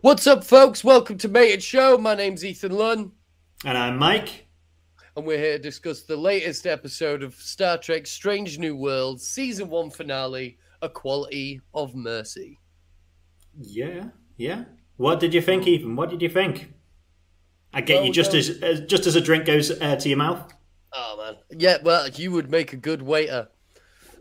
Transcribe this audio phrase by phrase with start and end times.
[0.00, 0.84] What's up, folks?
[0.84, 1.98] Welcome to M8 it Show.
[1.98, 3.12] My name's Ethan Lunn,
[3.64, 4.46] And I'm Mike.
[5.16, 9.68] and we're here to discuss the latest episode of Star Trek Strange New Worlds, Season
[9.68, 12.58] 1 finale, A Quality of Mercy.
[13.60, 14.04] Yeah,
[14.36, 14.64] yeah.
[14.96, 15.96] What did you think, Ethan?
[15.96, 16.72] What did you think?
[17.72, 18.38] I get Well, you just no.
[18.38, 20.52] as, as just as a drink goes uh, to your mouth.
[20.92, 21.60] Oh, man.
[21.60, 23.48] Yeah, well, you would make a good waiter.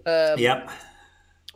[0.06, 0.70] Um, Yep.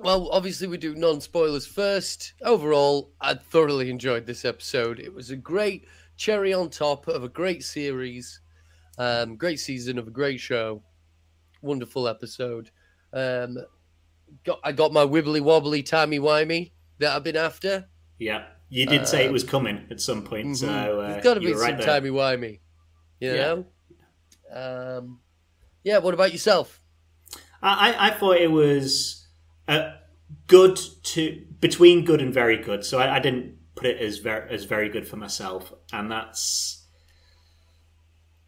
[0.03, 2.33] Well, obviously, we do non spoilers first.
[2.41, 4.99] Overall, I thoroughly enjoyed this episode.
[4.99, 5.85] It was a great
[6.17, 8.41] cherry on top of a great series,
[8.97, 10.81] um, great season of a great show.
[11.61, 12.71] Wonderful episode.
[13.13, 13.57] Um,
[14.43, 17.87] got I got my wibbly wobbly timey wimey that I've been after.
[18.17, 18.45] Yeah.
[18.69, 21.41] You did say it was coming at some point, so uh, Um, There's got to
[21.41, 22.59] be right some timey wimey,
[23.19, 23.35] you Yeah.
[23.35, 23.65] know.
[24.99, 25.19] Um,
[25.83, 25.97] yeah.
[25.99, 26.81] What about yourself?
[27.61, 29.20] I I thought it was
[29.71, 29.93] uh,
[30.47, 32.85] good to between good and very good.
[32.85, 36.85] So I, I didn't put it as very as very good for myself, and that's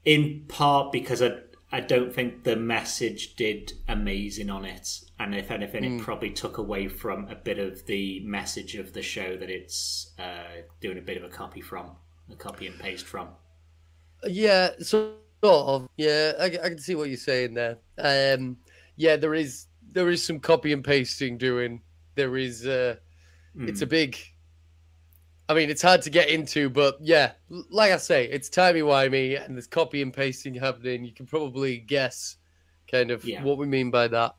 [0.06, 1.39] in part because I
[1.72, 4.88] I don't think the message did amazing on it,
[5.20, 5.97] and if anything, Hmm.
[5.97, 10.12] it probably took away from a bit of the message of the show that it's
[10.19, 11.95] uh, doing a bit of a copy from,
[12.31, 13.30] a copy and paste from.
[14.28, 15.90] Yeah, sort of.
[15.97, 17.80] Yeah, I, I can see what you're saying there.
[17.97, 18.58] Um,
[18.95, 21.81] yeah, there is there is some copy and pasting doing.
[22.16, 22.66] There is.
[22.67, 22.95] Uh,
[23.55, 23.83] It's Hmm.
[23.83, 24.17] a big.
[25.47, 27.33] I mean, it's hard to get into, but yeah,
[27.69, 31.03] like I say, it's timey wimey, and there's copy and pasting happening.
[31.05, 32.38] You can probably guess,
[32.89, 33.44] kind of, Yeah.
[33.44, 34.35] what we mean by that.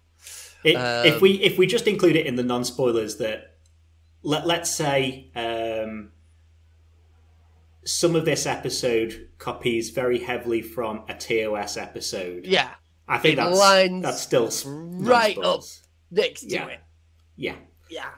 [0.64, 3.56] It, Um, if we if we just include it in the non spoilers that
[4.22, 6.10] let let's say um,
[7.84, 12.46] some of this episode copies very heavily from a TOS episode.
[12.46, 12.70] Yeah,
[13.06, 15.82] I think it that's lines that's still right non-spoilers.
[16.10, 16.66] next to Yeah.
[16.68, 16.80] it.
[17.36, 17.56] Yeah,
[17.90, 18.10] Yeah.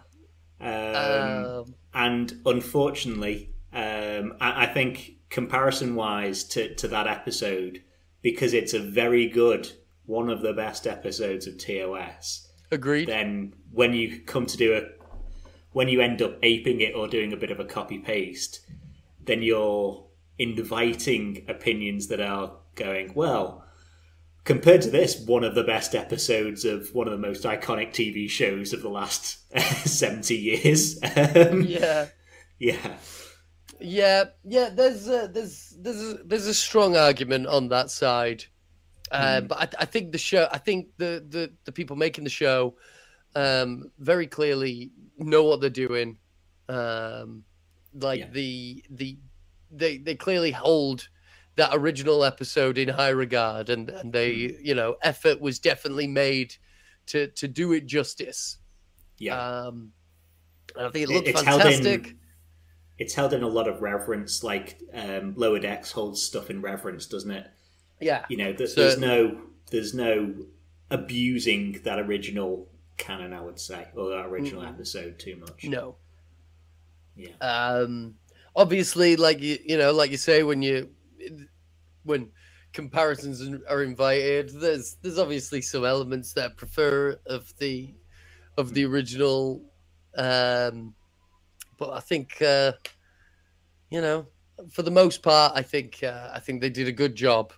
[0.61, 7.83] um, Um, and unfortunately, um, I, I think comparison wise to to that episode
[8.23, 9.71] because it's a very good
[10.05, 12.49] one of the best episodes of TOS.
[12.71, 13.09] agreed.
[13.09, 14.83] then when you come to do a
[15.73, 18.61] when you end up aping it or doing a bit of a copy paste
[19.25, 20.05] then you're
[20.39, 23.65] inviting opinions that are going well
[24.47, 28.31] compared to this one of the best episodes of one of the most iconic tv
[28.31, 29.41] shows of the last
[29.87, 32.07] 70 years um, Yeah.
[32.59, 32.97] yeah
[33.81, 34.71] Yeah, yeah.
[34.71, 38.45] There's a, there's there's a, there's a strong argument on that side,
[39.11, 40.49] uh, but I, I think the show.
[40.51, 42.77] I think the, the the people making the show
[43.35, 46.19] um, very clearly know what they're doing.
[46.69, 47.45] Um,
[47.95, 48.31] like Yeah.
[48.33, 49.19] the the
[49.71, 51.09] they they clearly hold
[51.57, 56.55] that original episode in high regard, and and they you know effort was definitely made
[57.07, 58.59] to to do it justice.
[59.19, 59.39] yeah.
[59.67, 59.93] Um,
[60.79, 62.07] I think it looked it's held fantastic.
[62.09, 62.19] in
[62.99, 67.07] it's held in a lot of reverence like um, lower decks holds stuff in reverence
[67.07, 67.47] doesn't it?
[68.01, 69.41] Yeah, you know th- So- there's no
[69.71, 70.35] there's no
[70.91, 75.65] abusing that original canon i would say or that original episode too much.
[75.65, 75.97] No.
[77.17, 77.33] yeah.
[77.41, 78.15] Um
[78.55, 80.91] obviously like you you know like you say when you
[82.05, 82.31] when
[82.73, 87.95] comparisons are invited there's there's obviously some elements that I prefer of the
[88.59, 89.63] of the original
[90.17, 90.95] um
[91.79, 92.73] but i think uh
[93.91, 94.27] you know
[94.73, 97.53] for the most part i think uh, i think they did a good job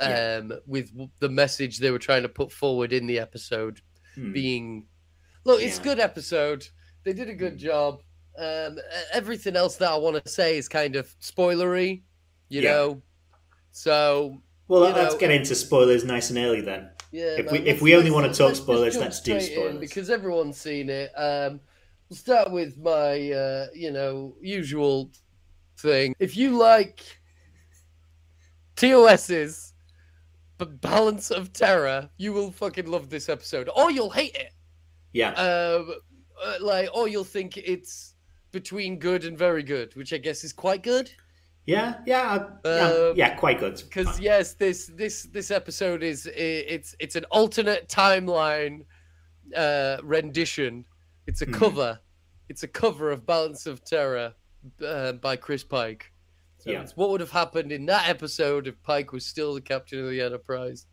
[0.00, 0.38] Yeah.
[0.38, 0.90] um with
[1.20, 3.80] the message they were trying to put forward in the episode
[4.14, 4.32] Hmm.
[4.32, 4.86] being
[5.44, 6.68] look it's a good episode
[7.04, 8.02] they did a good job
[8.38, 8.78] um
[9.12, 12.02] everything else that i want to say is kind of spoilery
[12.50, 12.72] you Yeah.
[12.72, 13.02] know
[13.72, 16.90] so well let's know- get into spoilers nice and early then.
[17.10, 19.78] Yeah If man, we- if we only wanna talk let's spoilers, let's do spoilers.
[19.78, 21.10] because everyone's seen it.
[21.16, 21.60] Um
[22.08, 25.10] we'll start with my uh you know usual
[25.78, 26.14] thing.
[26.20, 27.02] If you like
[28.76, 29.72] tos's
[30.58, 34.52] but balance of terror you will fucking love this episode or you'll hate it.
[35.12, 35.32] Yeah.
[35.32, 35.94] Um,
[36.42, 38.14] uh, like, or you'll think it's
[38.50, 41.10] between good and very good, which I guess is quite good.
[41.66, 42.22] Yeah yeah
[42.64, 47.16] I- yeah, Um, yeah quite good Because yes, this this this episode is it's it's
[47.16, 48.84] an alternate timeline
[49.56, 50.84] uh, rendition.
[51.26, 51.54] It's a Mhm.
[51.54, 52.00] cover.
[52.48, 54.34] It's a cover of Balance of Terror
[54.84, 56.10] uh, by Chris Pike.
[56.58, 56.82] So Yeah.
[56.82, 60.10] it's what would have happened in that episode if Pike was still the captain of
[60.10, 60.86] the Enterprise.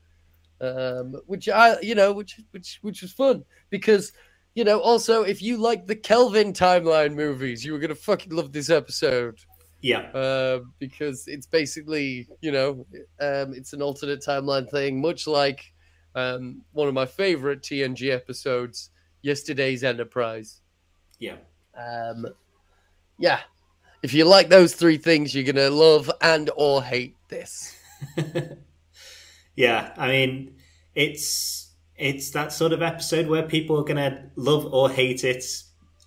[0.61, 4.11] Um, which I, you know, which which which was fun because,
[4.55, 8.51] you know, also if you like the Kelvin timeline movies, you were gonna fucking love
[8.51, 9.39] this episode
[9.81, 12.85] yeah uh, because it's basically, you know,
[13.21, 15.73] um, it's an alternate timeline thing, much like
[16.15, 18.89] um, one of my favorite TNG episodes,
[19.21, 20.61] Yesterday's Enterprise.
[21.19, 21.37] yeah
[21.75, 22.27] Um,
[23.17, 23.39] yeah,
[24.01, 27.75] if you like those three things, you're gonna love and or hate this.
[29.55, 30.55] yeah, I mean,
[30.95, 35.43] it's it's that sort of episode where people are gonna love or hate it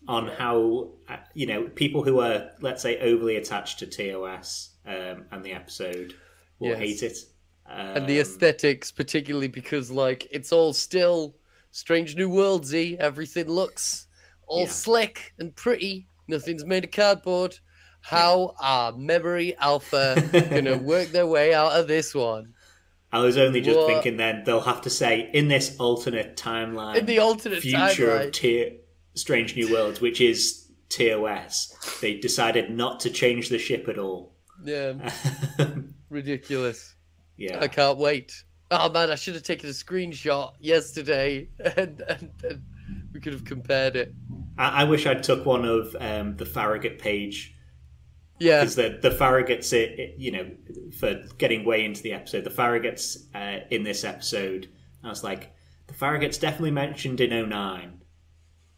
[0.08, 5.24] on how uh, you know people who are let's say overly attached to TOS um,
[5.30, 6.14] and the episode
[6.58, 6.78] will Yes.
[6.78, 7.18] hate it.
[7.66, 11.36] Um, and the aesthetics, particularly because like it's all still
[11.70, 12.96] Strange New Worldsy.
[12.98, 14.06] Everything looks
[14.46, 14.68] all Yeah.
[14.68, 16.06] slick and pretty.
[16.28, 17.58] Nothing's made of cardboard.
[18.00, 20.16] How are Memory Alpha
[20.50, 22.54] gonna work their way out of this one?
[23.12, 23.86] I was only just What?
[23.88, 28.26] thinking then they'll have to say in this alternate timeline, In the alternate future timeline.
[28.26, 28.72] of Tier
[29.14, 34.34] Strange New Worlds, which is TOS, they decided not to change the ship at all.
[34.64, 34.94] Yeah,
[36.10, 36.94] ridiculous.
[37.36, 38.44] yeah, I can't wait.
[38.70, 42.62] Oh man, I should have taken a screenshot yesterday, and, and, and
[43.12, 44.14] we could have compared it.
[44.58, 47.54] I, I wish I'd took one of um, the Farragut page
[48.38, 50.50] Yeah, because the the Farragut's, it, it- you know,
[50.98, 54.68] for getting way into the episode, the Farragut's uh, in this episode.
[55.04, 55.52] I was like,
[55.88, 58.01] the Farragut's definitely mentioned in 09.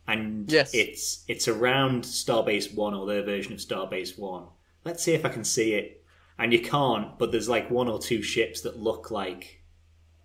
[0.07, 0.75] And Yes.
[0.75, 4.47] it's it's around Starbase One or their version of Starbase One.
[4.85, 6.03] Let's see if I can see it.
[6.39, 9.63] And you can't, but there's like one or two ships that look like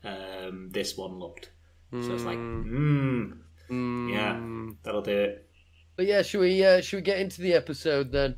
[0.03, 1.51] um, this one looked.
[1.91, 3.31] So it's like, hmm,
[3.69, 4.75] yeah, Mm.
[4.83, 5.49] that'll do it.
[5.95, 8.35] But yeah, should we uh, should we get into the episode then?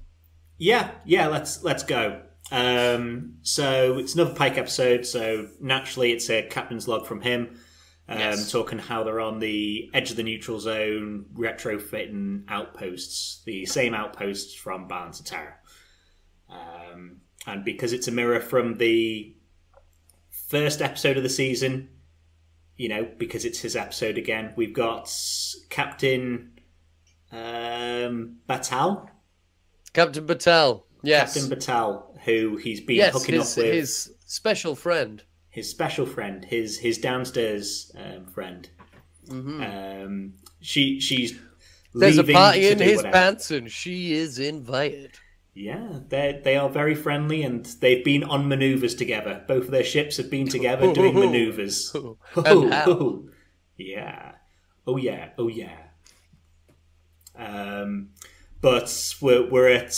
[0.58, 2.22] Yeah, yeah, let's let's go.
[2.52, 5.06] Um, so it's another Pike episode.
[5.06, 7.58] So naturally, it's a captain's log from him,
[8.12, 8.52] um, Yes.
[8.52, 14.54] talking how they're on the edge of the neutral zone, retrofitting outposts, the same outposts
[14.54, 15.60] from Balance of Terror.
[16.50, 19.36] Um, and because it's a mirror from the
[20.50, 21.90] first episode of the season,
[22.75, 25.10] you know, because it's his episode again, we've got
[25.69, 26.60] Captain
[27.31, 29.08] um, Batel.
[29.94, 30.84] Captain Batel.
[31.04, 31.34] Yes.
[31.34, 34.06] Captain Batel, who he's been yes, hooking his, up with his...
[34.06, 35.24] his special friend.
[35.69, 38.69] Special friend, his his downstairs um, friend.
[39.30, 41.33] Um, she she's
[41.94, 42.00] Mm-hmm.
[42.00, 43.13] There's a party in his whatever.
[43.13, 45.12] pants and she is invited.
[45.53, 49.44] Yeah, they they are very friendly and they've been on manoeuvres together.
[49.48, 51.94] Both of their ships have been together doing manoeuvres.
[52.36, 53.24] And how?
[53.77, 54.36] yeah.
[54.88, 55.31] Oh yeah.
[55.38, 55.77] Oh yeah.
[57.36, 58.12] Um,
[58.62, 59.94] but we're we're at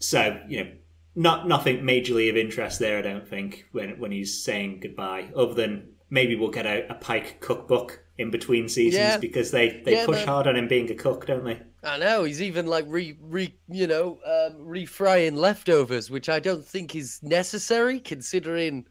[0.00, 0.70] so you know
[1.18, 2.98] not nothing majorly of interest there.
[2.98, 6.94] I don't think when when he's saying goodbye, other than maybe we'll get a, a
[6.94, 9.16] Pike cookbook in between seasons Yeah.
[9.18, 10.28] because they they Yeah, push man.
[10.28, 11.60] hard on him being a cook, don't they?
[11.82, 16.64] I know he's even like re re you know um, refrying leftovers, which I don't
[16.64, 18.86] think is necessary considering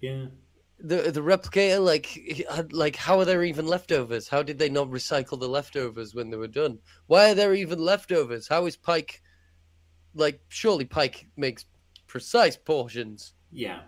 [0.00, 0.26] Yeah.
[0.78, 1.84] the the replicator.
[1.84, 2.08] Like
[2.70, 4.28] like how are there even leftovers?
[4.28, 6.78] How did they not recycle the leftovers when they were done?
[7.08, 8.46] Why are there even leftovers?
[8.46, 9.20] How is Pike
[10.16, 10.40] like?
[10.48, 11.64] Surely Pike makes
[12.06, 13.34] precise portions.
[13.52, 13.80] Yeah.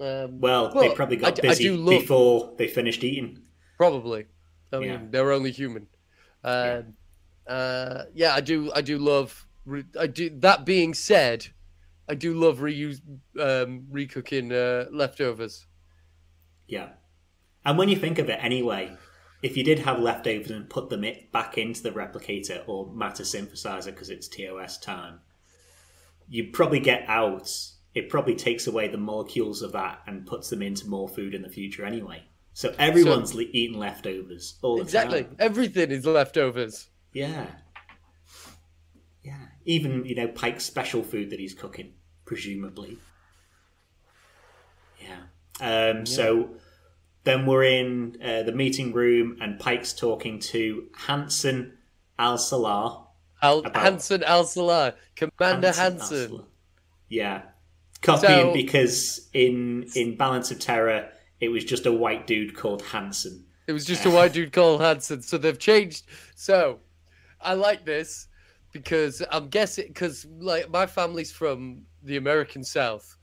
[0.00, 3.42] Um, Well, they probably got I busy love- before they finished eating.
[3.76, 4.26] Probably.
[4.72, 5.00] I mean, Yeah.
[5.10, 5.86] they're only human.
[6.44, 6.94] Um,
[7.46, 8.70] uh, yeah, I do.
[8.74, 9.46] I do love.
[9.98, 10.30] I do.
[10.30, 11.48] That being said,
[12.08, 13.00] I do love reuse,
[13.38, 15.66] um, recooking uh, leftovers.
[16.66, 16.90] Yeah.
[17.64, 18.96] And when you think of it anyway,
[19.42, 23.86] if you did have leftovers and put them back into the replicator or matter synthesizer
[23.86, 25.20] because it's TOS time,
[26.30, 27.52] you probably get out.
[27.94, 31.42] It probably takes away the molecules of that and puts them into more food in
[31.42, 32.22] the future anyway.
[32.54, 35.24] So everyone's le- eating leftovers all Exactly.
[35.24, 35.36] time.
[35.38, 36.88] Everything is leftovers.
[37.12, 37.46] Yeah.
[39.24, 39.38] Yeah.
[39.64, 41.94] Even, you know, Pike's special food that he's cooking,
[42.24, 42.98] presumably.
[45.00, 45.90] Yeah.
[45.90, 46.50] Um, So
[47.24, 51.76] then we're in uh, the meeting room and Pike's talking to Hansen
[52.18, 53.06] Al Salah.
[53.42, 56.44] Al- About- Hansen Al Salah, Commander Hansen.
[57.08, 57.42] Yeah.
[58.02, 62.82] Copying So- because in in Balance of Terror, it was just a white dude called
[62.82, 63.44] Hansen.
[63.66, 65.22] It was just a white dude called Hansen.
[65.22, 66.04] So they've changed.
[66.34, 66.80] So
[67.40, 68.26] I like this
[68.72, 73.16] because I'm guessing because like my family's from the American South,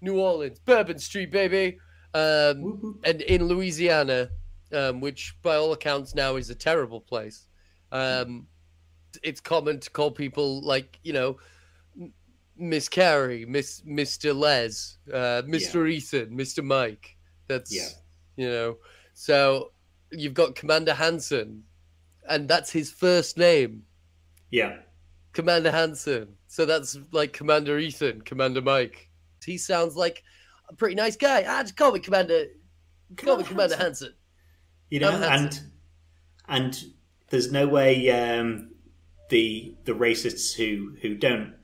[0.00, 1.78] New Orleans, Bourbon Street, baby,
[2.12, 4.30] um, and in Louisiana,
[4.72, 7.46] um, which by all accounts now is a terrible place.
[7.92, 8.46] Um,
[9.22, 11.38] it's common to call people like you know.
[12.56, 14.32] Miss Carrie, Miss Mr.
[14.32, 15.90] Les, uh, Mr.
[15.90, 16.62] Ethan, Mr.
[16.64, 17.16] Mike.
[17.48, 17.88] That's Yeah.
[18.36, 18.78] you know.
[19.12, 19.72] So
[20.12, 21.64] you've got Commander Hansen,
[22.28, 23.82] and that's his first name,
[24.50, 24.78] Yeah.
[25.32, 26.36] Commander Hansen.
[26.46, 29.10] So that's like Commander Ethan, Commander Mike.
[29.44, 30.22] He sounds like
[30.68, 31.38] a pretty nice guy.
[31.38, 32.46] I just call me Commander.
[33.16, 34.06] Call me Commander Commander Hansen.
[34.08, 34.16] Hansen.
[34.90, 35.60] you know and
[36.46, 36.84] and
[37.30, 38.73] there's no way um
[39.30, 41.54] the the racists who who don't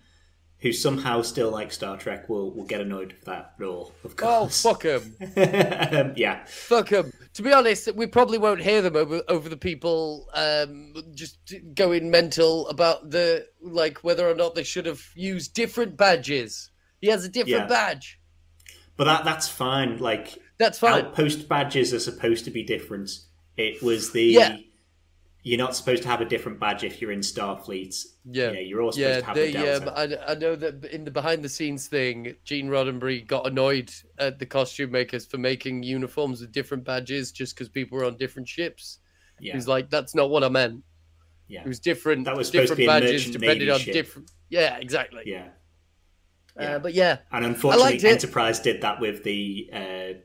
[0.61, 3.95] who somehow still like Star Trek will will get annoyed with that rule.
[4.05, 4.65] Of course.
[4.67, 4.83] Oh, course.
[4.83, 6.07] fuck them.
[6.09, 7.13] um, yeah, Fuck them.
[7.35, 11.39] To be honest, we probably won't hear them over over the people um, just
[11.75, 16.71] going mental about the like whether or not they should have used different badges.
[17.01, 17.67] He has a different Yeah.
[17.67, 18.19] badge.
[18.97, 19.97] but that that's fine.
[19.99, 21.05] Like That's fine.
[21.07, 23.11] outpost badges are supposed to be different.
[23.57, 24.57] It was the Yeah.
[25.43, 28.05] You're not supposed to have a different badge if you're in Starfleet.
[28.31, 28.49] Yeah.
[28.49, 29.89] You know, you're all supposed Yeah, to have they, the Delta.
[29.89, 33.91] um, I, I know that in the behind the scenes thing, Gene Roddenberry got annoyed
[34.19, 38.17] at the costume makers for making uniforms with different badges just because people were on
[38.19, 38.99] different ships.
[39.41, 40.83] yeah, He's like, that's not what I meant.
[41.49, 42.27] yeah, It was different.
[42.27, 43.95] That was supposed to different be a badges depending navy on ship.
[43.95, 44.31] different.
[44.51, 45.23] Yeah, exactly.
[45.25, 45.49] yeah.
[46.59, 46.79] Uh, yeah.
[46.79, 48.07] but yeah, And unfortunately.
[48.11, 50.19] Enterprise did that with the uh,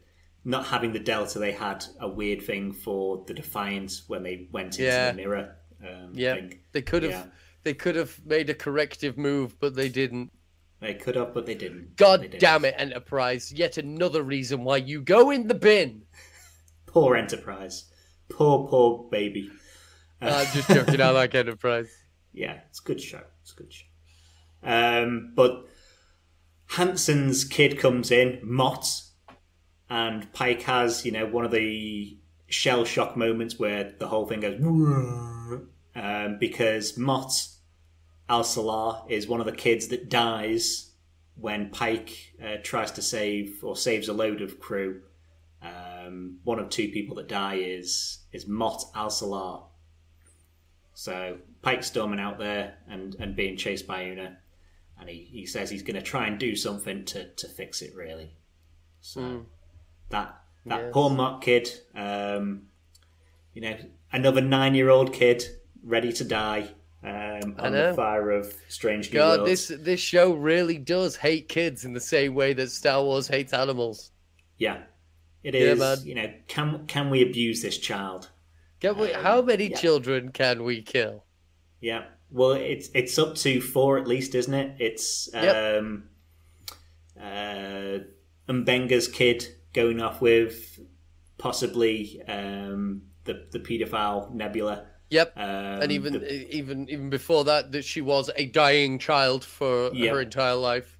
[0.45, 1.39] not having the Delta.
[1.39, 5.11] They had a weird thing for the Defiant when they went into Yeah.
[5.11, 5.55] the mirror.
[5.81, 6.59] Um, yeah, thing.
[6.71, 7.11] they could have.
[7.11, 7.25] Yeah.
[7.63, 10.31] They could have made a corrective move, but they didn't.
[10.79, 11.95] They could have, but they didn't.
[11.95, 12.41] God They didn't.
[12.41, 13.51] damn it, Enterprise!
[13.51, 16.03] Yet another reason why you go in the bin.
[16.85, 17.85] Poor Enterprise.
[18.29, 19.49] Poor, poor baby.
[20.21, 21.01] I'm just joking.
[21.01, 21.89] I like Enterprise.
[22.33, 23.21] yeah, it's a good show.
[23.41, 23.85] It's a good show.
[24.63, 25.65] Um, but
[26.69, 28.87] Hansen's kid comes in, Mott,
[29.89, 34.39] and Pike has, you know, one of the shell shock moments where the whole thing
[34.41, 34.59] goes
[35.95, 37.47] um, because Mott
[38.29, 40.91] Al Salah is one of the kids that dies
[41.35, 45.01] when Pike uh, tries to save or saves a load of crew.
[45.61, 49.63] Um, one of two people that die is is Mott Al Salah.
[50.93, 54.37] So Pike's storming out there and, and being chased by Una,
[54.99, 57.93] and he, he says he's going to try and do something to, to fix it.
[57.95, 58.31] Really,
[59.01, 59.45] so
[60.09, 60.93] that that Yes.
[60.93, 62.63] poor Mott kid, um,
[63.53, 63.77] you know,
[64.11, 65.45] another nine year old kid
[65.83, 66.69] ready to die
[67.03, 71.85] um, on the fire of Strange New God, this this show really does hate kids
[71.85, 74.11] in the same way that Star Wars hates animals.
[74.57, 74.83] Yeah,
[75.43, 78.31] it Yeah, You know, can can we abuse this child?
[78.79, 79.77] Can we, Um, how many yeah.
[79.77, 81.23] children can we kill?
[81.81, 82.05] Yeah.
[82.31, 84.75] Well, it's it's up to four at least, isn't it?
[84.79, 85.81] It's Yep.
[85.83, 86.09] um,
[87.19, 87.99] uh,
[88.47, 90.79] Mbenga's kid going off with
[91.37, 94.87] possibly um, the the paedophile Nebula.
[95.11, 95.33] Yep.
[95.37, 95.43] Um,
[95.83, 100.13] and even the- even even before that, that she was a dying child for Yep.
[100.13, 100.97] her entire life.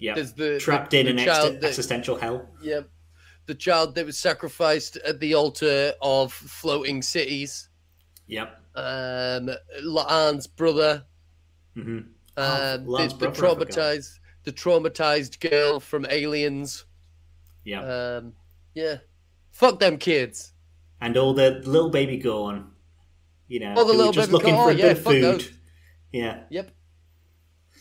[0.00, 2.48] yeah, the- trapped the- in the an child ex- that- existential hell.
[2.62, 2.88] Yep.
[3.46, 7.68] The child that was sacrificed at the altar of floating cities.
[8.28, 8.48] Yep.
[8.76, 9.50] Um,
[9.82, 11.04] La'an's brother.
[11.74, 12.06] hmm Um,
[12.36, 13.68] Oh, the, the brother, forgot.
[13.68, 16.84] traumatized, the traumatized girl from Aliens.
[17.68, 17.80] Yeah.
[18.16, 18.32] Um,
[18.74, 18.96] yeah.
[19.52, 20.52] Fuck them kids.
[21.00, 22.70] and all the little baby Gorn,
[23.46, 25.22] you know, Oh, the little just baby looking Gorn, for a yeah, bit of food.
[25.22, 25.50] those.
[26.12, 26.40] Yeah.
[26.50, 26.70] Yep.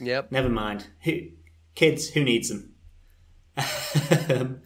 [0.01, 0.32] Yep.
[0.32, 0.88] Never mind.
[1.03, 1.13] Who,
[1.75, 2.74] kids, who needs them?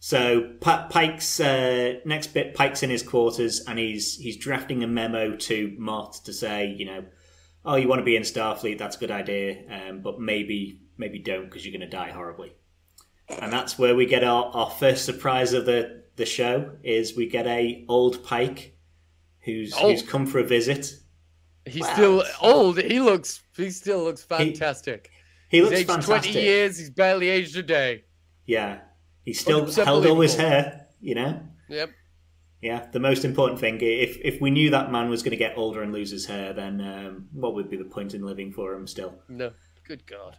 [0.00, 2.52] So P- Pike's uh, next bit.
[2.54, 6.84] Pike's in his quarters and he's he's drafting a memo to Mott to say, you
[6.84, 7.04] know,
[7.64, 8.76] oh, you want to be in Starfleet?
[8.76, 12.52] That's a good idea, um, but maybe maybe don't because you're going to die horribly.
[13.28, 17.26] And that's where we get our, our first surprise of the the show is we
[17.28, 18.76] get a old Pike
[19.40, 19.90] who's Oh.
[19.90, 20.94] who's come for a visit.
[21.66, 21.92] He's Wow.
[21.94, 22.78] still old.
[22.80, 23.40] He looks.
[23.56, 25.10] He still looks fantastic.
[25.48, 26.22] He he's looks aged fantastic.
[26.32, 26.78] twenty years.
[26.78, 28.04] He's barely aged a day.
[28.46, 28.80] Yeah.
[29.24, 31.40] He still held all his hair, you know?
[31.68, 31.90] Yep.
[32.60, 33.78] Yeah, the most important thing.
[33.80, 36.52] If if we knew that man was going to get older and lose his hair,
[36.52, 39.14] then um, what would be the point in living for him still?
[39.28, 39.52] No.
[39.88, 40.36] Good God.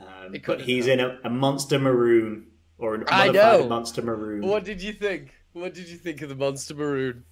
[0.00, 2.48] Um, but he's in a, a monster maroon
[2.78, 3.66] or a I know.
[3.68, 4.46] monster maroon.
[4.46, 5.32] What did you think?
[5.52, 7.24] What did you think of the monster maroon?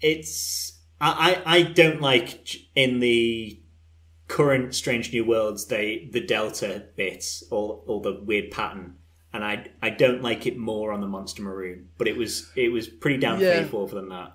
[0.00, 3.60] It's I, I don't like in the
[4.28, 8.96] current Strange New Worlds they the Delta bits all all the weird pattern.
[9.32, 12.72] And I, I don't like it more on the Monster Maroon, but it was it
[12.72, 13.60] was pretty damn Yeah.
[13.60, 14.34] faithful than that.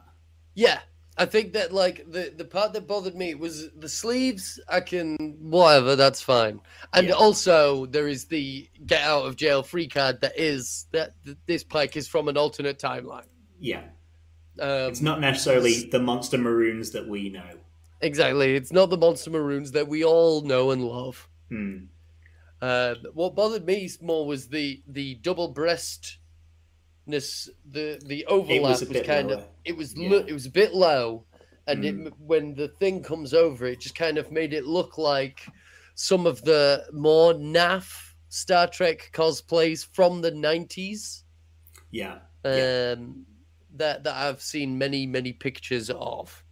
[0.53, 0.79] Yeah,
[1.21, 4.59] I think that like the the part that bothered me was the sleeves.
[4.67, 6.59] I can whatever, that's fine.
[6.93, 7.13] And Yeah.
[7.13, 11.63] also there is the get out of jail free card that is that th- this
[11.63, 13.27] Pike is from an alternate timeline.
[13.59, 13.83] Yeah,
[14.59, 17.51] Um, It's not necessarily the monster maroons that we know.
[18.01, 18.55] exactly.
[18.55, 21.27] It's not the monster maroons that we all know and love.
[21.49, 21.77] Hmm.
[22.61, 25.49] Uh, what bothered me more was the the double
[27.05, 27.49] breastness.
[27.69, 30.09] The the overlap was was, kind of it was Yeah.
[30.09, 31.25] lo- it was a bit low,
[31.67, 32.07] and Mm.
[32.07, 35.45] it, when the thing comes over, it just kind of made it look like
[35.95, 41.23] some of the more naff Star Trek cosplays from the nineties.
[41.91, 42.95] Yeah, Um, Yeah.
[43.75, 46.43] that that I've seen many many pictures of.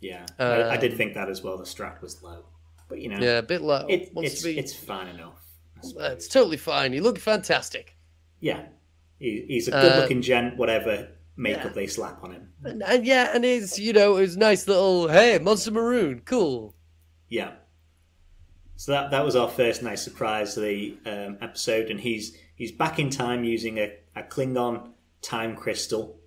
[0.00, 1.56] Yeah, I, I did Um, think that as well.
[1.56, 2.44] The strap was low,
[2.88, 3.86] but you know, Yeah, a bit low.
[3.88, 4.58] it, it's be.
[4.58, 5.38] it's fine enough.
[5.84, 6.92] It's totally fine.
[6.92, 7.96] You look fantastic.
[8.40, 8.66] yeah,
[9.22, 10.56] he, he's a Uh, good-looking gent.
[10.56, 11.70] Whatever makeup yeah.
[11.72, 12.48] they slap on him.
[12.64, 16.74] And, and yeah, and it's you know it's nice little hey Monster Maroon, cool.
[17.28, 17.52] Yeah.
[18.76, 22.72] So that that was our first nice surprise of the um, episode, and he's he's
[22.72, 24.90] back in time using a, a Klingon
[25.22, 26.18] time crystal.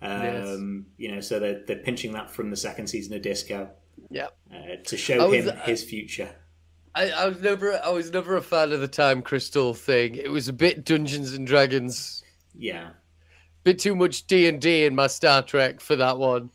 [0.00, 3.70] Um, You know, so they're they're pinching that from the second season of Disco
[4.10, 6.30] Yeah, uh, to show was- him his future.
[6.94, 10.14] I, I was never I was never a fan of the time crystal thing.
[10.14, 12.21] It was a bit Dungeons and Dragons,
[12.56, 12.90] Yeah,
[13.64, 16.50] bit too much D and D in my Star Trek for that one.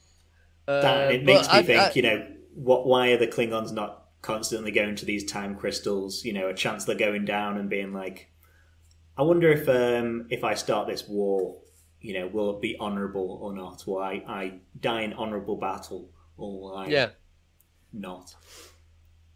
[0.67, 1.81] Uh, that it makes me I- think.
[1.81, 2.85] I- you know, what?
[2.85, 6.25] Why are the Klingons not constantly going to these time crystals?
[6.25, 8.29] You know, a chancellor going down and being like,
[9.17, 11.57] "I wonder if um, if I start this war,
[12.01, 13.85] you know, will it be honourable or not?
[13.87, 17.09] Will I, I die in honourable battle, or will I yeah.
[17.93, 18.35] not?"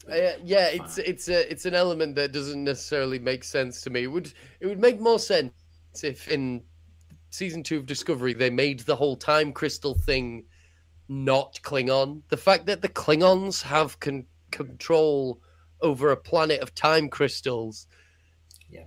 [0.09, 4.03] Uh, yeah, it's it's a it's an element that doesn't necessarily make sense to me.
[4.03, 5.53] It would it would make more sense
[6.03, 6.63] if in
[7.29, 10.45] season two of Discovery they made the whole time crystal thing
[11.07, 12.21] not Klingon.
[12.29, 15.41] The fact that the Klingons have con- control
[15.81, 17.87] over a planet of time crystals,
[18.69, 18.85] Yeah.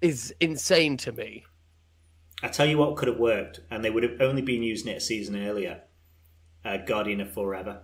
[0.00, 1.44] is insane to me.
[2.42, 4.96] I tell you what could have worked, and they would have only been using it
[4.96, 5.82] a season earlier.
[6.64, 7.82] Uh, Guardian of Forever.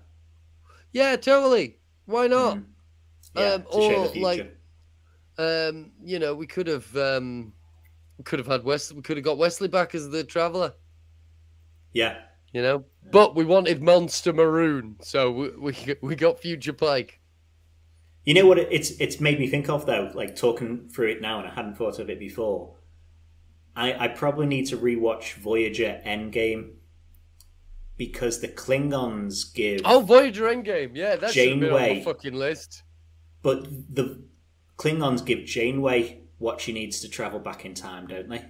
[0.93, 1.79] Yeah, totally.
[2.07, 2.59] Why not?
[2.59, 2.65] Mm.
[3.35, 4.55] Yeah, Um, or, like,
[5.37, 7.53] Um, you know, we could have um,
[8.19, 8.93] we could have had West.
[8.93, 10.75] We could have got Wesley back as the traveler.
[11.93, 12.19] yeah,
[12.53, 12.85] you know.
[13.11, 17.21] But we wanted Monster Maroon, so we we, we got Future Pike.
[18.25, 21.39] You know what it's it's made me think of though, like talking through it now,
[21.39, 22.75] and I hadn't thought of it before.
[23.75, 26.73] I I probably need to rewatch Voyager Endgame
[27.97, 32.83] because the Klingons give, Oh, Voyager Endgame, yeah, that should have on my fucking list.
[33.43, 34.23] but the
[34.77, 38.45] Klingons give Janeway what she needs to travel back in time, don't they?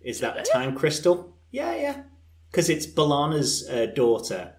[0.00, 1.36] Is that a time crystal?
[1.50, 2.02] Yeah, yeah,
[2.50, 4.54] because it's B'Elanna's uh, daughter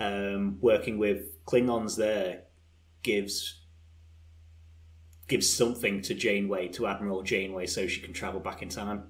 [0.00, 1.96] um, working with Klingons.
[1.96, 2.42] There
[3.02, 3.60] gives
[5.28, 9.04] gives something to Janeway to Admiral Janeway so she can travel back in time.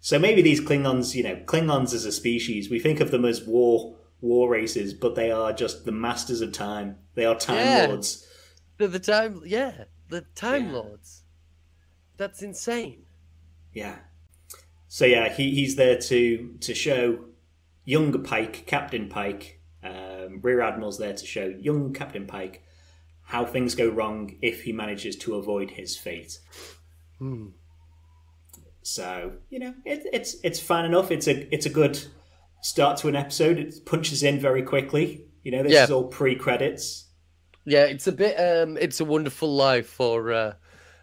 [0.00, 3.42] So maybe these Klingons, you know, Klingons as a species, we think of them as
[3.42, 6.96] war war races, but they are just the masters of time.
[7.14, 7.86] They are time Yeah.
[7.88, 8.25] lords.
[8.78, 10.72] The, the time, yeah, the Time Yeah.
[10.72, 11.22] Lords.
[12.16, 13.04] That's insane.
[13.72, 13.96] Yeah.
[14.88, 17.26] So yeah, he, he's there to to show
[17.84, 22.62] young Pike, Captain Pike, um, Rear Admiral's there to show young Captain Pike
[23.24, 26.38] how things go wrong if he manages to avoid his fate.
[27.18, 27.48] Hmm.
[28.82, 31.10] So you know, it, it's it's fine enough.
[31.10, 31.98] It's a it's a good
[32.62, 33.58] start to an episode.
[33.58, 35.26] It punches in very quickly.
[35.42, 35.84] You know, this Yeah.
[35.84, 37.05] is all pre credits.
[37.66, 38.36] Yeah, it's a bit.
[38.38, 40.52] Um, it's a Wonderful Life for uh,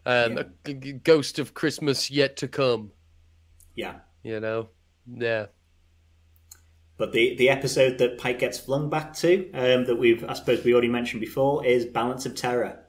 [0.06, 0.44] um, Yeah.
[0.66, 2.92] a g- Ghost of Christmas Yet to Come.
[3.76, 3.96] Yeah.
[4.24, 4.70] You know,
[5.18, 5.48] yeah,
[6.96, 10.64] But the, the episode that Pike gets flung back to, um, that we've I suppose
[10.64, 12.80] we already mentioned before, is Balance of Terror.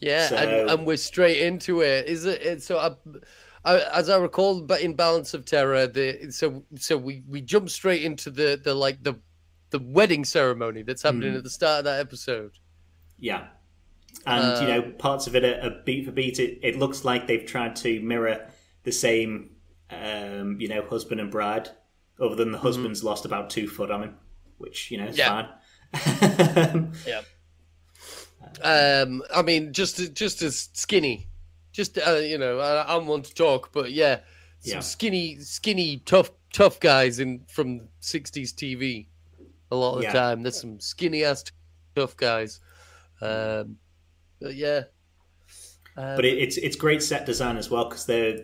[0.00, 2.06] yeah, So- and, and we're straight into it.
[2.06, 2.42] Is it?
[2.42, 2.96] it so, I,
[3.64, 7.68] I, as I recall, but in Balance of Terror, the so so we we jump
[7.70, 9.14] straight into the the like the
[9.70, 11.38] the wedding ceremony that's happening Hmm.
[11.38, 12.52] at the start of that episode.
[13.18, 13.48] Yeah.
[14.26, 16.38] And, you Uh, know, parts of it are, are beat for beat.
[16.38, 18.48] It, it looks like they've tried to mirror
[18.82, 19.50] the same,
[19.90, 21.68] um, you know, husband and bride,
[22.20, 24.16] other than the husband's lost about two foot on him,
[24.58, 25.48] which, you know, is Yeah.
[25.92, 26.92] fine.
[27.06, 27.22] Yeah.
[28.62, 31.28] Um, I mean, just just as skinny,
[31.72, 34.20] just uh, you know, I, I'm one to talk, but yeah,
[34.60, 34.80] some Yeah.
[34.80, 39.06] skinny, skinny, tough, tough guys in from '60s TV.
[39.70, 40.12] A lot of Yeah.
[40.12, 41.44] the time, there's some skinny ass
[41.94, 42.60] tough guys.
[43.20, 43.76] Um,
[44.40, 44.82] but yeah,
[45.96, 48.40] um, but it, it's it's great set design as well because they're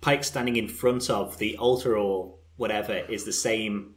[0.00, 3.94] Pike standing in front of the altar or whatever is the same,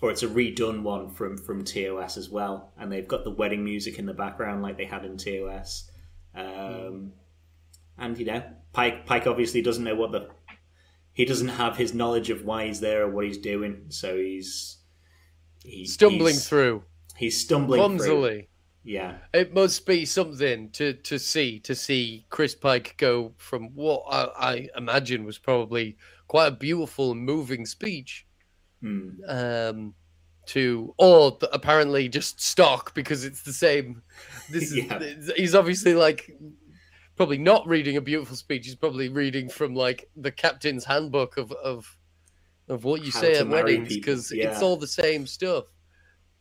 [0.00, 3.64] or it's a redone one from from TOS as well, and they've got the wedding
[3.64, 5.90] music in the background like they had in TOS.
[6.34, 7.12] Um,
[7.98, 8.42] and you know,
[8.72, 10.28] Pike Pike obviously doesn't know what the
[11.14, 14.78] he doesn't have his knowledge of why he's there or what he's doing, so he's
[15.64, 16.82] he, stumbling he's, through
[17.16, 18.06] He's stumbling through.
[18.06, 18.48] clumsily.
[18.84, 24.02] Yeah, It must be something to to see to see Chris Pike go from what
[24.10, 28.26] I, I imagine was probably quite a beautiful and moving speech
[28.80, 29.10] Hmm.
[29.28, 29.94] um,
[30.46, 34.02] to or apparently just stock because it's the same.
[34.50, 34.98] This is Yeah.
[35.36, 36.36] he's obviously like
[37.14, 38.64] probably not reading a beautiful speech.
[38.66, 41.96] He's probably reading from like the captain's handbook of of
[42.68, 45.66] of what you How say at weddings because it's all the same stuff.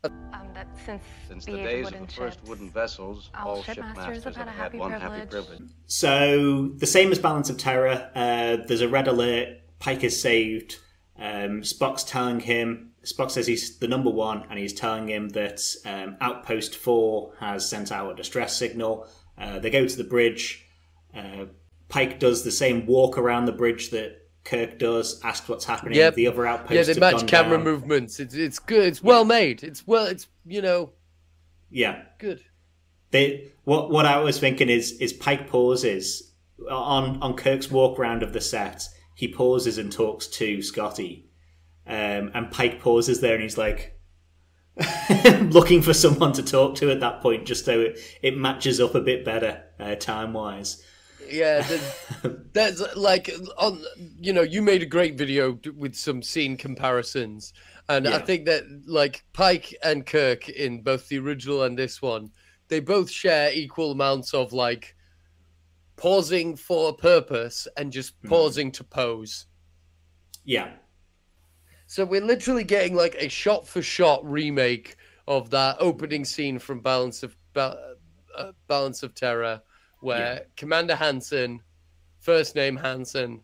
[0.03, 3.57] Um, that since, Since the, the days of of wooden the first wooden vessels, all
[3.57, 5.29] all shipmasters shipmasters have have had a had happy one happy privilege.
[5.29, 5.69] privilege.
[5.85, 8.09] So the same as Balance of Terror.
[8.15, 9.59] Uh, there's a red alert.
[9.79, 10.79] Pike is saved.
[11.19, 12.93] Um, Spock's telling him.
[13.03, 17.67] Spock says he's the number one, and he's telling him that um, Outpost Four has
[17.67, 19.07] sent out a distress signal.
[19.37, 20.65] Uh, they go to the bridge.
[21.15, 21.45] Uh,
[21.89, 25.21] Pike does the same walk around the bridge that Kirk does.
[25.23, 25.95] Asks what's happening.
[25.97, 26.15] Yep.
[26.15, 27.63] The other outposts Yeah, they match camera down.
[27.63, 28.19] movements.
[28.19, 28.85] It's it's good.
[28.85, 29.63] It's well made.
[29.63, 30.05] It's well.
[30.05, 30.91] It's you know
[31.69, 32.41] Yeah, good.
[33.11, 36.31] They what what I was thinking is is Pike pauses
[36.69, 38.87] on on Kirk's walk round of the set.
[39.15, 41.29] He pauses and talks to Scotty,
[41.85, 43.99] um, and Pike pauses there and he's like
[45.49, 48.95] looking for someone to talk to at that point, just so it, it matches up
[48.95, 50.83] a bit better uh, time wise.
[51.31, 51.95] Yeah, there's,
[52.53, 53.83] that's like on.
[54.19, 57.53] You know, you made a great video with some scene comparisons,
[57.89, 62.31] and I think that like Pike and Kirk in both the original and this one,
[62.67, 64.95] they both share equal amounts of like
[65.95, 68.29] pausing for a purpose and just Hmm.
[68.29, 69.45] pausing to pose.
[70.43, 70.71] Yeah,
[71.85, 74.95] So we're literally getting like a shot for shot remake
[75.27, 77.95] of that opening scene from Balance of Ba-
[78.35, 79.61] uh, Balance of Terror,
[80.01, 80.39] where Yeah.
[80.57, 81.61] Commander Hansen,
[82.19, 83.41] first name Hansen,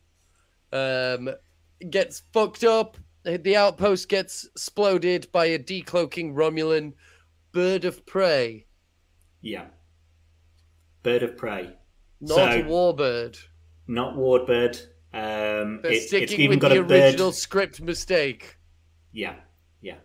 [0.74, 1.30] um,
[1.90, 2.98] gets fucked up.
[3.24, 6.94] The outpost gets exploded by a decloaking Romulan
[7.52, 8.66] bird of prey,
[9.42, 9.68] yeah.
[11.04, 11.74] Bird of prey,
[12.22, 13.38] not So- warbird.
[13.88, 14.88] not Wardbird.
[15.14, 16.92] Um, They're it- it's sticking even with got the a bird.
[17.04, 18.58] original script mistake.
[19.14, 19.36] Yeah,
[19.82, 20.00] yeah.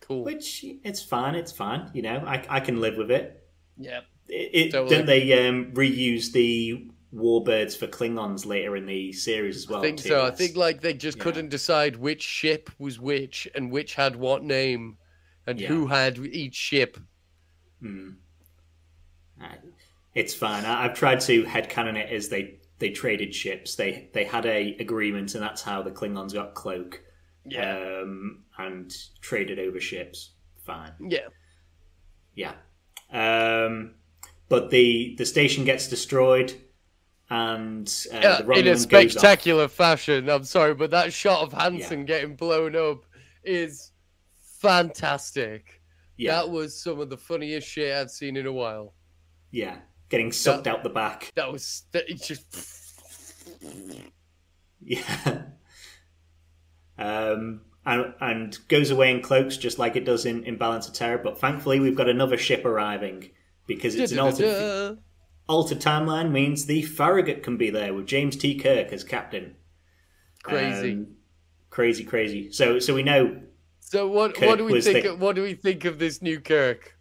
[0.00, 0.24] Cool.
[0.24, 1.34] Which it's fine.
[1.34, 1.90] It's fine.
[1.94, 3.48] You know, I I can live with it.
[3.78, 4.00] yeah.
[4.28, 4.96] It, Totally.
[4.96, 9.80] Don't they um, reuse the warbirds for Klingons later in the series as well?
[9.80, 10.08] I think too?
[10.08, 10.24] so.
[10.24, 11.24] I think like they just yeah.
[11.24, 14.96] couldn't decide which ship was which and which had what name
[15.46, 15.68] and Yeah.
[15.68, 16.98] who had each ship.
[17.80, 18.10] Hmm.
[20.14, 20.64] It's fine.
[20.64, 23.74] I, I've tried to headcanon it as they they traded ships.
[23.74, 27.02] They they had a agreement, and that's how the Klingons got Cloak.
[27.58, 30.30] Um, and traded over ships.
[30.64, 30.92] Fine.
[31.00, 31.26] yeah.
[32.36, 32.54] Yeah.
[33.10, 33.94] Um,
[34.52, 36.52] but the the station gets destroyed,
[37.30, 39.20] and uh, Yeah, the in a Romulan goes off.
[39.22, 40.28] spectacular fashion.
[40.28, 43.06] I'm sorry, but that shot of Hansen getting blown up
[43.42, 43.92] is
[44.60, 45.80] fantastic.
[46.18, 48.92] Yeah, That was some of the funniest shit I've seen in a while.
[49.52, 49.76] yeah,
[50.10, 51.32] getting sucked out the back.
[51.34, 52.44] That was that, just
[54.82, 55.42] Yeah.
[56.98, 60.92] Um, and, and goes away in cloaks just like it does in, in Balance of
[60.92, 61.16] Terror.
[61.24, 63.30] But thankfully, we've got another ship arriving
[63.66, 64.98] because it's an altered,
[65.48, 68.58] altered timeline means the Farragut can be there with James T.
[68.58, 69.54] Kirk as captain.
[70.42, 70.92] crazy.
[70.92, 71.06] Um,
[71.70, 72.50] crazy, crazy.
[72.52, 73.40] So, so we know
[73.80, 75.04] so what Kirk what do we think?
[75.04, 76.96] the- Of, what do we think of this new Kirk?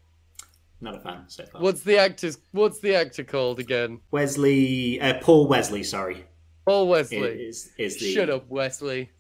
[0.84, 1.62] not a fan so far.
[1.62, 4.00] What's the actor's What's the actor called again?
[4.12, 6.26] Wesley, uh, Paul Wesley, sorry,
[6.66, 7.18] Paul Wesley.
[7.20, 9.12] is is the Shut up, Wesley.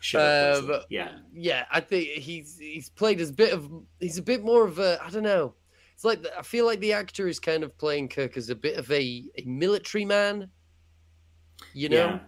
[0.00, 0.84] Shut up, Um, Wesley.
[0.90, 4.64] Yeah, Yeah, I think he's he's played as a bit of he's a bit more
[4.66, 5.54] of a I don't know.
[5.96, 8.76] It's like I feel like the actor is kind of playing Kirk as a bit
[8.76, 10.50] of a, a military man.
[11.72, 12.20] You know,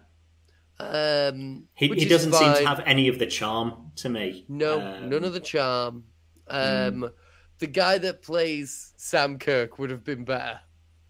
[0.81, 4.47] um, he, he doesn't seem to have any of the charm to me.
[4.49, 6.05] no Um, none of the charm.
[6.49, 7.11] Um,
[7.59, 10.61] The guy that plays Sam Kirk would have been better.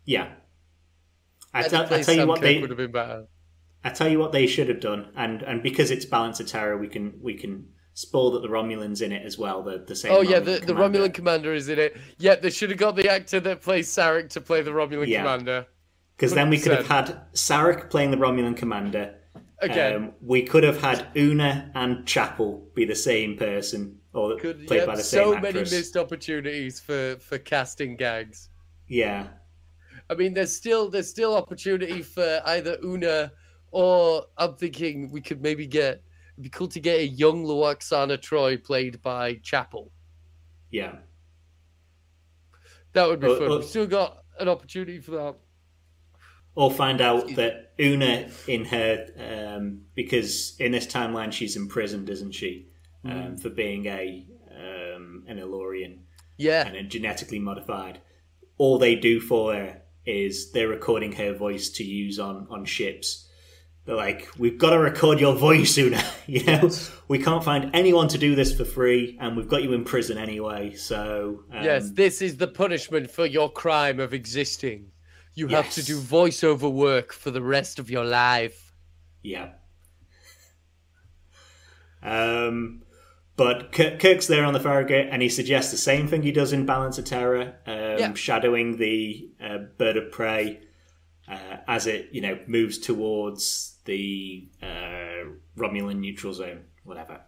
[0.05, 0.33] Yeah.
[1.55, 3.27] I tell, that I tell you what Kirk they would have been better.
[3.85, 6.77] I tell you what they should have done, and and because it's Balance of Terror,
[6.77, 7.69] we can we can
[7.99, 9.63] spoil that the Romulans in it as well.
[9.63, 10.13] The the same.
[10.13, 11.01] Oh yeah, the, the commander.
[11.01, 11.97] Romulan commander is in it.
[12.19, 15.23] Yeah, they should have got the actor that plays Sarek to play the Romulan Yeah.
[15.23, 15.67] commander.
[16.17, 19.15] Because then we could have had Sarek playing the Romulan commander.
[19.61, 24.67] Again, Um, we could have had Una and Chapel be the same person, or Could
[24.69, 25.55] played yeah, by the same so actress.
[25.55, 28.49] many missed opportunities for for casting gags.
[28.87, 29.27] Yeah,
[30.09, 33.33] I mean, there's still there's still opportunity for either Una
[33.73, 36.03] or I'm thinking we could maybe get
[36.43, 39.93] be cool to get a young Lwaxana Troi played by Chapel.
[40.71, 40.97] yeah,
[42.95, 43.49] That would be Or- fun.
[43.51, 45.37] or- We've still got an opportunity for that.
[46.55, 49.07] or find out that Una in her
[49.57, 52.67] um, because in this timeline she's imprisoned, isn't she,
[53.05, 53.41] um, Mm.
[53.41, 56.05] for being a um, an Illyrian.
[56.37, 58.01] Yeah, and are genetically modified.
[58.57, 63.28] All they do for her is they're recording her voice to use on on ships.
[63.89, 66.03] They're like, we've got to record your voice sooner.
[66.27, 66.69] you know,
[67.09, 70.19] we can't find anyone to do this for free, and we've got you in prison
[70.19, 70.75] anyway.
[70.75, 74.91] So um, yes, this is the punishment for your crime of existing.
[75.35, 75.87] You have to Yes.
[75.87, 78.75] do voiceover work for the rest of your life.
[79.23, 79.53] yeah.
[82.03, 82.83] Um,
[83.37, 86.67] but Kirk's there on the Farragut, and he suggests the same thing he does in
[86.67, 88.15] Balance of Terror, um, Yeah.
[88.15, 90.61] shadowing the uh, bird of prey
[91.31, 95.25] uh, as it you know moves towards the uh,
[95.57, 97.21] Romulan neutral zone, whatever.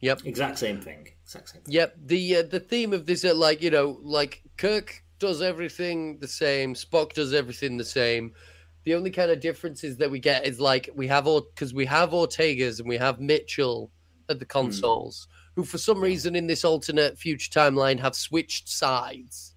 [0.00, 0.26] Yep.
[0.26, 1.08] Exact same thing.
[1.24, 1.62] Exact same.
[1.62, 1.74] Thing.
[1.74, 1.96] Yep.
[2.04, 6.28] The uh, the theme of this, uh, like you know, like Kirk does everything the
[6.28, 8.32] same, Spock does everything the same.
[8.84, 11.86] The only kind of differences that we get is like we have all because we
[11.86, 13.90] have Ortegas and we have Mitchell
[14.28, 19.53] at the consoles, who for some reason in this alternate future timeline have switched sides.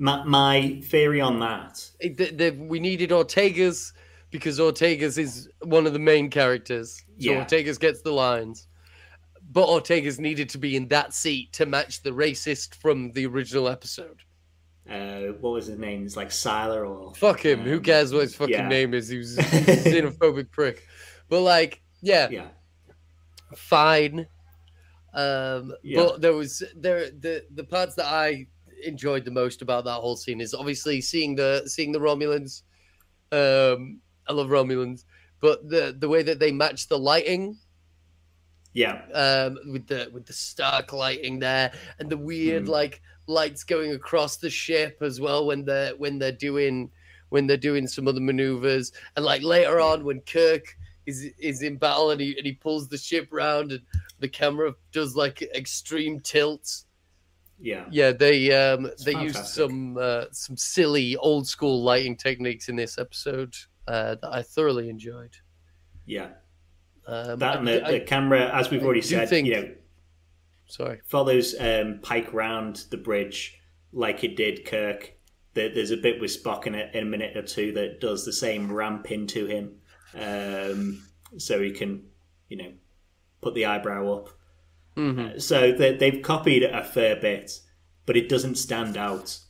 [0.00, 1.88] My, my theory on that.
[2.00, 3.92] It- the- we needed Ortegas
[4.30, 6.96] because Ortegas is one of the main characters.
[7.18, 7.44] So Yeah.
[7.44, 8.66] Ortegas gets the lines.
[9.52, 13.68] But Ortegas needed to be in that seat to match the racist from the original
[13.68, 14.22] episode.
[14.88, 16.04] Uh, what was his name?
[16.04, 17.60] It's like Siler or Fuck him.
[17.60, 18.68] Who um, cares what his fucking yeah.
[18.68, 19.08] name is?
[19.08, 20.86] He was a xenophobic prick.
[21.28, 22.48] But like, yeah, Yeah,
[23.56, 24.26] fine.
[25.12, 26.02] Um, Yeah.
[26.04, 28.46] but there was there the the parts that I
[28.84, 32.62] enjoyed the most about that whole scene is obviously seeing the seeing the Romulans.
[33.32, 35.04] Um, I love Romulans,
[35.40, 37.56] but the the way that they match the lighting
[38.72, 42.68] yeah, um, with the with the stark lighting there and the weird Mm.
[42.68, 46.90] like lights going across the ship as well when they're when they're doing
[47.30, 51.76] when they're doing some other maneuvers and like later on when Kirk is is in
[51.76, 53.82] battle and he and he pulls the ship round and
[54.20, 56.86] the camera does like extreme tilts.
[57.60, 62.76] Yeah, Yeah, they um they used some uh, some silly old school lighting techniques in
[62.76, 63.54] this episode
[63.88, 65.36] uh, that I thoroughly enjoyed.
[66.06, 66.30] yeah.
[67.06, 69.70] Um, That and the, I- the camera, as we've already said, think- you know,
[70.66, 71.00] sorry.
[71.06, 73.58] follows um, Pike round the bridge
[73.92, 75.12] like it did Kirk.
[75.54, 78.32] There's a bit with Spock in a, in a minute or two that does the
[78.32, 79.72] same ramp into him,
[80.14, 81.02] um,
[81.38, 82.04] so he can,
[82.48, 82.72] you know,
[83.40, 84.28] put the eyebrow up.
[84.96, 85.34] Mhm.
[85.36, 87.60] Uh, so they, they've copied a fair bit,
[88.06, 89.40] but it doesn't stand out.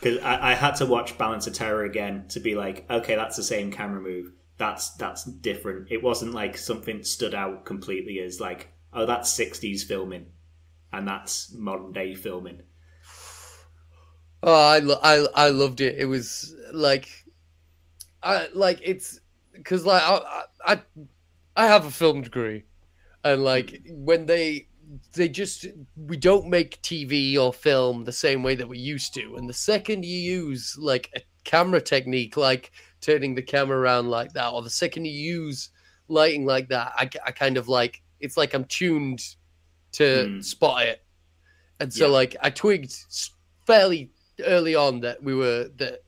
[0.00, 3.36] Because I, I had to watch Balance of Terror again to be like, okay, that's
[3.36, 4.32] the same camera move.
[4.56, 5.90] That's that's different.
[5.92, 10.32] It wasn't like something stood out completely as like, oh, that's '60s filming,
[10.92, 12.62] and that's modern day filming.
[14.42, 15.96] Oh, I, lo- I I loved it.
[15.98, 17.08] It was like,
[18.22, 19.20] I like it's
[19.52, 20.82] because like I, I
[21.56, 22.64] I have a film degree,
[23.24, 24.68] and like when they
[25.12, 29.36] they just we don't make TV or film the same way that we used to,
[29.36, 34.32] and the second you use like a camera technique like turning the camera around like
[34.32, 35.70] that, or the second you use
[36.08, 39.20] lighting like that, I, I kind of like it's like I'm tuned
[39.92, 40.40] to Hmm.
[40.40, 41.04] spot it,
[41.80, 42.12] and so Yeah.
[42.12, 42.94] like I twigged
[43.66, 44.10] fairly
[44.46, 46.00] early on that we were that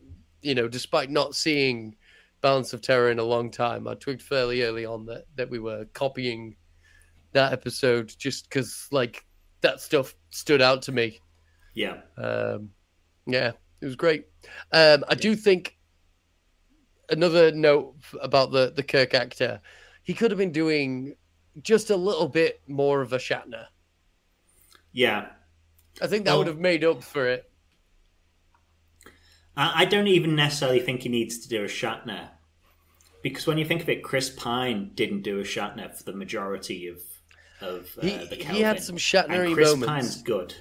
[0.43, 1.97] you know despite not seeing
[2.41, 5.59] balance of terror in a long time i twigged fairly early on that that we
[5.59, 6.57] were copying
[7.33, 9.25] that episode just because like
[9.61, 11.21] that stuff stood out to me.
[11.75, 12.71] Yeah, um
[13.27, 14.27] yeah it was great.
[14.73, 15.77] Um i do think
[17.11, 19.61] another note about the the kirk actor
[20.03, 21.15] he could have been doing
[21.63, 23.67] just a little bit more of a shatner.
[24.93, 25.29] Yeah.
[26.01, 27.47] i think that Well- would have made up for it.
[29.57, 32.29] I, I don't even necessarily think he needs to do a Shatner,
[33.23, 36.87] because when you think of it, Chris Pine didn't do a Shatner for the majority
[36.87, 37.03] of
[37.63, 38.63] of uh, he, the he Kelvin.
[38.63, 40.55] had some and shatnery Chris moments Pine's good.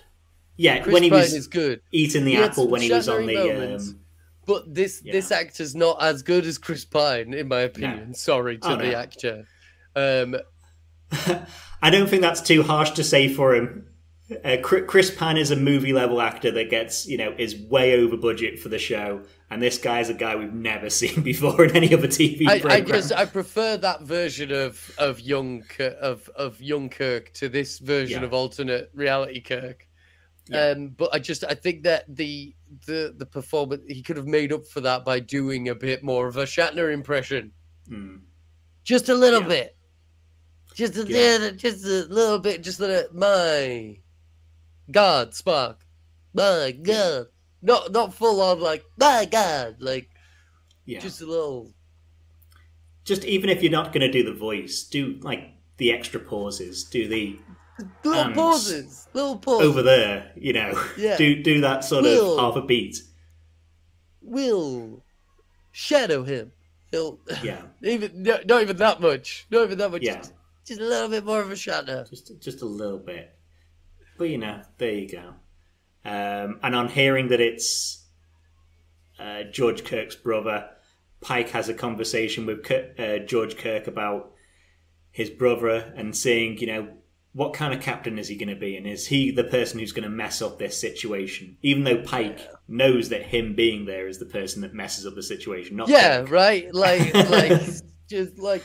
[0.58, 3.08] Yeah, Chris when he Pine was is good eating the He apple when he was
[3.08, 4.00] on the um,
[4.46, 5.14] But this Yeah.
[5.14, 8.14] this actor's not as good as Chris Pine, in my opinion.
[8.14, 8.98] Sorry to Oh, the no.
[8.98, 9.48] actor.
[9.96, 10.36] Um,
[11.82, 13.89] I don't think that's too harsh to say for him.
[14.46, 18.16] Uh, Chris Pine is a movie level actor that gets, you know, is way over
[18.16, 21.92] budget for the show, and this guy's a guy we've never seen before in any
[21.94, 26.62] other TV I, I just I prefer that version of of young Kirk, of of
[26.62, 28.26] young Kirk to this version Yeah.
[28.28, 29.88] of alternate reality Kirk.
[30.48, 30.70] Yeah.
[30.70, 32.54] Um, but I just I think that the
[32.86, 36.28] the the performance he could have made up for that by doing a bit more
[36.28, 37.52] of a Shatner impression,
[37.88, 38.18] Hmm.
[38.84, 39.48] just a little Yeah.
[39.48, 39.78] bit,
[40.76, 43.14] just a little, just a little bit, just a little.
[43.14, 43.98] My
[44.92, 45.78] God, Spock,
[46.34, 47.28] my God,
[47.62, 50.10] not not full on like my God, like
[50.86, 51.00] Yeah.
[51.00, 51.72] just a little.
[53.06, 56.84] just even if you're not going to do the voice, do like the extra pauses,
[56.84, 57.40] do the
[58.04, 59.68] Little And pauses, little pauses.
[59.70, 61.16] over there, you know, Yeah.
[61.18, 62.38] do do that sort Will.
[62.38, 63.02] of half a beat.
[64.22, 65.02] We'll
[65.72, 66.52] shadow him.
[66.92, 69.48] He'll Yeah, even no, not even that much.
[69.50, 70.02] Not even that much.
[70.02, 70.18] Yeah.
[70.18, 70.34] Just,
[70.66, 72.04] just a little bit more of a shadow.
[72.10, 73.34] just just a little bit.
[74.20, 75.34] But you know, there you go.
[76.04, 78.06] Um, and on hearing that it's
[79.18, 80.70] uh, George Kirk's brother,
[81.22, 84.34] Pike has a conversation with Kirk, uh, George Kirk about
[85.10, 86.88] his brother and seeing, you know,
[87.32, 89.94] what kind of captain is he going to be, and is he the person who's
[89.94, 91.58] going to mess up this situation?
[91.62, 95.24] Even though Pike knows that him being there is the person that messes up the
[95.24, 96.32] situation, not Yeah, Pike.
[96.32, 96.74] right.
[96.74, 97.62] Like, like,
[98.10, 98.64] just like,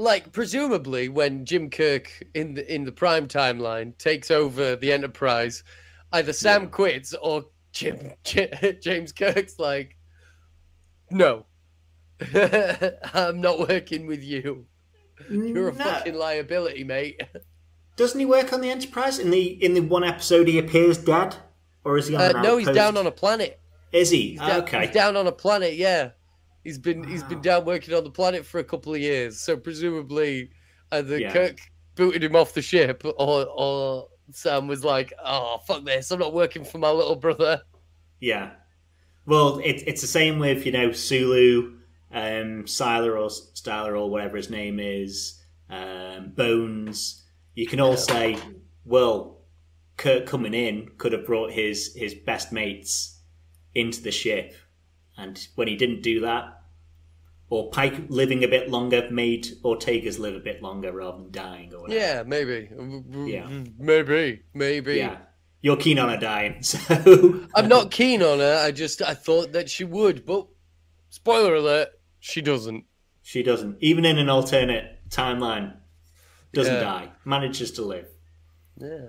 [0.00, 5.62] like, presumably, when Jim Kirk in the in the prime timeline takes over the Enterprise,
[6.12, 6.68] either Sam Yeah.
[6.68, 9.96] quits or Jim James Kirk's like,
[11.10, 11.46] no,
[13.14, 14.66] I'm not working with you.
[15.30, 15.84] You're a No.
[15.84, 17.20] fucking liability, mate.
[17.96, 20.48] Doesn't he work on the Enterprise in the in the one episode?
[20.48, 21.36] He appears dead,
[21.84, 23.60] or is he on Uh, no, he's down on a planet.
[23.92, 24.30] Is he?
[24.30, 24.86] He's down, okay.
[24.86, 25.74] he's down on a planet.
[25.74, 26.10] Yeah,
[26.64, 29.40] he's been he's been down working on the planet for a couple of years.
[29.40, 30.50] So presumably,
[30.92, 31.32] either Yeah.
[31.32, 31.60] Kirk
[31.94, 36.10] booted him off the ship, or or Sam was like, "Oh fuck this!
[36.10, 37.62] I'm not working for my little brother."
[38.20, 38.50] Yeah.
[39.26, 41.78] Well, it, it's the same with you know Sulu,
[42.12, 47.24] um, Siler or Styler or whatever his name is, um, Bones.
[47.54, 48.38] You can all say,
[48.84, 49.42] well,
[49.96, 53.20] Kirk coming in could have brought his his best mates
[53.74, 54.54] into the ship,
[55.20, 56.62] and when he didn't do that,
[57.48, 61.74] or Pike living a bit longer made Ortegas live a bit longer rather than dying
[61.74, 62.00] or whatever.
[62.00, 62.68] Yeah, maybe.
[63.28, 63.48] Yeah.
[63.78, 64.94] maybe, maybe.
[64.96, 65.18] Yeah.
[65.62, 66.78] You're keen on her dying, so
[67.54, 68.62] I'm not keen on her.
[68.64, 70.46] I just I thought that she would, but
[71.10, 72.84] spoiler alert, she doesn't.
[73.22, 73.76] She doesn't.
[73.80, 75.76] Even in an alternate timeline,
[76.54, 76.80] doesn't Yeah.
[76.80, 77.08] die.
[77.26, 78.06] Manages to live.
[78.80, 79.08] Yeah.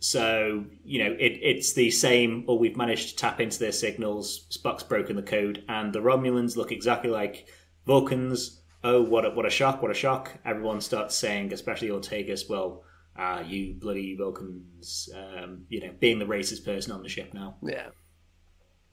[0.00, 4.46] So, you know, it, it's the same, or we've managed to tap into their signals.
[4.50, 7.48] Spock's broken the code, and the Romulans look exactly like
[7.86, 8.62] Vulcans.
[8.84, 10.38] Oh, what a, what a shock, what a shock.
[10.44, 12.84] Everyone starts saying, especially Ortegas, well,
[13.16, 17.56] ah, you bloody Vulcans, um, you know, being the racist person on the ship now
[17.60, 17.88] Yeah.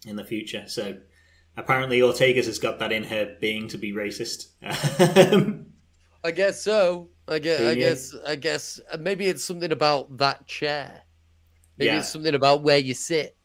[0.07, 0.63] in the future.
[0.65, 0.97] So
[1.55, 4.47] apparently Ortegas has got that in her being to be racist.
[6.23, 7.09] I guess so.
[7.27, 7.59] I guess.
[7.61, 8.15] I guess.
[8.27, 8.79] I guess.
[8.91, 11.01] uh, Maybe it's something about that chair.
[11.77, 11.99] Maybe Yeah.
[11.99, 13.35] it's something about where you sit.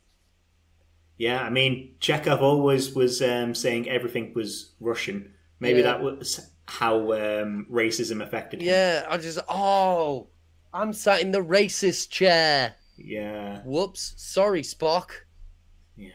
[1.16, 5.35] Yeah, I mean, Chekhov always was um, saying everything was Russian.
[5.61, 5.85] Maybe Yeah.
[5.85, 8.69] that was how um, racism affected him.
[8.69, 9.07] Yeah.
[9.09, 9.38] I just.
[9.49, 10.29] Oh,
[10.73, 12.75] I'm sat in the racist chair.
[12.97, 14.12] Yeah, Whoops.
[14.19, 15.11] Sorry, Spock.
[15.97, 16.11] yeah.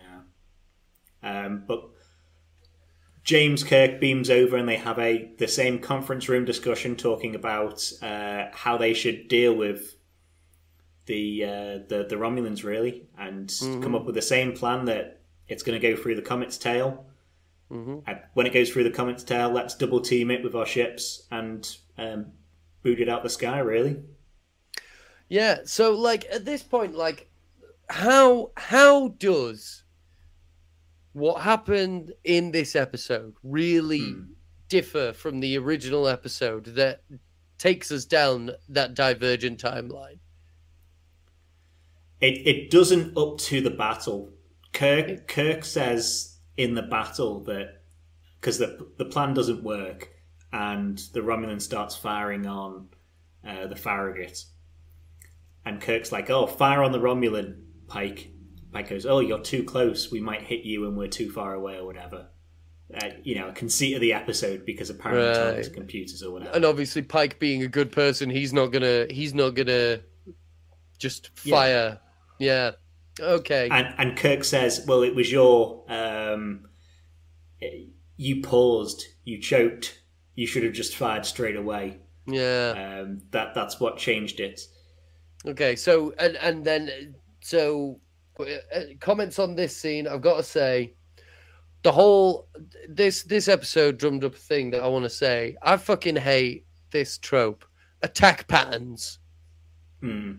[1.24, 1.90] Um, but
[3.26, 7.92] James Kirk beams over and they have a the same conference room discussion talking about
[8.04, 9.96] uh, how they should deal with
[11.08, 15.64] the uh, the the Romulans really, and come up with the same plan that it's
[15.64, 17.06] going to go through the comet's tail.
[17.70, 17.98] hmm
[18.36, 21.78] when it goes through the comet's tail, let's double team it with our ships and
[21.98, 22.28] um,
[22.84, 23.58] boot it out the sky.
[23.58, 24.04] Really,
[25.30, 25.60] Yeah.
[25.66, 27.28] So, like, at this point, like,
[27.90, 29.84] how how does
[31.16, 34.24] what happened in this episode really Hmm.
[34.68, 37.04] differ from the original episode that
[37.58, 40.20] takes us down that divergent timeline?
[42.22, 44.30] it it doesn't up to the battle.
[44.74, 47.82] Kirk Kirk says in the battle that
[48.40, 50.10] because the the plan doesn't work
[50.52, 52.90] and the Romulan starts firing on
[53.48, 54.44] uh, the Farragut,
[55.66, 58.32] and Kirk's like, "Oh, fire on the Romulan, Pike."
[58.76, 60.12] Pike goes, "Oh, you're too close.
[60.12, 62.28] We might hit you, and we're too far away, or whatever."
[62.94, 65.58] Uh, you know, conceit of the episode because apparently it's Right.
[65.58, 66.52] his computers or whatever.
[66.56, 70.02] And obviously, Pike being a good person, he's not gonna he's not gonna
[71.00, 72.00] just fire.
[72.38, 72.72] Yeah.
[73.20, 73.70] Okay.
[73.72, 76.68] And and Kirk says, "Well, it was your um,
[78.18, 80.02] you paused, you choked,
[80.36, 82.00] you should have just fired straight away.
[82.28, 83.00] yeah.
[83.02, 84.62] Um, that that's what changed it."
[85.46, 88.00] Okay, so and and then so
[89.00, 90.08] comments on this scene.
[90.08, 90.94] I've got to say,
[91.84, 92.48] the whole
[92.90, 95.56] this this episode drummed up a thing that I want to say.
[95.62, 97.64] I fucking hate this trope,
[98.02, 99.20] attack patterns.
[100.02, 100.34] Hmm.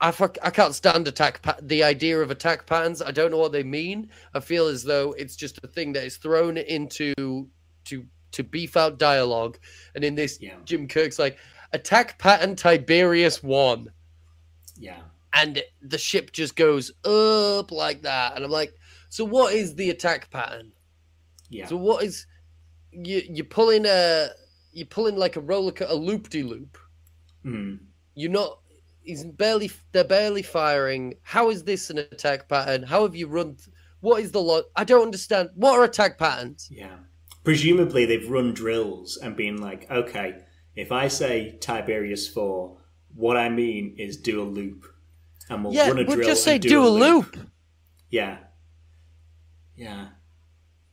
[0.00, 3.00] I fuck, I can't stand attack pa- the idea of attack patterns.
[3.00, 4.10] I don't know what they mean.
[4.34, 7.14] I feel as though it's just a thing that is thrown into
[7.84, 9.56] to to beef out dialogue.
[9.94, 10.56] And in this, Yeah.
[10.64, 11.38] Jim Kirk's like
[11.72, 13.90] attack pattern Tiberius one.
[14.76, 15.00] Yeah,
[15.34, 18.36] and the ship just goes up like that.
[18.36, 18.74] And i'm like
[19.08, 20.72] so what is the attack pattern?
[21.48, 22.26] Yeah, so what is
[22.90, 24.28] you you're pulling a
[24.72, 26.78] you're pulling like a roller a loop de loop
[28.14, 28.58] you're not
[29.02, 31.14] he's barely they're barely firing.
[31.22, 32.82] How is this an attack pattern?
[32.82, 33.68] How have you run th-
[34.00, 35.50] what is the lot i don't understand.
[35.54, 36.68] What are attack patterns?
[36.70, 36.96] Yeah.
[37.44, 40.36] Presumably, they've run drills and been like, "Okay,
[40.74, 42.78] if I say Tiberius four,
[43.14, 44.86] what I mean is do a loop,
[45.48, 47.36] and we'll yeah run a we'll drill just say and do, a loop.
[48.10, 48.38] Yeah.
[49.76, 50.08] Yeah.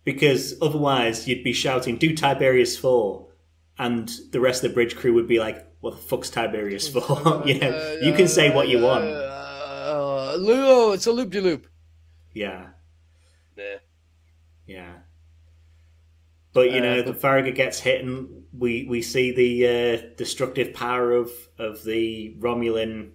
[0.03, 3.27] Because otherwise you'd be shouting, do Tiberius 4.
[3.77, 7.43] and the rest of the bridge crew would be like, "What the fuck's Tiberius for?"
[7.45, 9.05] you know, you can say what you want.
[9.91, 11.67] Uh, oh, it's a loop de loop.
[12.33, 12.67] Yeah,
[13.57, 13.77] Yeah.
[14.65, 14.93] yeah.
[16.53, 20.15] But you Uh, know, but- the Farragut gets hit, and we we see the uh,
[20.17, 23.11] destructive power of of the Romulan.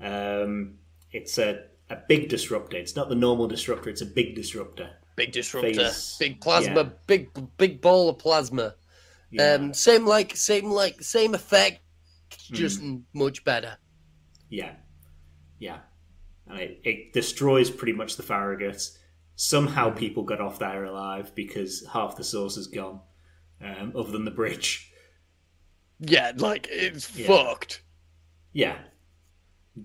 [0.00, 0.78] Um,
[1.12, 2.76] it's a a big disruptor.
[2.76, 3.90] It's not the normal disruptor.
[3.90, 4.90] It's a big disruptor.
[5.16, 5.74] Big disruptor.
[5.74, 6.74] Phase- Big plasma.
[6.84, 6.88] yeah.
[7.06, 8.74] Big big ball of plasma.
[9.30, 9.54] Yeah.
[9.54, 11.80] Um, same like same like same effect,
[12.48, 12.54] Hmm.
[12.54, 12.80] just
[13.12, 13.76] much better.
[14.48, 14.74] Yeah,
[15.60, 15.78] yeah,
[16.48, 18.82] and it, it destroys pretty much the Farragut.
[19.36, 23.00] Somehow people got off there alive because half the source is gone,
[23.62, 24.92] um, other than the bridge.
[26.00, 27.26] Yeah, like it's Yeah.
[27.28, 27.82] fucked.
[28.52, 28.78] Yeah,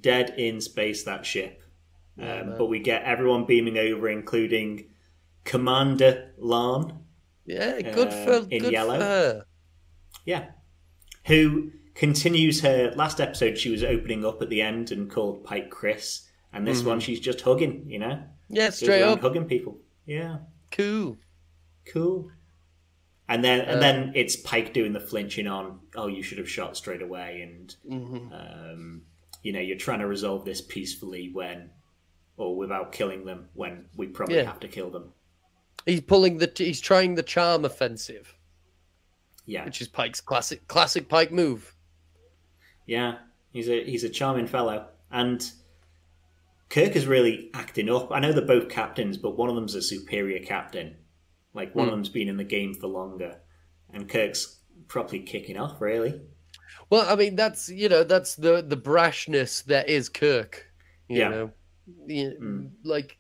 [0.02, 1.62] dead in space that ship.
[2.22, 4.86] Um, but we get everyone beaming over, including
[5.44, 7.00] Commander La'an.
[7.46, 8.12] Yeah, good Uh,
[8.42, 8.98] for in good yellow.
[9.00, 9.46] for her.
[10.26, 10.46] Yeah,
[11.26, 13.58] who continues her last episode?
[13.58, 17.20] She was opening up at the end and called Pike Chris, and this one she's
[17.20, 17.84] just hugging.
[17.90, 18.74] You know, Yeah, Mm-hmm.
[18.86, 19.20] straight up.
[19.22, 19.78] hugging people.
[20.06, 20.38] Yeah.
[20.72, 21.18] Cool.
[21.86, 22.32] Cool.
[23.28, 26.50] And then and Uh, then it's Pike doing the flinching on, oh, you should have
[26.50, 29.02] shot straight away, and hmm um,
[29.46, 31.70] you know you're trying to resolve this peacefully when,
[32.36, 34.46] or without killing them when we probably Yeah.
[34.46, 35.14] have to kill them.
[35.86, 38.36] He's pulling the he's trying the charm offensive,
[39.46, 41.76] Yeah, which is Pike's classic classic Pike move.
[42.88, 43.20] yeah.
[43.52, 45.50] He's a he's a charming fellow, and
[46.70, 48.12] Kirk is really acting up.
[48.12, 50.98] I know they're both captains, but one of them's a superior captain.
[51.54, 51.98] Like one of Hmm.
[52.00, 53.40] them's been in the game for longer,
[53.94, 55.80] and Kirk's probably kicking off.
[55.80, 56.20] Really,
[56.90, 60.66] Well, I mean that's you know that's the the brashness that is Kirk.
[61.10, 61.30] You Yeah.
[61.30, 61.52] know,
[62.10, 62.72] Mm.
[62.84, 63.18] like.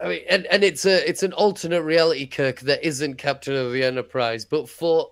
[0.00, 3.72] I mean, and, and it's a it's an alternate reality Kirk that isn't Captain of
[3.72, 5.10] the Enterprise, but for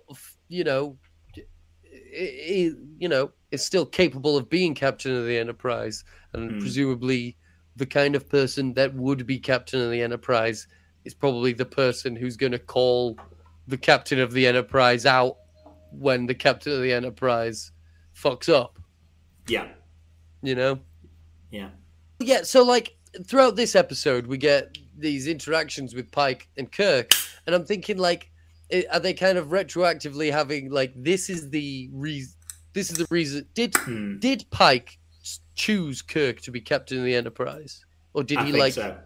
[0.49, 0.97] you know,
[1.37, 1.41] i
[2.19, 6.03] i you know, is still capable of being Captain of the Enterprise,
[6.33, 6.59] and Mm.
[6.59, 7.37] presumably
[7.75, 10.67] the kind of person that would be Captain of the Enterprise
[11.05, 13.17] is probably the person who's going to call
[13.67, 15.37] the Captain of the Enterprise out
[15.97, 17.71] when the Captain of the Enterprise
[18.15, 18.79] fucks up.
[19.47, 19.67] yeah,
[20.41, 20.79] You know.
[21.51, 21.69] yeah.
[22.19, 27.11] Yeah, so like throughout this episode, we get these interactions with Pike and Kirk,
[27.45, 28.29] and I'm thinking like,
[28.91, 32.33] are they kind of retroactively having like this is the reason?
[32.73, 33.45] This is the reason.
[33.53, 34.19] Did Hmm.
[34.19, 34.97] did Pike
[35.55, 37.83] choose Kirk to be captain of the Enterprise,
[38.13, 38.97] or did I he like so.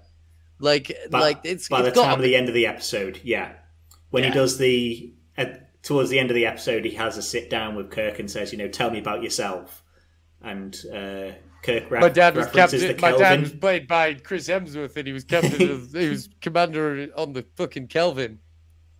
[0.59, 3.53] like By, like it's by it's the time of the end of the episode, yeah.
[4.11, 4.29] When Yeah.
[4.29, 7.75] he does the at, towards the end of the episode, he has a sit down
[7.75, 9.83] with Kirk and says, "You know, tell me about yourself."
[10.41, 11.31] And uh,
[11.63, 12.97] Kirk re- My dad was references captain.
[12.97, 15.93] the My dad was played by Chris Hemsworth, and he was captain of.
[15.93, 18.39] he was commander on the fucking Kelvin.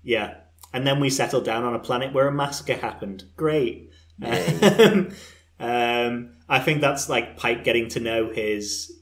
[0.02, 0.36] Yeah,
[0.72, 3.26] and then we settled down on a planet where a massacre happened.
[3.36, 3.92] Great.
[4.24, 5.12] Um,
[5.60, 8.94] um, I think that's like Pike getting to know his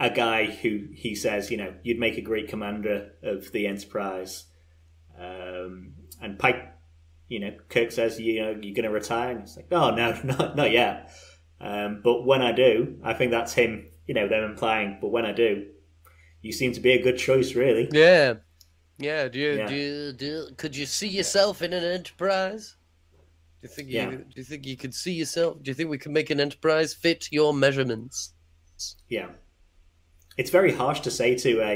[0.00, 4.46] a guy who he says, you know, you'd make a great commander of the Enterprise.
[5.16, 6.72] Um, and Pike,
[7.32, 10.18] you know, Kirk says, you know, you're going to retire, and he's like, oh no,
[10.24, 11.10] not not yet.
[11.60, 13.86] Um, but when I do, I think that's him.
[14.06, 15.66] You know, them implying, but when I do,
[16.42, 17.88] you seem to be a good choice, really.
[17.92, 18.34] Yeah,
[18.98, 19.28] yeah.
[19.28, 19.66] Do you, Yeah.
[19.68, 22.76] do you, do you- could you see yourself in an enterprise?
[23.60, 24.10] Do you think you Yeah.
[24.10, 25.62] do you think you could see yourself?
[25.62, 28.34] Do you think we can make an enterprise fit your measurements?
[29.08, 29.28] Yeah,
[30.36, 31.74] it's very harsh to say to a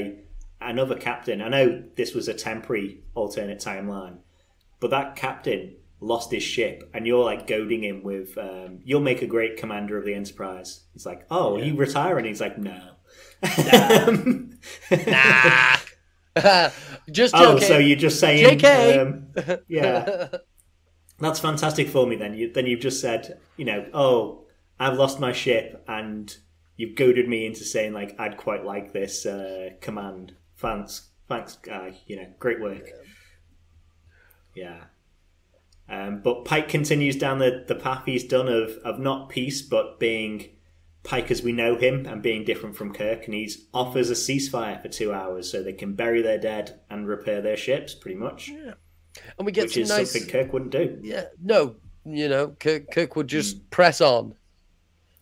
[0.59, 1.41] another captain.
[1.41, 4.17] I know this was a temporary alternate timeline,
[4.79, 9.21] but that captain lost his ship, and you're like goading him with, um, "You'll make
[9.21, 12.95] a great commander of the Enterprise." He's like, "Oh, are you retiring?" He's like, "No."
[14.91, 15.77] Nah.
[17.11, 18.59] Just oh, so you're just saying?
[18.59, 18.99] JK.
[18.99, 20.27] Um, yeah,
[21.19, 22.15] that's fantastic for me.
[22.15, 24.45] Then you then you've just said, you know, oh,
[24.79, 26.35] I've lost my ship, and
[26.75, 30.35] you've goaded me into saying like I'd quite like this uh, command.
[30.57, 31.95] Thanks, thanks, guy.
[32.07, 32.87] You know, great work.
[32.87, 33.06] Yeah.
[35.89, 39.99] Um, but Pike continues down the, the path he's done of, of not peace, but
[39.99, 40.49] being
[41.03, 43.23] Pike as we know him and being different from Kirk.
[43.25, 47.07] And he offers a ceasefire for two hours so they can bury their dead and
[47.07, 48.49] repair their ships, pretty much.
[48.49, 50.11] and we get Which some is nice.
[50.11, 50.99] something Kirk wouldn't do.
[51.01, 53.69] Yeah, no, you know, Kirk, Kirk would just Mm.
[53.69, 54.35] press on.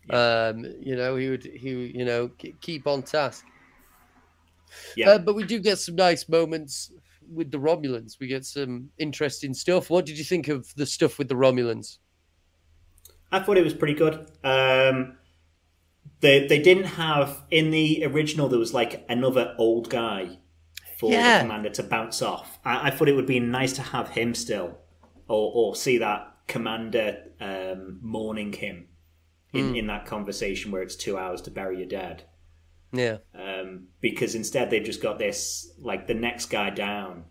[0.10, 2.30] Um, you know, he would, he, you know,
[2.62, 3.46] keep on task.
[4.96, 5.12] Yeah.
[5.12, 6.92] Uh, but we do get some nice moments
[7.30, 8.20] with the Romulans.
[8.20, 9.90] We get some interesting stuff.
[9.90, 11.98] What did you think of the stuff with the Romulans?
[13.32, 14.30] I thought it was pretty good.
[14.44, 15.18] Um,
[16.22, 20.38] they they didn't have in the original there was like another old guy
[21.00, 21.40] for Yeah.
[21.40, 22.60] the commander to bounce off.
[22.64, 24.78] I, I thought it would be nice to have him still,
[25.28, 28.88] or or see that commander um, mourning him
[29.52, 29.76] in, Hmm.
[29.76, 32.24] in that conversation where it's two hours to bury your dad.
[32.92, 33.18] Yeah.
[33.34, 37.26] Um, because instead they've just got this like the next guy down,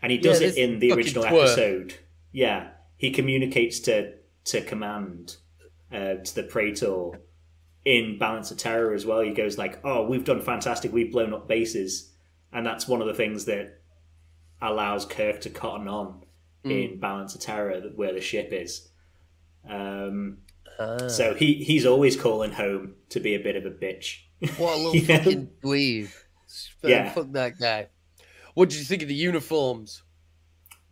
[0.00, 1.42] and he does this it in the original twerp.
[1.44, 1.94] episode.
[2.32, 5.36] Yeah, he communicates to to command
[5.92, 7.20] uh, to the Praetor
[7.84, 9.20] in Balance of Terror as well.
[9.20, 10.92] He goes like, "Oh, we've done fantastic.
[10.92, 12.12] We've blown up bases,"
[12.52, 13.80] and that's one of the things that
[14.60, 16.24] allows Kirk to cotton on
[16.64, 16.70] Hmm.
[16.70, 18.88] in Balance of Terror, where the ship is.
[19.68, 20.38] Um,
[20.78, 21.06] Ah.
[21.08, 24.20] so he he's always calling home to be a bit of a bitch.
[24.56, 25.18] What a little Yeah.
[25.18, 26.14] fucking dweeb.
[26.82, 27.12] Yeah.
[27.12, 27.88] Fuck that guy.
[28.54, 30.02] What did you think of the uniforms?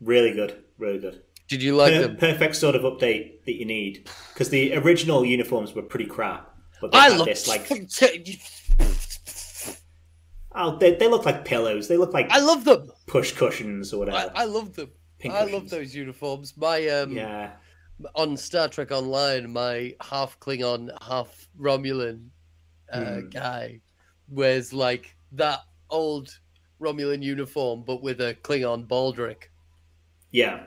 [0.01, 1.23] Really good, really good.
[1.49, 2.17] Did you like Per- them?
[2.17, 6.55] perfect sort of update that you need because the original uniforms were pretty crap.
[6.81, 7.69] But they I love this like
[10.55, 11.89] oh they, they look like pillows.
[11.89, 12.91] They look like I love them.
[13.07, 14.33] push cushions or whatever.
[14.35, 14.91] I love them.
[15.19, 16.57] Pink I love those uniforms.
[16.57, 17.51] My um yeah,
[18.15, 22.29] on Star Trek Online, my half Klingon, half Romulan
[22.93, 23.29] uh, Hmm.
[23.29, 23.81] guy
[24.29, 25.61] wears like that
[25.91, 26.39] old
[26.81, 29.45] Romulan uniform, but with a Klingon baldric.
[30.31, 30.67] yeah.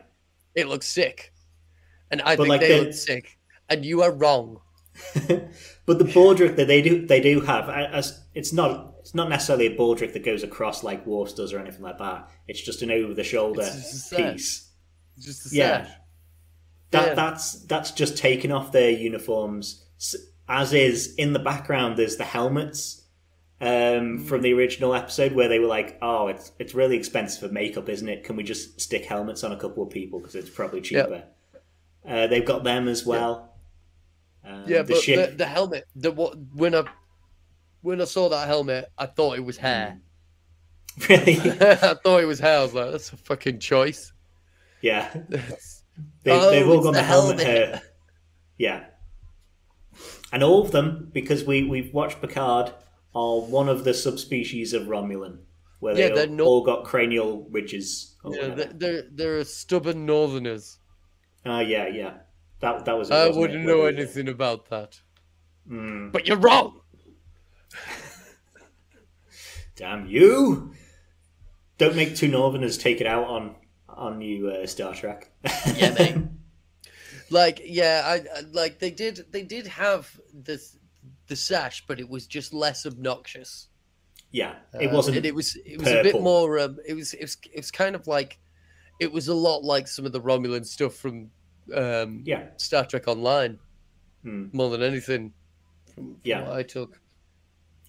[0.55, 1.33] It looks sick,
[2.11, 3.39] and I But, think like, they the- look sick.
[3.69, 4.61] And you are wrong.
[5.15, 9.65] but the baldric that they do they do have as it's not it's not necessarily
[9.65, 12.29] a baldric that goes across like Worf's does or anything like that.
[12.47, 14.33] It's just an over the shoulder It's just a sash.
[14.33, 14.69] piece.
[15.19, 15.87] Just a Yeah.
[16.91, 17.13] That Yeah.
[17.15, 19.83] that's that's just taking off their uniforms.
[20.47, 23.05] As is in the background, there's the helmets
[23.61, 27.53] um, from the original episode where they were like, "Oh, it's it's really expensive for
[27.53, 28.23] makeup, isn't it?
[28.23, 31.23] Can we just stick helmets on a couple of people because it's probably cheaper?"
[32.07, 33.55] Uh, they've got them as well.
[34.45, 36.83] Um, Yeah, the but the, the helmet, the what when I
[37.81, 39.99] when I saw that helmet, I thought it was hair.
[41.09, 42.59] really, I thought it was hair.
[42.59, 44.11] I was like, that's a fucking choice.
[44.81, 45.13] yeah.
[46.23, 47.45] They, Oh, they've all got the the helmet helmet.
[47.45, 47.81] hair.
[48.57, 48.85] Yeah.
[50.33, 52.73] And all of them, because we, we've watched Picard,
[53.15, 55.37] are one of the subspecies of Romulan,
[55.79, 58.15] where Yeah, they they're all, not- all got cranial ridges.
[58.25, 60.79] Yeah, they're, they're they're stubborn Northerners.
[61.45, 62.13] Ah, yeah, yeah.
[62.61, 63.09] That that was.
[63.09, 63.67] it, I wouldn't it?
[63.67, 64.99] know anything about that.
[65.69, 66.81] Mm, But you're wrong.
[69.75, 70.73] damn you!
[71.77, 73.55] Don't make two Northerners take it out on
[73.89, 75.31] on you, uh, Star Trek.
[75.75, 76.17] Yeah, mate.
[77.33, 80.03] Like, yeah, I, I like they did they did have
[80.33, 80.77] this
[81.27, 83.67] the sash, but it was just less obnoxious.
[84.31, 85.17] yeah, it Uh, wasn't.
[85.17, 86.59] and it was it was a bit more.
[86.59, 88.39] Um, it was it was it was kind of like
[88.99, 91.31] it was a lot like some of the Romulan stuff from
[91.73, 93.57] um, yeah, Star Trek Online,
[94.23, 94.47] Hmm.
[94.53, 95.33] more than anything.
[95.93, 96.43] From, Yeah.
[96.47, 96.99] what I took.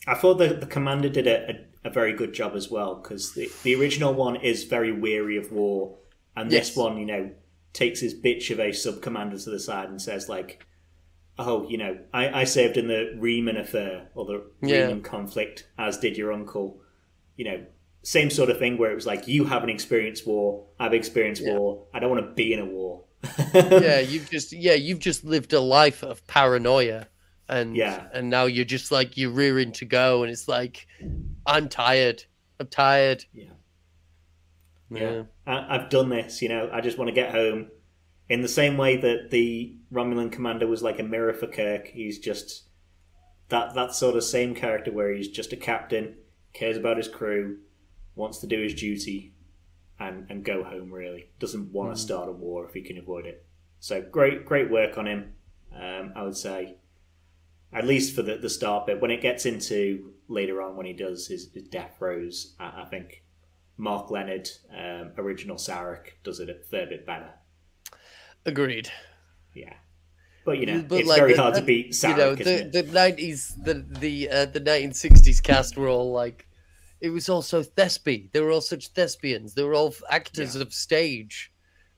[0.07, 1.37] I thought the, the commander did a,
[1.85, 5.37] a, a very good job as well because the, the original one is very weary
[5.39, 5.97] of war,
[6.37, 7.31] and this one, you know,
[7.75, 10.65] takes his bitch of a sub commander to the side and says like,
[11.39, 14.89] "Oh, you know, I, I served in the Reman affair or the Yeah.
[14.89, 16.81] Reman conflict, as did your uncle.
[17.37, 17.67] You know,
[18.03, 21.55] same sort of thing where it was like, you haven't experienced war, I've experienced Yeah.
[21.59, 21.87] war.
[21.93, 23.05] I don't want to be in a war.
[23.55, 27.09] yeah, you've just yeah, you've just lived a life of paranoia,
[27.49, 28.07] and Yeah.
[28.13, 30.87] and now you're just like you're rearing to go, and it's like,
[31.47, 32.25] I'm tired.
[32.61, 33.25] I'm tired.
[33.33, 33.45] Yeah.
[33.45, 33.51] Yeah.
[34.91, 35.23] Yeah.
[35.47, 37.69] I, I've done this, you know, I just want to get home.
[38.29, 42.19] In the same way that the Romulan commander was like a mirror for Kirk, he's
[42.19, 42.65] just
[43.49, 46.17] that that sort of same character where he's just a captain,
[46.55, 47.59] cares about his crew,
[48.15, 49.35] wants to do his duty,
[49.99, 50.91] and and go home.
[50.91, 53.45] Really doesn't want to start a war if he can avoid it.
[53.79, 55.35] So great, great work on him.
[55.75, 56.77] Um, I would say,
[57.73, 59.03] at least for the the start bit.
[59.03, 62.85] When it gets into later on, when he does his, his death throes, I, I
[62.87, 63.24] think
[63.77, 67.31] Mark Lenard, um, original Sarek, does it a fair bit better.
[68.47, 68.91] Agreed.
[69.55, 69.75] Yeah,
[70.45, 72.45] but you know, But, it's like, very the- hard to beat Sarek, you know, isn't
[72.73, 72.87] the it?
[72.87, 76.47] the nineties, the the uh, the nineteen sixties cast were all like,
[77.01, 78.31] it was also thespian.
[78.33, 79.55] They were all such thespians.
[79.55, 81.53] They were all actors of stage.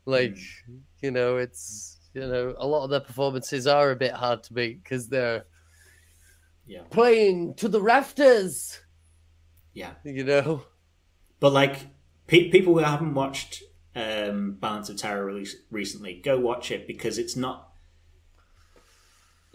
[0.05, 0.77] Like, Hmm.
[1.03, 4.55] you know, it's you know, a lot of their performances are a bit hard to
[4.55, 5.45] beat because they're
[6.67, 8.81] Yeah, playing to the rafters.
[9.75, 9.95] yeah.
[10.05, 10.65] You know.
[11.41, 11.87] But like
[12.27, 13.63] pe- people who haven't watched
[13.95, 17.71] um, Balance of Terror release recently, go watch it because it's not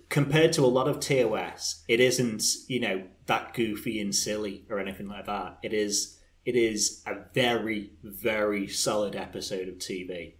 [0.10, 1.84] compared to a lot of TOS.
[1.88, 5.60] It isn't you know that goofy and silly or anything like that.
[5.64, 10.34] It is it is a very very solid episode of TV.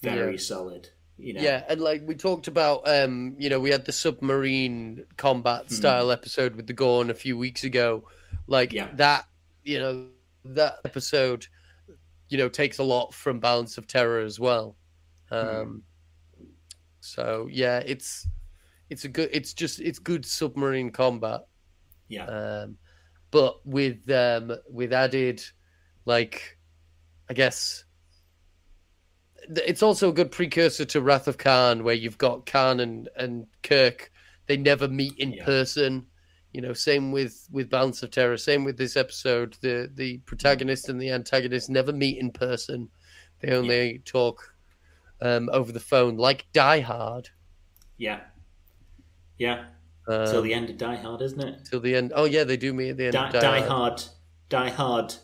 [0.00, 0.38] Very Yeah.
[0.38, 0.88] solid.
[1.18, 1.42] You know.
[1.42, 5.74] Yeah, and like we talked about, um, you know, we had the submarine combat Hmm.
[5.74, 8.08] style episode with the Gorn a few weeks ago.
[8.48, 8.88] Like Yeah.
[8.94, 9.28] that,
[9.62, 10.08] you know,
[10.44, 11.46] that episode,
[12.28, 14.76] you know, takes a lot from Balance of Terror as well.
[15.30, 15.82] Um,
[17.00, 18.26] so yeah, it's
[18.90, 19.30] it's a good.
[19.32, 21.42] It's just it's good submarine combat.
[22.08, 22.26] Yeah.
[22.26, 22.76] Um,
[23.30, 25.42] but with um with added,
[26.04, 26.58] like,
[27.28, 27.84] I guess.
[29.56, 33.46] It's also a good precursor to Wrath of Khan, where you've got Khan and, and
[33.64, 34.12] Kirk.
[34.46, 35.44] They never meet in Yeah.
[35.44, 36.06] person.
[36.52, 38.36] You know, same with with Balance of Terror.
[38.36, 39.56] Same with this episode.
[39.60, 42.88] The the protagonist and the antagonist never meet in person.
[43.40, 44.54] They only talk
[45.20, 47.30] um, over the phone, like Die Hard.
[47.96, 48.20] Yeah.
[49.38, 49.64] Yeah.
[50.06, 51.64] Um, Till the end of Die Hard, isn't it?
[51.64, 52.12] till the end.
[52.14, 53.12] Oh yeah, they do meet at the end.
[53.14, 53.68] Die, of Die, Die, Hard.
[53.68, 54.04] Hard.
[54.48, 55.16] Die Hard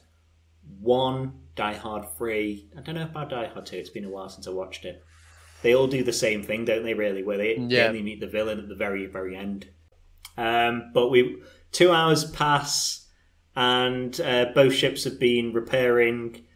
[0.81, 2.69] 1, Die Hard 3.
[2.77, 3.77] I don't know about Die Hard 2.
[3.77, 5.05] It's been a while since I watched it.
[5.63, 7.25] They all do the same thing, don't they, really?
[7.25, 9.69] Where they, they only meet the villain at the very, very end.
[10.39, 13.07] Um, but we two hours pass,
[13.57, 16.47] and uh, both ships have been repairing.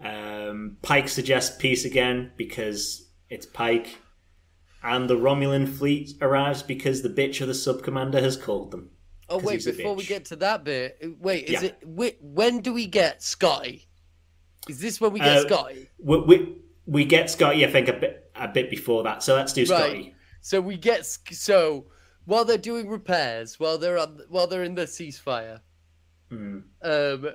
[0.00, 3.98] Um, Pike suggests peace again because it's Pike,
[4.82, 8.90] and the Romulan fleet arrives because the bitch of the sub commander has called them.
[9.28, 11.70] Oh wait, before we get to that bit, wait, is Yeah.
[11.70, 13.86] it when do we get Scotty?
[14.68, 15.90] Is this when we get Uh, Scotty?
[15.98, 16.56] We, we,
[16.86, 19.22] we get Scotty, I think, a bit a bit before that.
[19.22, 19.92] So let's do Scotty.
[19.92, 20.14] Right.
[20.40, 21.86] So we get so
[22.28, 25.60] while they're doing repairs, while they're on, while they're in the ceasefire,
[26.28, 26.58] Hmm.
[26.82, 27.30] um,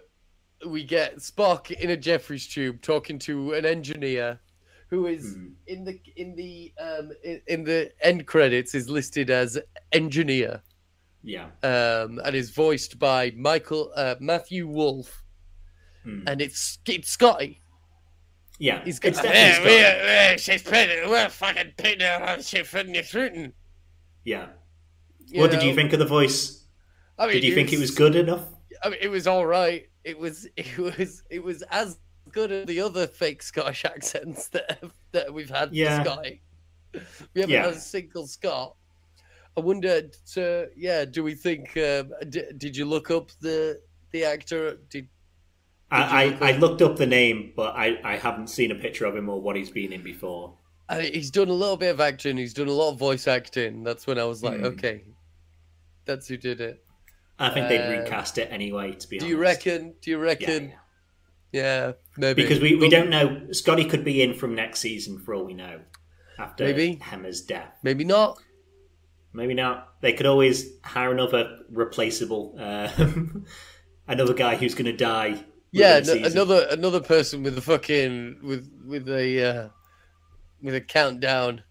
[0.67, 4.39] we get Spock in a Jefferies tube talking to an engineer
[4.89, 5.47] who is Hmm.
[5.65, 9.57] in the in the um in, in the end credits is listed as
[9.91, 10.61] engineer.
[11.25, 11.45] Yeah.
[11.63, 15.23] um, and is voiced by Michael uh, Matthew Wolf,
[16.03, 16.21] Hmm.
[16.27, 17.61] and it's it's Scotty.
[18.59, 18.83] Yeah.
[18.85, 20.05] He's it's got definitely Scotty.
[20.05, 21.09] we're, she's pregnant.
[21.09, 23.53] We're fucking pregnant on shit for Newton.
[24.23, 24.49] Yeah.
[25.33, 26.63] What did you think of the voice?
[27.17, 28.43] I mean, Did you think it was good enough?
[28.83, 29.87] I mean, it was all right.
[30.03, 31.97] It was it was it was as
[32.31, 35.99] good as the other fake Scottish accents that that we've had Yeah.
[36.03, 36.41] for Scotty.
[37.33, 37.63] We haven't Yeah.
[37.65, 38.75] had a single Scot.
[39.55, 41.77] I wonder, so, yeah, do we think?
[41.77, 43.79] Um, d- did you look up the
[44.11, 44.79] the actor?
[44.89, 45.07] Did
[45.91, 49.05] I, look I, I looked up the name, but I, I haven't seen a picture
[49.05, 50.55] of him or what he's been in before.
[50.89, 52.35] I mean, he's done a little bit of acting.
[52.37, 53.83] He's done a lot of voice acting.
[53.83, 54.65] That's when I was like, Hmm.
[54.65, 55.03] okay,
[56.05, 56.83] that's who did it.
[57.39, 59.27] I think they'd Uh, recast it anyway, to be Do honest.
[59.27, 59.93] Do you reckon?
[60.01, 60.69] Do you reckon?
[60.69, 60.75] yeah.
[61.51, 62.41] Yeah, maybe.
[62.41, 63.51] Because we, we don't know.
[63.51, 65.81] Scotty could be in from next season for all we know.
[66.39, 66.95] After Maybe.
[66.99, 67.77] Hemmer's death.
[67.83, 68.39] Maybe not.
[69.33, 69.93] Maybe not.
[70.01, 72.89] They could always hire another replaceable, uh,
[74.07, 75.43] another guy who's going to die.
[75.71, 79.69] Yeah, no, another another person with a fucking with with a uh,
[80.61, 81.63] with a countdown.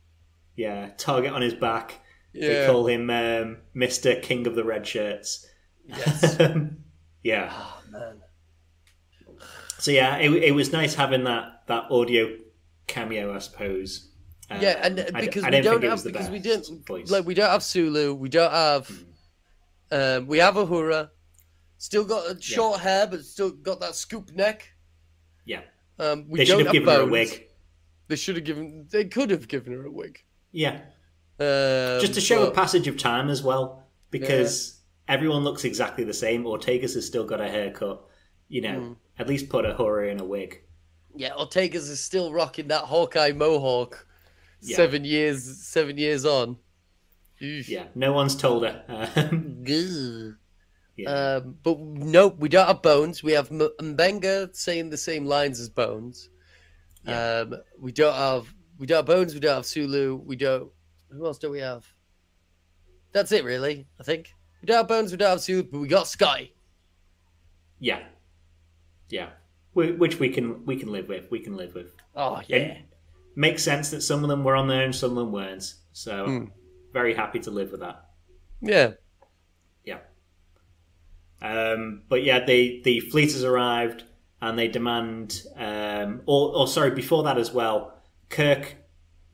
[0.57, 2.01] Yeah, target on his back.
[2.35, 5.47] They call him um, Mister King of the Red Shirts.
[5.87, 6.37] Yes.
[7.23, 7.51] yeah.
[7.53, 8.21] oh man.
[9.79, 12.37] So yeah, it, it was nice having that that audio
[12.87, 14.09] cameo, I suppose.
[14.51, 17.11] Um, Yeah, and uh, because I we don't don't have because we didn't voice.
[17.11, 18.91] like we don't have Sulu, we don't have
[19.91, 21.11] um we have Uhura,
[21.79, 24.71] still got short hair but still got that scoop neck.
[25.45, 25.63] yeah,
[25.99, 27.49] Um, we they don't should have given her a wig.
[28.09, 28.87] They should have given.
[28.91, 30.23] They could have given her a wig.
[30.53, 30.81] Yeah,
[31.41, 36.15] Um, just to show a passage of time as well, because everyone looks exactly the
[36.15, 36.45] same.
[36.45, 38.05] Ortegas has still got a haircut.
[38.49, 38.93] You know, Hmm.
[39.19, 40.63] at least put Uhura in a wig.
[41.17, 44.07] Yeah, Ortegas is still rocking that Hawkeye mohawk.
[44.61, 44.77] Yeah.
[44.77, 46.59] Seven years, seven years on.
[47.43, 47.69] Oof.
[47.69, 48.85] Yeah, no one's told her.
[50.97, 51.09] Yeah.
[51.09, 53.23] Um, but no, we don't have Bones.
[53.23, 56.29] We have M- Mbenga saying the same lines as Bones.
[57.07, 57.41] Yeah.
[57.41, 59.33] Um, we don't have we don't have Bones.
[59.35, 60.17] We don't have Sulu.
[60.17, 60.71] We don't.
[61.17, 61.87] Who else do we have?
[63.13, 63.87] That's it, really.
[64.01, 65.11] I think we don't have Bones.
[65.11, 66.51] We don't have Sulu, but we got Sky.
[67.79, 68.03] yeah,
[69.11, 69.31] yeah.
[69.75, 71.31] Wh- Which we can we can live with.
[71.31, 71.95] We can live with.
[72.17, 72.57] Oh yeah.
[72.57, 72.79] It
[73.37, 75.75] makes sense that some of them were on there and some of them weren't.
[75.93, 76.45] So Hmm.
[76.93, 78.05] very happy to live with that.
[78.61, 78.93] Yeah.
[79.85, 79.99] Yeah.
[81.41, 84.05] Um, but yeah, the the fleet has arrived
[84.41, 85.43] and they demand.
[85.57, 87.95] Um, or, or sorry, before that as well,
[88.29, 88.77] Kirk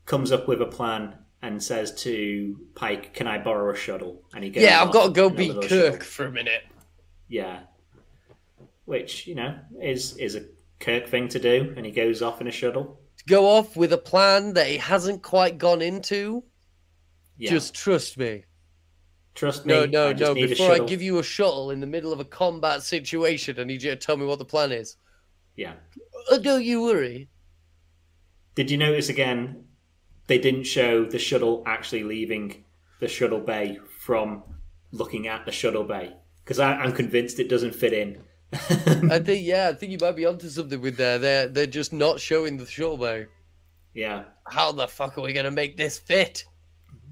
[0.05, 4.43] comes up with a plan and says to Pike, "Can I borrow a shuttle?" And
[4.43, 5.99] he goes, Yeah, I've got to go in a be Kirk shuttle.
[6.01, 6.63] for a minute.
[7.27, 7.61] Yeah.
[8.85, 10.45] Which you know is is a
[10.79, 12.99] Kirk thing to do, and he goes off in a shuttle.
[13.17, 16.43] To go off with a plan that he hasn't quite gone into.
[17.37, 17.51] Yeah.
[17.51, 18.45] Just trust me.
[19.35, 19.73] trust me.
[19.73, 20.33] No, no, no.
[20.33, 23.83] Before I give you a shuttle in the middle of a combat situation, I need
[23.83, 24.97] you to tell me what the plan is.
[25.55, 25.73] Yeah.
[26.31, 27.29] Oh, don't you worry.
[28.55, 29.65] Did you notice again?
[30.29, 32.63] They didn't show the shuttle actually leaving
[33.01, 34.43] the shuttle bay from
[34.91, 36.13] looking at the shuttle bay
[36.43, 40.25] because I'm convinced it doesn't fit in I think yeah, I think you might be
[40.25, 41.19] onto something with there.
[41.19, 43.27] They're they're just not showing the shuttle bay.
[43.93, 46.45] yeah, How the fuck are we gonna make this fit?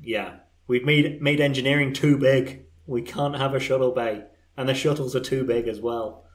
[0.02, 0.38] yeah.
[0.68, 2.66] We've made made engineering too big.
[2.88, 4.24] We can't have a shuttle bay,
[4.58, 6.26] and the shuttles are too big as well.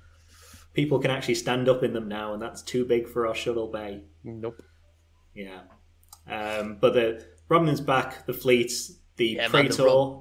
[0.72, 3.70] People can actually stand up in them now, and that's too big for our shuttle
[3.70, 4.05] bay.
[4.24, 4.62] Nope.
[5.35, 5.62] Yeah.
[6.29, 8.73] Um, but the Romulans back, the fleet,
[9.16, 10.18] the Yeah, man, the Praetor.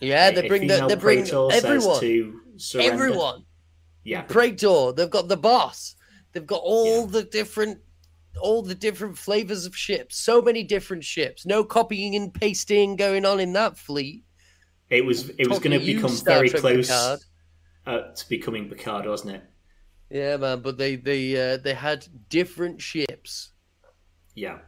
[0.00, 2.92] Yeah, they bring the, they bring Praetor everyone, to surrender.
[2.92, 3.44] everyone.
[4.04, 4.92] Yeah, Praetor.
[4.92, 5.94] They've got the boss.
[6.32, 7.78] They've got all the different,
[8.40, 10.16] all the different flavors of ships.
[10.16, 11.46] So many different ships.
[11.46, 14.24] No copying and pasting going on in that fleet.
[14.90, 17.18] it was it was going to to become Star very Trek close uh,
[18.12, 19.44] to becoming Picard, wasn't it?
[20.10, 20.60] Yeah, man.
[20.60, 23.50] But they they uh, they had different ships.
[24.34, 24.58] Yeah.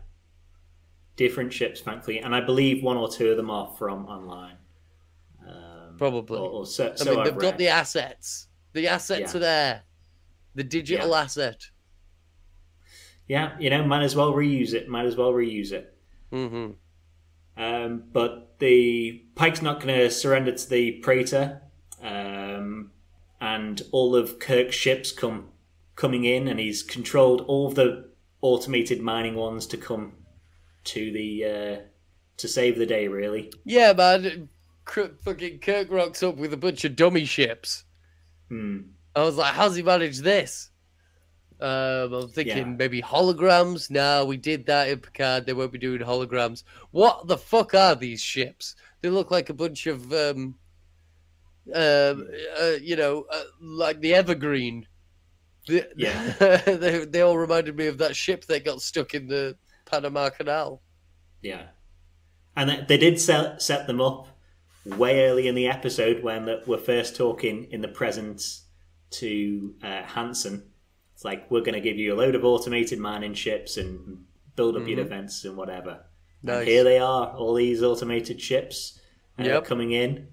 [1.18, 4.56] Different ships, thankfully, and I believe one or two of them are from online.
[5.46, 6.38] Um, Probably.
[6.38, 7.42] Or, or so, I so mean, I've they've read.
[7.42, 8.46] got the assets.
[8.72, 9.36] The assets Yeah.
[9.36, 9.82] are there.
[10.54, 11.20] The digital Yeah.
[11.22, 11.60] asset.
[13.26, 14.88] Yeah, you know, might as well reuse it.
[14.88, 15.94] Might as well reuse it.
[16.30, 16.70] hmm
[17.56, 21.62] Um, but the Pike's not going to surrender to the Praetor,
[22.00, 22.92] um,
[23.40, 25.48] and all of Kirk's ships come
[25.96, 28.08] coming in, and he's controlled all of the
[28.40, 30.12] automated mining ones to come
[30.88, 31.76] to the uh,
[32.38, 33.08] to save the day.
[33.08, 34.48] Really, Yeah, man.
[34.86, 37.84] K- fucking Kirk rocks up with a bunch of dummy ships.
[38.48, 38.78] Hmm.
[39.14, 40.70] I was like, how's he managed this?
[41.60, 42.64] Um, I'm thinking Yeah.
[42.64, 43.90] maybe holograms.
[43.90, 45.44] No, we did that in Picard.
[45.44, 46.62] They won't be doing holograms.
[46.92, 48.76] What the fuck are these ships?
[49.02, 50.54] They look like a bunch of, um,
[51.74, 52.28] um,
[52.60, 54.86] uh, you know, uh, like the Evergreen.
[55.66, 56.60] The- Yeah.
[56.64, 59.56] they, they all reminded me of that ship that got stuck in the
[59.90, 60.82] Panama Canal.
[61.42, 61.68] yeah.
[62.56, 64.26] And they- did set set them up
[64.84, 68.42] way early in the episode when we're first talking in the present
[69.10, 70.64] to uh, Hansen.
[71.14, 74.24] It's like we're going to give you a load of automated mining ships and
[74.56, 75.02] build up your Mhm.
[75.04, 76.04] defenses and whatever.
[76.42, 76.58] Nice.
[76.58, 78.98] And here they are, all these automated ships
[79.38, 79.64] uh, Yep.
[79.64, 80.26] coming in.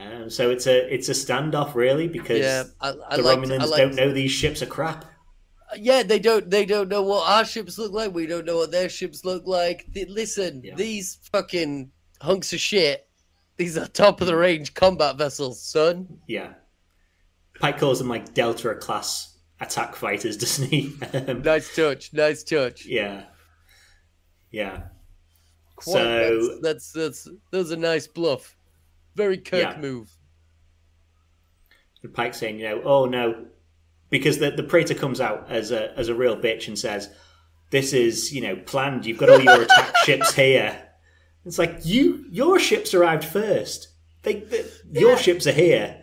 [0.00, 3.44] Um, so it's a it's a standoff really because Yeah, I, I the liked- I
[3.46, 5.04] Romulans liked- don't know these ships are crap.
[5.76, 6.48] Yeah, they don't.
[6.50, 8.14] They don't know what our ships look like.
[8.14, 9.86] We don't know what their ships look like.
[10.08, 10.74] Listen, Yeah.
[10.76, 11.90] these fucking
[12.22, 13.06] hunks of shit.
[13.56, 16.20] These are top of the range combat vessels, son.
[16.26, 16.54] Yeah,
[17.60, 20.94] Pike calls them like Delta class attack fighters, doesn't he?
[21.12, 22.12] Um, Nice touch.
[22.12, 22.86] Nice touch.
[22.86, 23.24] yeah,
[24.50, 24.84] yeah.
[25.76, 28.56] Quite, So- that's, that's that's that was a nice bluff.
[29.16, 29.80] Very Kirk Yeah.
[29.80, 30.10] move.
[32.02, 33.46] And Pike saying, you know, oh no,
[34.10, 37.08] because the the Praetor comes out as a as a real bitch and says,
[37.70, 39.06] "This is you know planned.
[39.06, 40.84] You've got all your attack ships here."
[41.44, 43.88] It's like you your ships arrived first.
[44.22, 46.02] They, they your ships are here,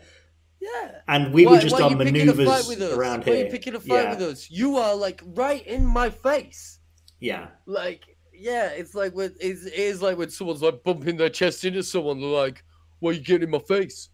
[0.62, 0.92] Yeah.
[1.08, 3.34] and we why, were just on you picking a fight maneuvers around why here.
[3.36, 4.50] are you picking a fight yeah, with us?
[4.50, 6.80] You are like right in my face.
[7.20, 8.04] yeah, Like,
[8.34, 11.84] yeah, it's like when it's, it is like when someone's like bumping their chest into
[11.84, 12.20] someone.
[12.22, 12.64] They're like,
[13.00, 14.10] "Why are you getting in my face?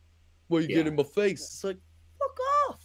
[0.47, 0.75] Why are you Yeah.
[0.77, 1.77] getting in my face?" It's like,
[2.19, 2.37] fuck
[2.69, 2.80] off.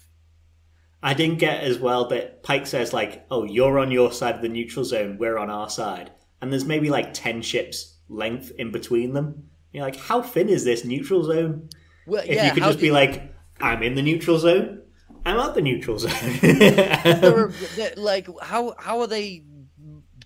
[1.06, 4.42] I didn't get as well that Pike says like, "Oh, you're on your side of
[4.42, 5.16] the neutral zone.
[5.18, 9.48] We're on our side," and there's maybe like ten ships length in between them.
[9.72, 11.68] You're like, how thin is this neutral zone?
[12.06, 14.82] Well, If yeah, you could just be do- like, I'm in the neutral zone.
[15.26, 16.12] I'm out the neutral zone.
[16.40, 17.52] there are-
[17.96, 19.44] like how how are they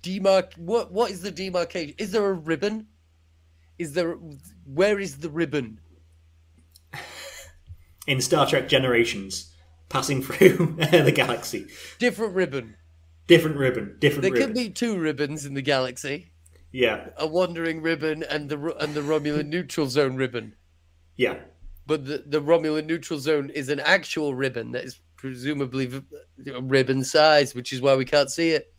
[0.03, 0.57] demarc?
[0.59, 1.95] What what is the demarcation?
[1.99, 2.87] Is there a ribbon?
[3.78, 4.12] Is there
[4.64, 5.81] where is the ribbon?
[8.07, 9.55] in Star Trek Generations,
[9.91, 11.66] passing through the galaxy.
[11.99, 12.76] Different ribbon.
[13.26, 14.47] Different ribbon, different There ribbon.
[14.49, 16.32] could be two ribbons in the galaxy:
[16.72, 20.55] Yeah, a wandering ribbon and the and the Romulan neutral zone ribbon.
[21.16, 21.36] yeah,
[21.86, 26.03] But the, the Romulan neutral zone is an actual ribbon that is presumably
[26.62, 28.72] ribbon size, which is why we can't see it.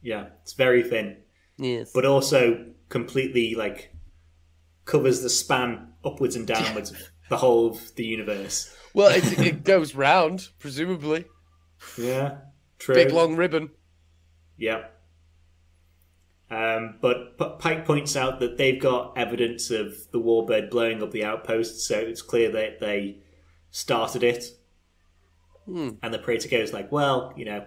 [0.00, 0.28] yeah.
[0.42, 1.16] It's very thin,
[1.58, 1.90] Yes.
[1.92, 3.94] but also completely like
[4.86, 6.92] covers the span upwards and downwards
[7.32, 8.76] the whole of the universe.
[8.92, 11.24] well, it, it goes round, presumably.
[11.98, 12.36] Yeah,
[12.78, 12.94] true.
[12.94, 13.70] Big long ribbon.
[14.58, 15.00] Yep.
[16.50, 21.10] Um, but, but Pike points out that they've got evidence of the Warbird blowing up
[21.10, 23.22] the outpost, so it's clear that they
[23.70, 24.44] started it.
[25.64, 25.92] Hmm.
[26.02, 27.64] And the Praetor goes like, "Well, you know,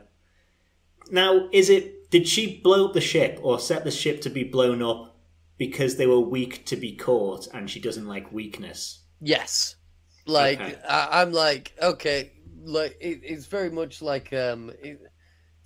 [1.09, 2.11] now is it?
[2.11, 5.18] Did she blow up the ship or set the ship to be blown up
[5.57, 9.76] because they were weak to be caught, and she doesn't like weakness?" Yes.
[10.26, 10.76] Like Okay.
[10.88, 12.32] I, I'm like okay,
[12.63, 14.99] like it, it's very much like um, it,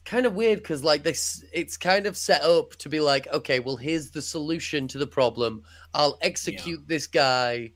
[0.05, 3.60] kind of weird because like this, it's kind of set up to be like okay,
[3.60, 5.64] well here's the solution to the problem.
[5.93, 7.72] I'll execute this guy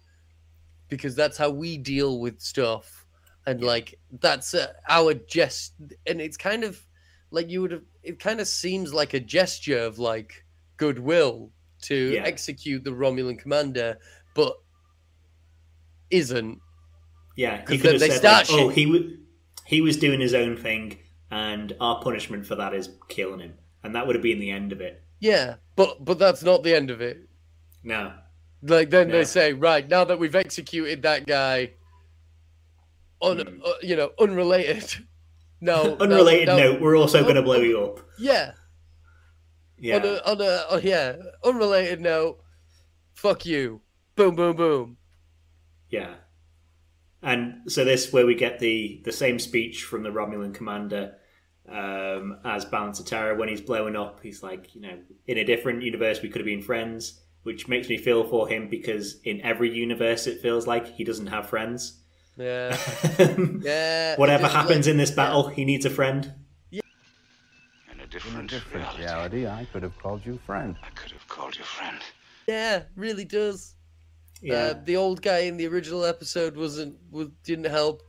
[0.89, 3.05] because that's how we deal with stuff.
[3.45, 5.73] and like that's uh, our jest,
[6.07, 6.79] and it's kind of
[7.31, 7.83] like you would have.
[8.03, 10.45] It kind of seems like a gesture of like
[10.77, 11.51] goodwill
[11.83, 12.23] to Yeah.
[12.23, 13.97] execute the Romulan commander,
[14.33, 14.55] but
[16.13, 16.59] isn't.
[17.35, 19.17] Yeah, 'Cause he then could they start like, "Oh, he w-
[19.65, 20.99] he was doing his own thing,
[21.31, 23.53] and our punishment for that is killing him,"
[23.83, 25.01] and that would have been the end of it.
[25.19, 27.17] Yeah, but but that's not the end of it.
[27.83, 28.13] No,
[28.61, 29.15] Like then Yeah.
[29.17, 31.71] they say, right now that we've executed that guy,
[33.21, 33.61] un, Hmm.
[33.65, 34.85] uh, you know, unrelated.
[35.61, 38.05] No, unrelated no, no, note, we're also going to blow you up.
[38.19, 38.51] Yeah,
[39.77, 42.43] Yeah, on a, on a oh, yeah, unrelated note.
[43.13, 43.79] Fuck you.
[44.17, 44.97] Boom, boom, boom.
[45.93, 46.15] Yeah.
[47.21, 51.15] And so this where we get the the same speech from the Romulan commander
[51.71, 54.19] um, as Balance of Terror when he's blowing up.
[54.21, 57.87] He's like, you know, in a different universe we could have been friends, which makes
[57.87, 62.01] me feel for him because in every universe it feels like he doesn't have friends.
[62.35, 62.75] Yeah,
[63.61, 64.15] yeah.
[64.17, 66.33] Whatever happens like- in this battle, he needs a friend.
[66.71, 66.81] Yeah.
[67.93, 70.75] In a different, different reality, reality, I could have called you friend.
[70.83, 71.99] I could have called you friend.
[72.47, 73.75] Yeah, really does.
[74.43, 78.03] Yeah, Uh, the old guy in the original episode wasn't was, didn't help.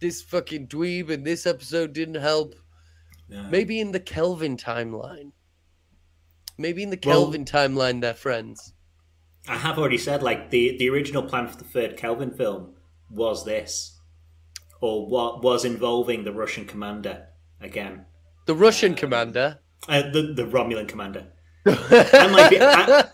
[0.00, 2.54] This fucking dweeb in this episode didn't help.
[3.28, 3.42] No.
[3.50, 5.32] Maybe in the Kelvin timeline.
[6.58, 8.72] Maybe in the Well- Kelvin timeline they're friends.
[9.46, 12.76] I have already said like the the original plan for the third Kelvin film
[13.10, 14.00] was this,
[14.80, 17.26] or what was involving the Russian commander
[17.60, 18.06] again,
[18.46, 19.58] The Russian commander.
[19.86, 21.26] uh, the the Romulan commander.
[21.66, 22.58] I might be.
[22.60, 23.04] I,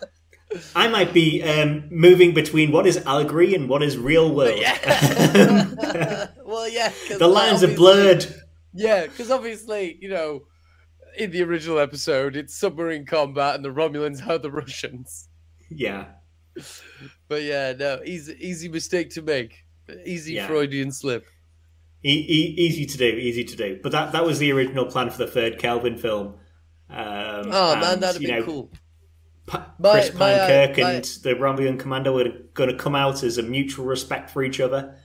[0.75, 4.59] I might be um, moving between what is allegory and what is real world.
[4.59, 6.27] Yeah.
[6.45, 6.91] well, yeah.
[7.17, 8.25] the lines are blurred.
[8.73, 10.41] Yeah, because obviously, you know,
[11.17, 15.27] in the original episode, it's submarine combat and the Romulans are the Russians.
[15.69, 16.05] Yeah,
[17.29, 19.63] But yeah, no, easy, easy mistake to make.
[20.05, 20.47] Easy Yeah.
[20.47, 21.25] Freudian slip.
[22.03, 23.79] e- e- easy to do, easy to do.
[23.81, 26.35] But that that was the original plan for the third Kelvin film.
[26.89, 28.71] Um, Oh man, and, that'd be know, cool.
[29.51, 33.23] Pa- Chris my, uh, Pankirk my- and the Romulan commander were going to come out
[33.23, 34.95] as a mutual respect for each other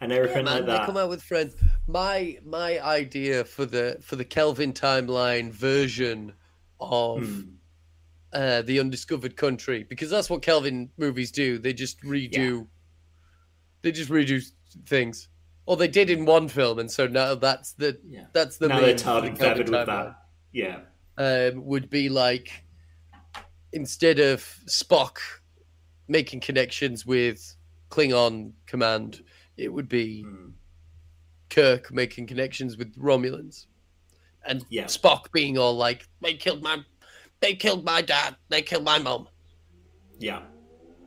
[0.00, 0.86] and Yeah, everything man, like they that.
[0.86, 1.56] come out with friends.
[1.88, 6.34] My my idea for the for the Kelvin timeline version
[6.80, 7.40] of Hmm.
[8.32, 11.58] uh, the undiscovered country, because that's what Kelvin movies do.
[11.58, 12.66] They just redo.
[13.82, 14.44] They just redo
[14.84, 15.28] things,
[15.64, 18.26] or they did in one film, and so now that's the Yeah.
[18.32, 20.22] that's the now main they're for tarred and Kelvin feathered with that.
[20.52, 20.80] Yeah,
[21.16, 22.50] um, would be like
[23.76, 25.18] instead of Spock
[26.08, 27.54] making connections with
[27.90, 29.22] Klingon command,
[29.56, 30.50] it would be Hmm.
[31.50, 33.66] Kirk making connections with Romulans,
[34.44, 34.86] and Yeah.
[34.86, 36.84] Spock being all like, "They killed my,
[37.40, 39.28] they killed my dad, they killed my mom."
[40.18, 40.42] yeah.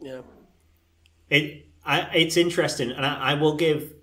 [0.02, 0.22] Yeah,
[1.30, 3.94] It I, it's interesting, and I, I will give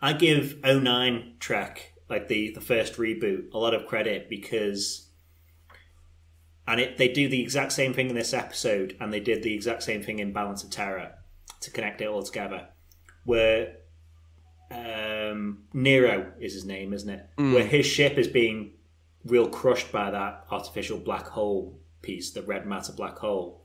[0.00, 5.03] I give 09 Trek like the the first reboot a lot of credit because.
[6.66, 9.54] And it, they do the exact same thing in this episode, and they did the
[9.54, 11.12] exact same thing in Balance of Terror
[11.60, 12.68] to connect it all together.
[13.24, 13.76] Where
[14.70, 17.26] um, Nero is his name, isn't it?
[17.54, 18.72] Where his ship is being
[19.24, 23.62] real crushed by that artificial black hole piece, the red matter black hole.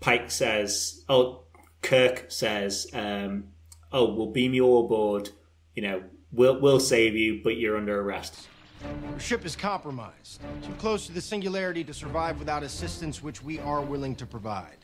[0.00, 1.44] Pike says, "Oh,
[1.82, 3.48] Kirk says, um,
[3.92, 5.30] oh, we'll beam you all aboard.
[5.74, 8.48] You know, we'll we'll save you, but you're under arrest."
[8.82, 10.40] Your ship is compromised.
[10.62, 14.78] Too close to the singularity to survive without assistance, which we are willing to provide.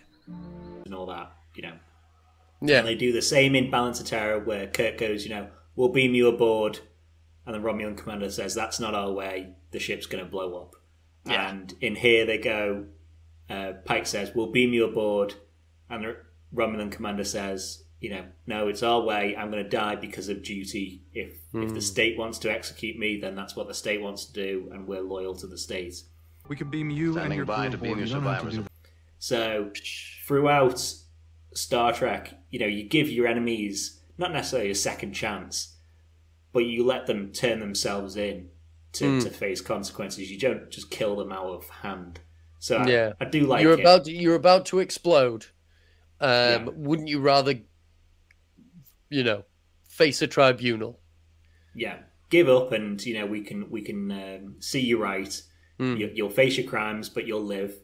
[0.85, 1.75] and all that, you know.
[2.61, 5.49] yeah, And they do the same in Balance of Terror, where Kirk goes, you know,
[5.77, 6.81] we'll beam you aboard,
[7.47, 10.75] and the Romulan commander says, that's not our way, the ship's going to blow up.
[11.25, 11.51] Yeah.
[11.51, 12.87] And in here they go,
[13.49, 15.35] uh, Pike says, we'll beam you aboard,
[15.91, 16.17] and the
[16.55, 20.43] Romulan commander says, you know, no, it's our way, I'm going to die because of
[20.43, 21.05] duty.
[21.15, 24.33] If, if the state wants to execute me, then that's what the state wants to
[24.33, 25.95] do, and we're loyal to the state.
[26.49, 28.43] We can beam you and Standing your by crew to beam your You don't have
[28.43, 28.69] to survivors.
[29.21, 29.71] So
[30.27, 30.85] throughout
[31.55, 35.77] Star Trek, you know, you give your enemies not necessarily a second chance,
[36.53, 38.49] but you let them turn themselves in
[38.95, 40.29] to, to face consequences.
[40.29, 42.19] You don't just kill them out of hand.
[42.59, 43.13] So I, Yeah.
[43.21, 43.81] I do like you're it.
[43.81, 45.47] about to, you're about to explode.
[46.21, 46.69] Um, Yeah.
[46.75, 47.61] Wouldn't you rather,
[49.13, 49.45] you know,
[49.89, 50.99] face a tribunal?
[51.75, 51.99] yeah,
[52.31, 55.43] give up, and you know we can we can um, see you right.
[55.79, 55.97] Hmm.
[55.97, 57.75] You, you'll face your crimes, but you'll live.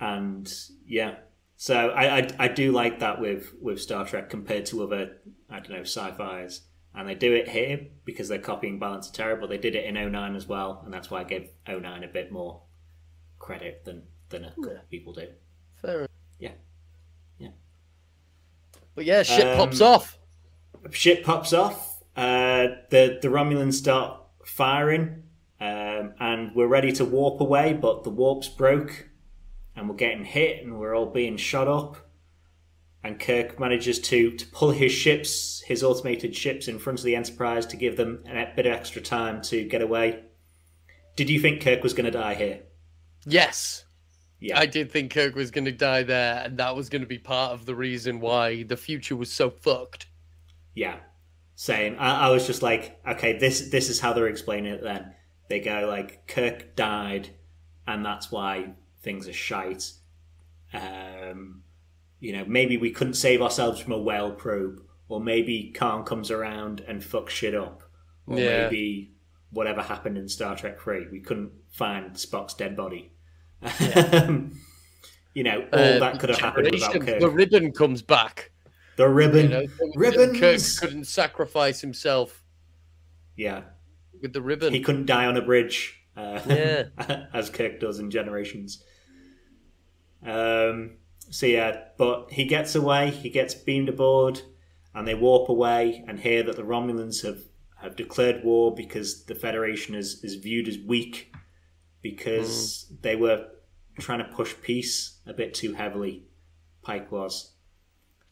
[0.00, 0.52] And
[0.86, 1.16] yeah,
[1.56, 5.16] so I, I I do like that with with Star Trek compared to other
[5.48, 6.62] I don't know sci-fi's,
[6.94, 9.84] and they do it here because they're copying Balance of Terror, but they did it
[9.84, 12.62] in 09 as well, and that's why I gave 09 a bit more
[13.38, 15.28] credit than than a couple of people do.
[15.80, 16.10] Fair enough.
[16.38, 16.54] Yeah, yeah.
[18.94, 20.18] But yeah, shit Um, pops off.
[20.90, 22.02] ship pops off.
[22.16, 25.24] Uh, the the Romulans start firing,
[25.60, 29.08] um, and we're ready to warp away, but the warp's broke,
[29.74, 31.96] and we're getting hit, and we're all being shot up.
[33.02, 37.16] And Kirk manages to to pull his ships, his automated ships, in front of the
[37.16, 40.22] Enterprise to give them a bit of extra time to get away.
[41.16, 42.60] Did you think Kirk was going to die here?
[43.26, 43.83] Yes.
[44.40, 47.08] Yeah, I did think Kirk was going to die there, and that was going to
[47.08, 50.06] be part of the reason why the future was so fucked.
[50.74, 50.96] Yeah,
[51.54, 51.96] same.
[51.98, 54.82] I, I was just like, okay, this this is how they're explaining it.
[54.82, 55.14] Then
[55.48, 57.30] they go like, Kirk died,
[57.86, 59.92] and that's why things are shite.
[60.72, 61.62] Um,
[62.20, 66.30] you know, maybe we couldn't save ourselves from a whale probe, or maybe Khan comes
[66.30, 67.82] around and fucks shit up,
[68.26, 68.64] or Yeah.
[68.64, 69.12] maybe
[69.50, 73.12] whatever happened in Star Trek Three, we couldn't find Spock's dead body.
[75.34, 77.20] you know, all Uh, that could have happened without Kirk.
[77.20, 78.50] The ribbon comes back.
[78.96, 80.38] the ribbon, You know, ribbons.
[80.38, 82.42] Kirk couldn't sacrifice himself
[83.36, 83.62] yeah.
[84.22, 84.72] with the ribbon.
[84.72, 86.84] he couldn't die on a bridge uh, Yeah.
[87.34, 88.84] as kirk does in generations
[90.24, 90.92] um,
[91.30, 94.40] so yeah but he gets away he gets beamed aboard
[94.94, 97.40] and they warp away and hear that the romulans have,
[97.82, 101.32] have declared war because the federation is, is viewed as weak
[102.00, 103.46] because they were
[103.98, 106.24] trying to push peace a bit too heavily
[106.82, 107.52] pike was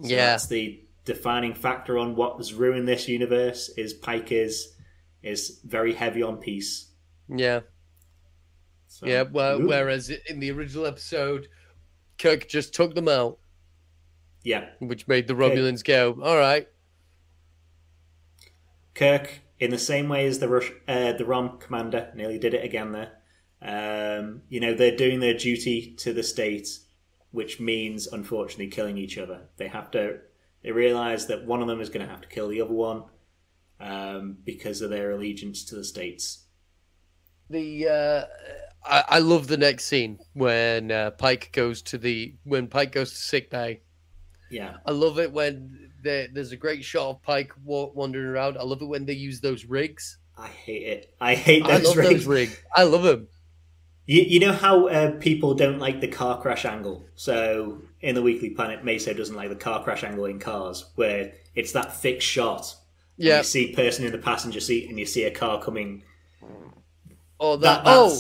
[0.01, 0.17] so Yeah.
[0.27, 4.75] that's the defining factor on what has ruined this universe is pike is
[5.23, 6.91] is very heavy on peace
[7.29, 7.61] yeah.
[8.89, 9.69] So- Yeah, well, Ooh.
[9.69, 11.49] whereas in the original episode,
[12.19, 13.39] Kirk just took them out,
[14.43, 16.69] yeah, which made the Romulans go, "All right,
[18.95, 22.65] Kirk, in the same way as the Rush, uh, the Rom commander, nearly did it
[22.65, 23.22] again there.
[23.65, 26.69] Um, you know, they're doing their duty to the state,
[27.31, 29.43] which means unfortunately killing each other.
[29.57, 30.19] They have to.
[30.63, 33.05] They realize that one of them is going to have to kill the other one
[33.81, 36.45] um, because of their allegiance to the states.
[37.51, 38.25] the uh,
[38.85, 43.11] I, I love the next scene when uh, Pike goes to the when Pike goes
[43.11, 43.83] to sick bay.
[44.51, 48.59] Yeah, I love it when there, there's a great shot of Pike wa- wandering around.
[48.59, 50.19] I love it when they use those rigs.
[50.37, 51.15] I hate it.
[51.21, 52.11] I hate I love rigs.
[52.11, 52.59] those rigs.
[52.75, 53.29] I love them.
[54.07, 57.07] You, you know how uh, people don't like the car crash angle?
[57.15, 61.33] So in the Weekly Planet, Maso doesn't like the car crash angle in cars, where
[61.55, 62.75] it's that fixed shot.
[63.17, 63.39] Yeah.
[63.39, 66.03] You see a person in the passenger seat and you see a car coming.
[67.39, 67.85] Oh, that.
[67.85, 68.19] That, oh,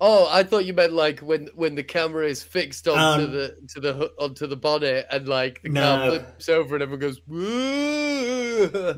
[0.00, 0.28] oh!
[0.30, 3.80] I thought you meant like when when the camera is fixed onto Um, the to
[3.80, 5.80] the onto the bonnet and like the No.
[5.80, 7.20] car flips over and everyone goes.
[7.26, 7.38] Woo!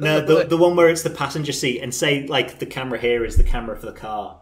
[0.00, 3.24] no, the, the one where it's the passenger seat and say like the camera here
[3.24, 4.40] is the camera for the car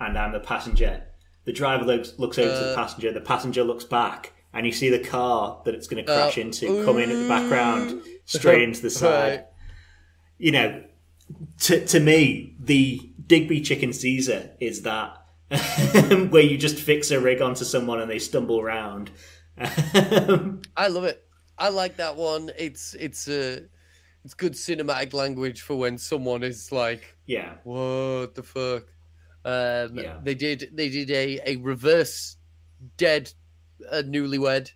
[0.00, 1.04] and I'm the passenger.
[1.44, 4.72] The driver looks, looks over to the Uh, passenger, the passenger looks back and you
[4.72, 8.02] see the car that it's going to crash Uh, into come in at the background
[8.26, 9.30] straight into the side.
[9.30, 9.44] Right.
[10.38, 10.82] you know,
[11.60, 15.16] to to me, the Digby chicken Caesar is that
[16.30, 19.10] where you just fix a rig onto someone and they stumble around.
[19.58, 21.24] I love it.
[21.58, 22.50] I like that one.
[22.58, 23.60] It's it's uh,
[24.24, 28.84] it's good cinematic language for when someone is like, yeah, "What the fuck?"
[29.44, 30.18] Um, Yeah.
[30.22, 32.36] They did they did a a reverse
[32.96, 33.32] dead
[33.90, 34.72] uh, newlywed.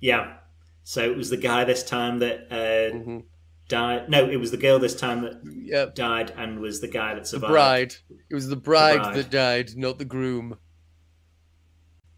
[0.00, 0.38] yeah.
[0.84, 3.24] So it was the guy this time that uh, Mhm.
[3.68, 4.08] died.
[4.08, 5.94] No, it was the girl this time that Yep.
[5.94, 7.50] died, and was the guy that survived.
[7.50, 7.94] The bride.
[8.30, 9.14] It was the bride, bride.
[9.16, 10.58] that died, not the groom.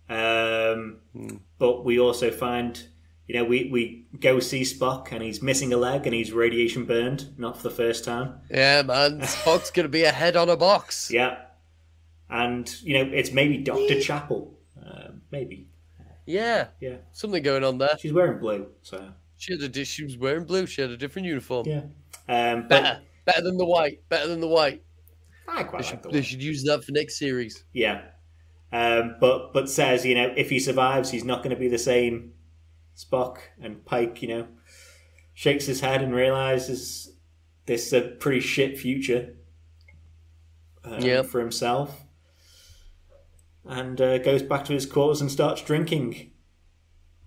[0.09, 1.37] Um, Hmm.
[1.59, 2.89] but we also find,
[3.31, 6.85] you know, we, we go see Spock and he's missing a leg and he's radiation
[6.85, 8.41] burned, not for the first time.
[8.51, 9.21] Yeah, man.
[9.21, 11.13] Spock's gonna be a head on a box.
[11.13, 11.37] Yeah.
[12.29, 14.01] And, you know, it's maybe Dr.
[14.01, 14.59] Chapel.
[14.85, 15.69] Uh, maybe.
[16.27, 16.97] Yeah, Yeah.
[17.13, 17.97] something going on there.
[18.01, 19.13] She's wearing blue, so.
[19.37, 20.67] She had a she was wearing blue.
[20.67, 21.69] She had a different uniform.
[21.69, 21.83] Yeah.
[22.29, 24.01] Um, but Better, better than the white.
[24.09, 24.83] Better than the white.
[25.47, 27.63] I quite They like should, the they should use that for next series.
[27.73, 28.03] Yeah.
[28.73, 31.79] Um, but but says, you know, if he survives, he's not going to be the
[31.79, 32.33] same
[33.05, 33.39] Spock.
[33.61, 34.49] And Pike, you know,
[35.35, 37.13] shakes his head and realizes
[37.67, 39.35] this is a pretty shit future
[40.85, 41.27] um, Yep.
[41.27, 42.03] for himself.
[43.65, 46.33] And uh, goes back to his quarters and starts drinking.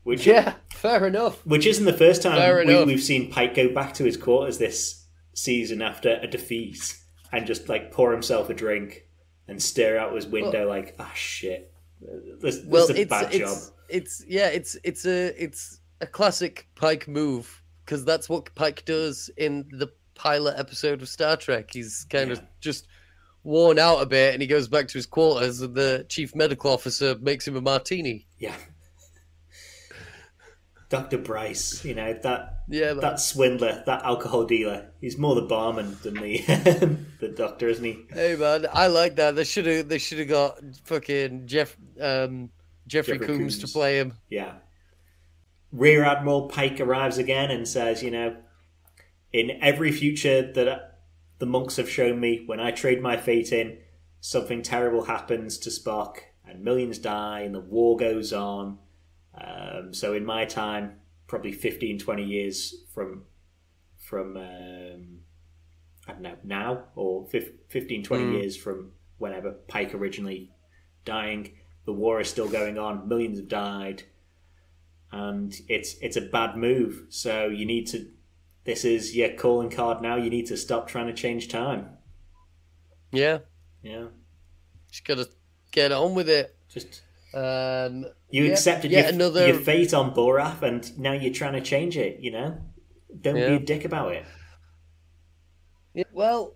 [0.03, 1.45] Which, Yeah, fair enough.
[1.45, 5.05] which isn't the first time we, we've seen Pike go back to his quarters this
[5.33, 6.97] season after a defeat
[7.31, 9.07] and just like pour himself a drink
[9.47, 11.71] and stare out his window like, ah, shit.
[12.01, 13.57] This, this Well, is a bad job.
[13.89, 19.29] It's yeah, it's it's a it's a classic Pike move because that's what Pike does
[19.37, 21.69] in the pilot episode of Star Trek.
[21.73, 22.87] He's kind of just
[23.43, 26.71] worn out a bit, and he goes back to his quarters, and the chief medical
[26.71, 28.25] officer makes him a martini.
[28.39, 28.55] Yeah.
[30.89, 31.17] Dr.
[31.17, 32.99] Boyce, you know, that Yeah, man.
[32.99, 34.91] that swindler, that alcohol dealer.
[35.01, 36.37] He's more the barman than the
[37.19, 38.05] the doctor, isn't he?
[38.11, 39.35] Hey man, I like that.
[39.35, 42.51] They should have they should have got fucking Jeff um
[42.87, 43.59] Jeffrey, Jeffrey Coombs, Combs.
[43.59, 44.13] to play him.
[44.29, 44.55] Yeah.
[45.71, 48.35] Rear Admiral Pike arrives again and says, you know,
[49.31, 50.99] in every future that
[51.39, 53.79] the monks have shown me, when I trade my fate in,
[54.21, 56.17] something terrible happens to Spock
[56.47, 58.77] and millions die and the war goes on.
[59.35, 63.23] Um, so in my time, probably 15, 20 years from,
[63.97, 65.19] from um,
[66.07, 70.51] I don't know, now or fif- 15, 20 years from whenever Pike originally
[71.05, 71.53] dying,
[71.85, 74.03] the war is still going on, millions have died
[75.11, 77.03] and it's it's a bad move.
[77.09, 78.07] So you need to.
[78.65, 80.15] This is your calling card now.
[80.15, 81.89] You need to stop trying to change time.
[83.11, 83.39] Yeah,
[83.83, 84.07] Yeah,
[84.89, 85.29] just gotta
[85.71, 86.55] get on with it.
[86.69, 87.01] just
[87.35, 91.53] Um, you Yeah, accepted yet your, another- your fate on Boreth, and now you're trying
[91.53, 92.19] to change it.
[92.21, 92.57] You know,
[93.21, 93.49] don't Yeah.
[93.49, 94.25] be a dick about it.
[95.93, 96.55] Yeah, well,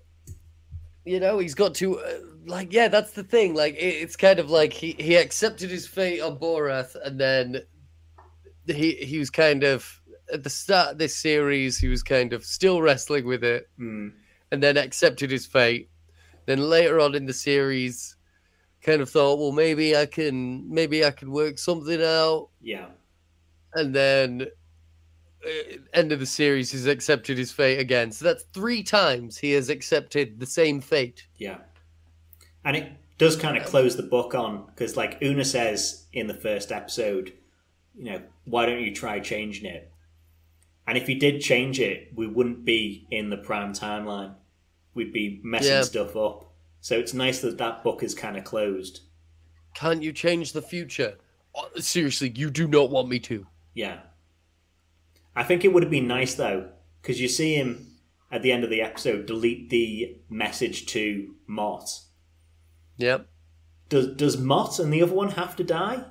[1.06, 3.54] you know, he's got to uh, like, yeah, that's the thing.
[3.56, 7.62] Like, it, it's kind of like he he accepted his fate on Boreth, and then
[8.66, 10.02] he he was kind of
[10.34, 14.10] at the start of this series, he was kind of still wrestling with it, Hmm.
[14.52, 15.90] and then accepted his fate.
[16.46, 18.16] Then later on in the series,
[18.82, 22.88] kind of thought, well, maybe I can maybe I can work something out, Yeah,
[23.74, 24.48] and then.
[25.46, 28.12] uh, End of the series, he's accepted his fate again.
[28.12, 31.26] So that's three times he has accepted the same fate.
[31.38, 31.60] yeah,
[32.68, 36.34] and it does kind of close the book on because, like Una says in the
[36.34, 37.32] first episode,
[37.98, 39.90] you know, why don't you try changing it?
[40.86, 44.36] And if you did change it, we wouldn't be in the prime timeline.
[44.94, 45.82] We'd be messing Yeah.
[45.84, 46.54] stuff up.
[46.82, 49.02] So it's nice that that book is kind of closed.
[49.74, 51.18] Can't you change the future?
[51.56, 53.48] Oh, Seriously, you do not want me to.
[53.74, 54.00] Yeah.
[55.36, 56.70] I think it would have been nice though,
[57.02, 57.88] because you see him
[58.32, 62.02] at the end of the episode delete the message to Mott.
[62.98, 63.28] Yep.
[63.90, 66.04] Does does Mott and the other one have to die,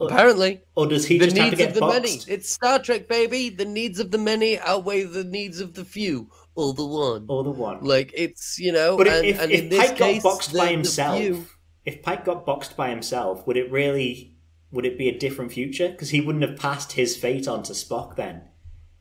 [0.00, 2.02] Apparently, or does he the just have to needs get of the boxed?
[2.28, 2.34] many.
[2.36, 3.48] It's Star Trek, baby.
[3.48, 7.24] The needs of the many outweigh the needs of the few, or the one.
[7.28, 7.82] Or the one?
[7.82, 10.52] Like it's you know, But and, if, and if in this Pike case, got boxed
[10.52, 11.46] the, by himself, few-
[11.84, 14.36] if Pike got boxed by himself, would it really
[14.70, 15.88] would it be a different future?
[15.88, 18.14] Because he wouldn't have passed his fate on to Spock.
[18.16, 18.42] Then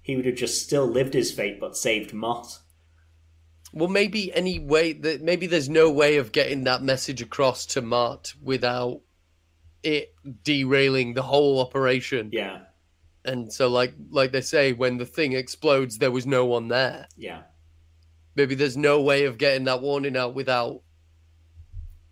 [0.01, 2.59] he would have just still lived his fate, but saved Mott.
[3.77, 7.81] Well, maybe any way that maybe there's no way of getting that message across to
[7.81, 9.01] Mott without
[9.83, 10.13] it
[10.43, 12.29] derailing the whole operation.
[12.33, 12.61] Yeah,
[13.23, 17.07] And so, like like they say, when the thing explodes, there was no one there.
[17.15, 17.43] yeah,
[18.35, 20.81] Maybe there's no way of getting that warning out without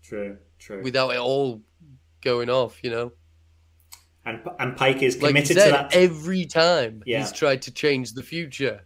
[0.04, 0.82] true, true.
[0.84, 1.62] without it all
[2.22, 2.80] going off.
[2.84, 3.12] You know,
[4.26, 5.94] and and Pike is like committed said, to that.
[5.96, 7.20] every time Yeah.
[7.20, 8.85] he's tried to change the future.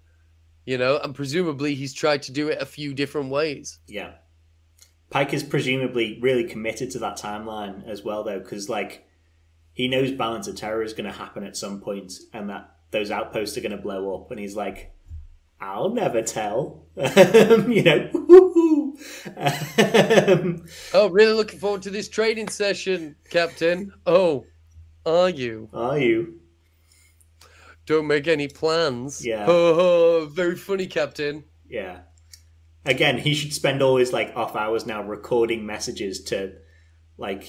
[0.70, 3.80] You know, and presumably he's tried to do it a few different ways.
[3.88, 4.11] Yeah.
[5.09, 9.07] Pike is presumably really committed to that timeline as well, though, because like
[9.74, 13.09] he knows Balance of Terror is going to happen at some point, and that those
[13.09, 14.93] outposts are going to blow up, and he's like,
[15.59, 18.95] "I'll never tell," you know.
[19.38, 23.91] um, Oh, really looking forward to this training session, Captain.
[24.05, 24.45] Oh,
[25.03, 25.67] are you?
[25.74, 26.39] are you?
[27.90, 29.26] Don't make any plans.
[29.26, 29.46] Yeah.
[29.48, 31.43] Oh, very funny, Captain.
[31.68, 32.01] Yeah.
[32.86, 36.54] Again, he should spend all his like off hours now recording messages to,
[37.18, 37.46] like,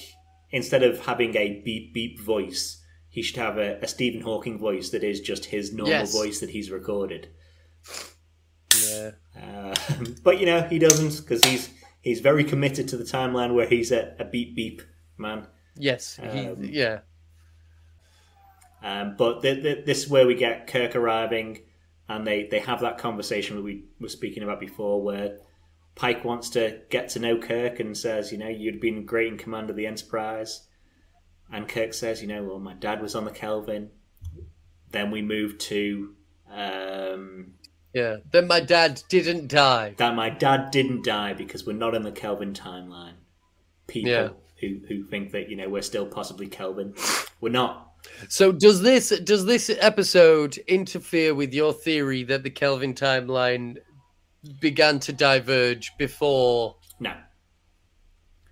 [0.51, 4.89] instead of having a beep beep voice, he should have a, a Stephen Hawking voice
[4.91, 6.13] that is just his normal Yes.
[6.15, 7.29] voice that he's recorded.
[8.89, 9.11] Yeah.
[9.39, 9.75] Uh,
[10.23, 11.69] but you know he doesn't because he's
[12.01, 14.81] he's very committed to the timeline where he's a, a beep beep
[15.19, 15.47] man.
[15.77, 16.19] Yes.
[16.33, 17.01] He, Um, yeah.
[18.83, 21.61] Um, but th- th- this is where we get Kirk arriving,
[22.09, 25.39] and they, they have that conversation that we were speaking about before, where
[25.95, 29.39] Pike wants to get to know Kirk and says, you know, you'd been great in
[29.39, 30.67] command of the Enterprise.
[31.53, 33.91] And Kirk says, you know, well, my dad was on the Kelvin.
[34.93, 36.15] Then we moved to
[36.51, 37.55] um,
[37.93, 38.17] Yeah.
[38.31, 39.95] Then my dad didn't die.
[39.99, 43.15] that my dad didn't die because we're not in the Kelvin timeline.
[43.87, 44.29] People Yeah.
[44.61, 46.95] who, who think that, you know, we're still possibly Kelvin.
[47.41, 47.90] We're not.
[48.29, 53.77] So does this does this episode interfere with your theory that the Kelvin timeline
[54.61, 56.77] began to diverge before?
[56.99, 57.15] No.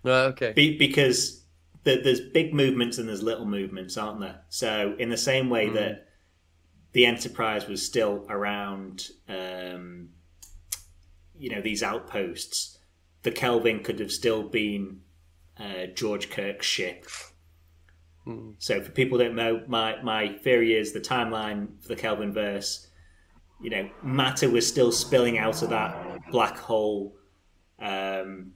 [0.05, 0.53] No, okay.
[0.53, 1.45] Be, because
[1.85, 4.41] the, there's big movements and there's little movements, aren't there?
[4.49, 6.09] So in the same way that
[6.93, 10.11] the Enterprise was still around, um,
[11.37, 12.79] you know, these outposts,
[13.23, 15.01] the Kelvin could have still been
[15.59, 17.07] uh, George Kirk's ship.
[18.59, 22.89] So for people don't know, my my theory is the timeline for the Kelvin verse.
[23.61, 27.17] You know, matter was still spilling out of that black hole
[27.81, 28.53] um,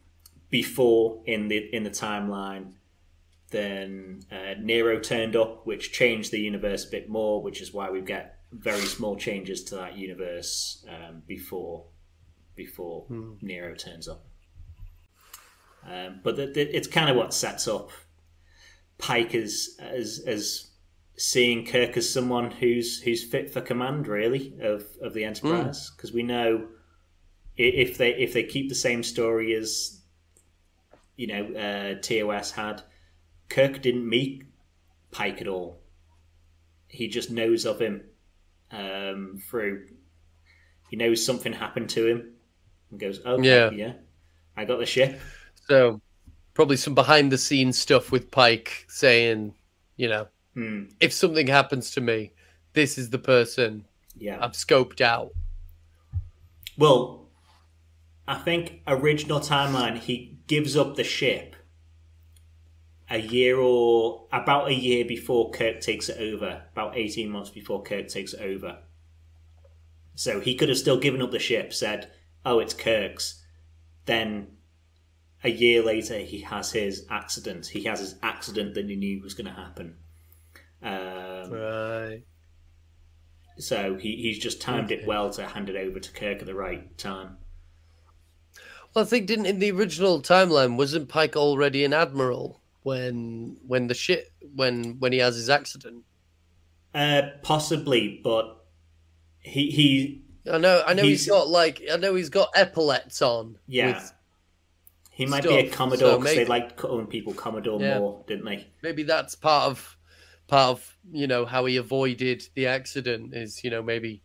[0.51, 2.73] before in the in the timeline.
[3.51, 7.91] Then uh, Nero turned up, which changed the universe a bit more, which is why
[7.91, 11.85] we get very small changes to that universe um, before
[12.55, 13.07] before
[13.41, 14.25] Nero turns up.
[15.85, 17.91] Um, but the, the, it's kind of what sets up
[19.03, 20.71] Pike as as as
[21.17, 26.13] seeing Kirk as someone who's who's fit for command, really, of of the Enterprise, because
[26.13, 26.69] we know
[27.57, 30.01] if they if they keep the same story as
[31.17, 32.83] you know uh, TOS had,
[33.49, 34.45] Kirk didn't meet
[35.11, 35.81] Pike at all.
[36.87, 38.05] He just knows of him
[38.71, 39.89] um, through.
[40.91, 42.33] He knows something happened to him,
[42.91, 43.71] and goes, "Okay, Yeah.
[43.71, 43.93] yeah,
[44.57, 45.21] I got the ship."
[45.67, 46.01] So
[46.55, 49.55] probably some behind the scenes stuff with Pike saying,
[49.97, 50.85] you know, Hmm.
[51.01, 52.33] if something happens to me,
[52.75, 54.39] this is the person Yeah.
[54.45, 55.33] I've scoped out.
[56.77, 57.29] Well,
[58.29, 61.57] I think original timeline he gives up the ship
[63.11, 67.83] a year or about a year before Kirk takes it over, about eighteen months before
[67.83, 68.79] Kirk takes it over.
[70.15, 72.11] So he could have still given up the ship, said,
[72.45, 73.43] "Oh, it's Kirk's."
[74.05, 74.57] Then
[75.45, 77.67] a year later, he has his accident.
[77.67, 79.97] He has his accident that he knew was going to happen.
[80.83, 82.23] Um, Right.
[83.59, 86.55] so he, he's just timed it well to hand it over to Kirk at the
[86.55, 87.37] right time.
[88.95, 93.87] Well, I think didn't in the original timeline wasn't Pike already an admiral when when
[93.87, 96.05] the shit when when he has his accident?
[96.95, 98.65] Uh, possibly, but
[99.39, 103.23] he he I know I know he's He's- got like I know he's got epaulets
[103.23, 103.57] on.
[103.67, 104.13] yeah with-
[105.15, 107.99] he might be a stuff, commodore so because they liked calling people commodore Yeah.
[107.99, 108.67] more, didn't they?
[108.83, 109.97] maybe that's part of
[110.49, 114.23] part of you know how he avoided the accident is you know maybe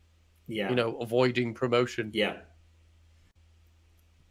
[0.48, 2.12] Yeah, you know avoiding promotion.
[2.14, 2.38] yeah.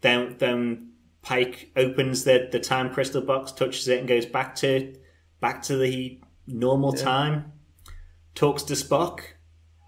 [0.00, 0.92] Then then
[1.22, 4.94] Pike opens the the time crystal box, touches it, and goes back to
[5.40, 7.52] back to the normal time.
[8.34, 9.20] Talks to Spock,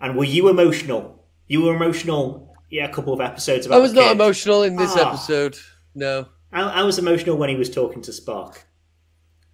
[0.01, 1.24] and were you emotional?
[1.47, 2.55] You were emotional.
[2.70, 3.77] Yeah, a couple of episodes about.
[3.77, 4.12] I was not kid.
[4.12, 5.09] emotional in this Ah.
[5.11, 5.59] episode.
[5.95, 6.27] No.
[6.53, 8.59] I, I was emotional when he was talking to Spock.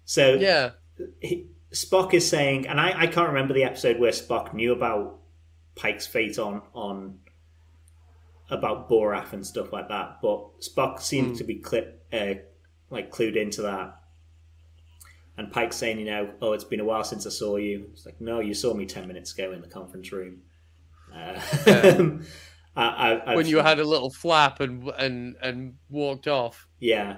[0.05, 0.71] So Yeah.
[1.19, 5.19] he, Spock is saying, and I, I can't remember the episode where Spock knew about
[5.75, 7.19] Pike's fate on on
[8.49, 12.35] about Boreth and stuff like that, but Spock seems to be clip, uh,
[12.89, 13.99] like clued into that.
[15.37, 17.87] And Pike's saying, you know, oh, it's been a while since I saw you.
[17.91, 20.43] It's like, no, you saw me ten minutes ago in the conference room.
[21.13, 21.39] Uh,
[22.75, 26.67] I, I, When you had a little flap and and and walked off.
[26.79, 27.17] Yeah.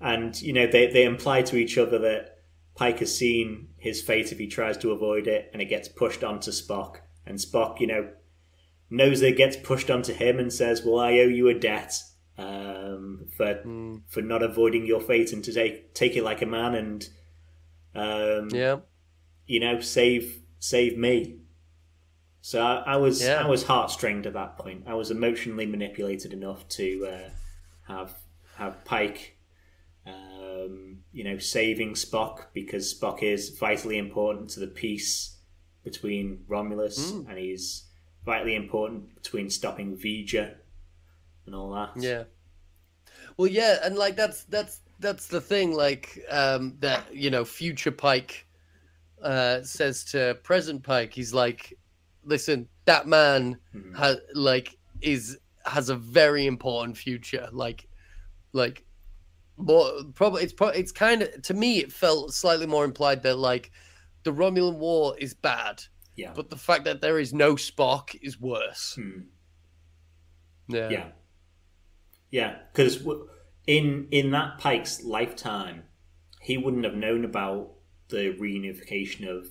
[0.00, 2.38] And, you know, they, they imply to each other that
[2.74, 6.24] Pike has seen his fate if he tries to avoid it, and it gets pushed
[6.24, 6.96] onto Spock.
[7.24, 8.10] And Spock, you know,
[8.90, 11.98] knows that it gets pushed onto him and says, Well, I owe you a debt
[12.36, 13.62] um, for
[14.08, 17.08] for not avoiding your fate and to take take it like a man and
[17.94, 18.78] um, Yeah.
[19.46, 21.38] you know, save save me.
[22.44, 23.42] So I, I was Yeah.
[23.42, 24.82] I was heartstringed at that point.
[24.86, 27.30] I was emotionally manipulated enough to uh,
[27.86, 28.14] have
[28.56, 29.36] have Pike,
[30.06, 35.36] um, you know, saving Spock because Spock is vitally important to the peace
[35.84, 37.28] between Romulus, Hmm.
[37.30, 37.84] and he's
[38.24, 40.54] vitally important between stopping V'Ger
[41.46, 41.90] and all that.
[41.96, 42.24] Yeah.
[43.36, 45.74] Well, yeah, and like that's that's that's the thing.
[45.74, 48.46] Like um, that you know, future Pike
[49.22, 51.78] uh, says to present Pike, he's like,
[52.24, 53.58] "Listen, that man
[53.96, 57.48] has like is has a very important future.
[57.52, 57.88] Like,
[58.52, 58.84] like."
[59.58, 63.70] More, probably it's it's kind of to me it felt slightly more implied that like
[64.24, 65.82] the Romulan War is bad,
[66.16, 66.32] Yeah.
[66.34, 68.94] but the fact that there is no Spock is worse.
[68.94, 69.20] Hmm.
[70.68, 71.08] Yeah, Yeah,
[72.30, 72.58] yeah.
[72.72, 73.06] Because
[73.66, 75.84] in in that Pike's lifetime,
[76.40, 77.72] he wouldn't have known about
[78.08, 79.50] the reunification of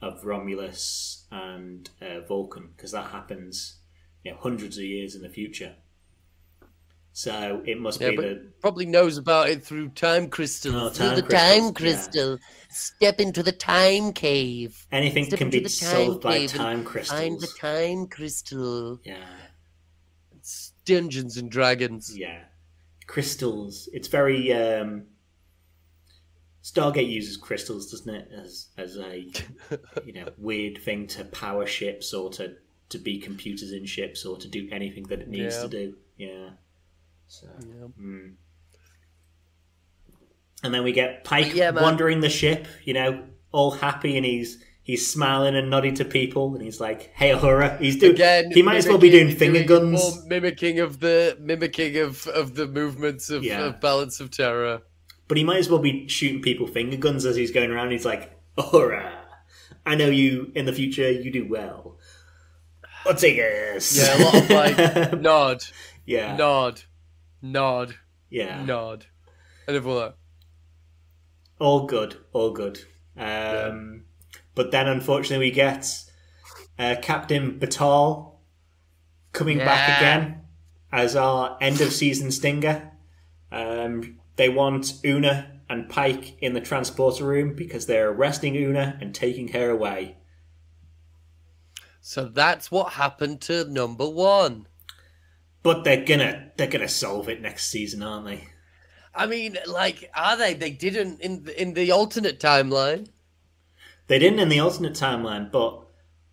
[0.00, 3.78] of Romulus and uh, Vulcan because that happens,
[4.22, 5.76] you know, hundreds of years in the future.
[7.16, 10.74] So it must Yeah, be the probably knows about it through time crystals.
[10.74, 11.70] Oh, Through the crystals, time yeah.
[11.70, 12.38] crystal.
[12.70, 14.84] Step into the time cave.
[14.90, 18.98] anything Step can be time solved by time Find the time crystal.
[19.04, 19.24] Yeah,
[20.36, 22.16] It's Dungeons and Dragons.
[22.16, 22.40] yeah,
[23.06, 23.88] crystals.
[23.92, 24.52] It's very.
[24.52, 25.06] Um,
[26.64, 29.18] Stargate uses crystals, doesn't it, as as a
[30.06, 32.54] you know weird thing to power ships or to
[32.88, 35.62] to be computers in ships or to do anything that it needs Yeah.
[35.62, 35.96] to do.
[36.16, 36.50] Yeah.
[37.28, 37.86] So, Yeah.
[37.98, 38.26] Hmm.
[40.62, 44.62] and then we get Pike Yeah, wandering the ship, you know, all happy and he's
[44.82, 48.12] he's smiling and nodding to people and he's like, "Hey, Uhura!" He's doing.
[48.12, 50.24] Again, he might as well be doing finger doing guns.
[50.26, 53.66] mimicking of the mimicking of of the movements of, Yeah.
[53.66, 54.82] of Balance of Terror.
[55.28, 57.90] But he might as well be shooting people finger guns as he's going around.
[57.92, 59.12] He's like, "Uhura,
[59.86, 61.10] I know you in the future.
[61.10, 61.98] You do well.
[63.04, 65.64] Ortegas." Yeah, a lot of like nod,
[66.04, 66.82] yeah, nod,
[67.42, 67.94] nod,
[68.30, 69.06] yeah, nod,
[69.66, 70.14] and everyone like,
[71.58, 72.80] all good, all good.
[73.16, 74.04] Um,
[74.54, 75.86] But then, unfortunately, we get
[76.78, 78.34] uh, Captain Batel
[79.32, 80.42] coming back again
[80.92, 82.92] as our end of season stinger.
[83.50, 89.14] Um, they want Una and Pike in the transporter room because they're arresting Una and
[89.14, 90.16] taking her away.
[92.00, 94.66] So that's what happened to number one.
[95.62, 98.48] But they're gonna they're gonna solve it next season, aren't they?
[99.14, 100.54] I mean, like, are they?
[100.54, 103.08] They didn't in the, in the alternate timeline.
[104.08, 105.80] They didn't in the alternate timeline, but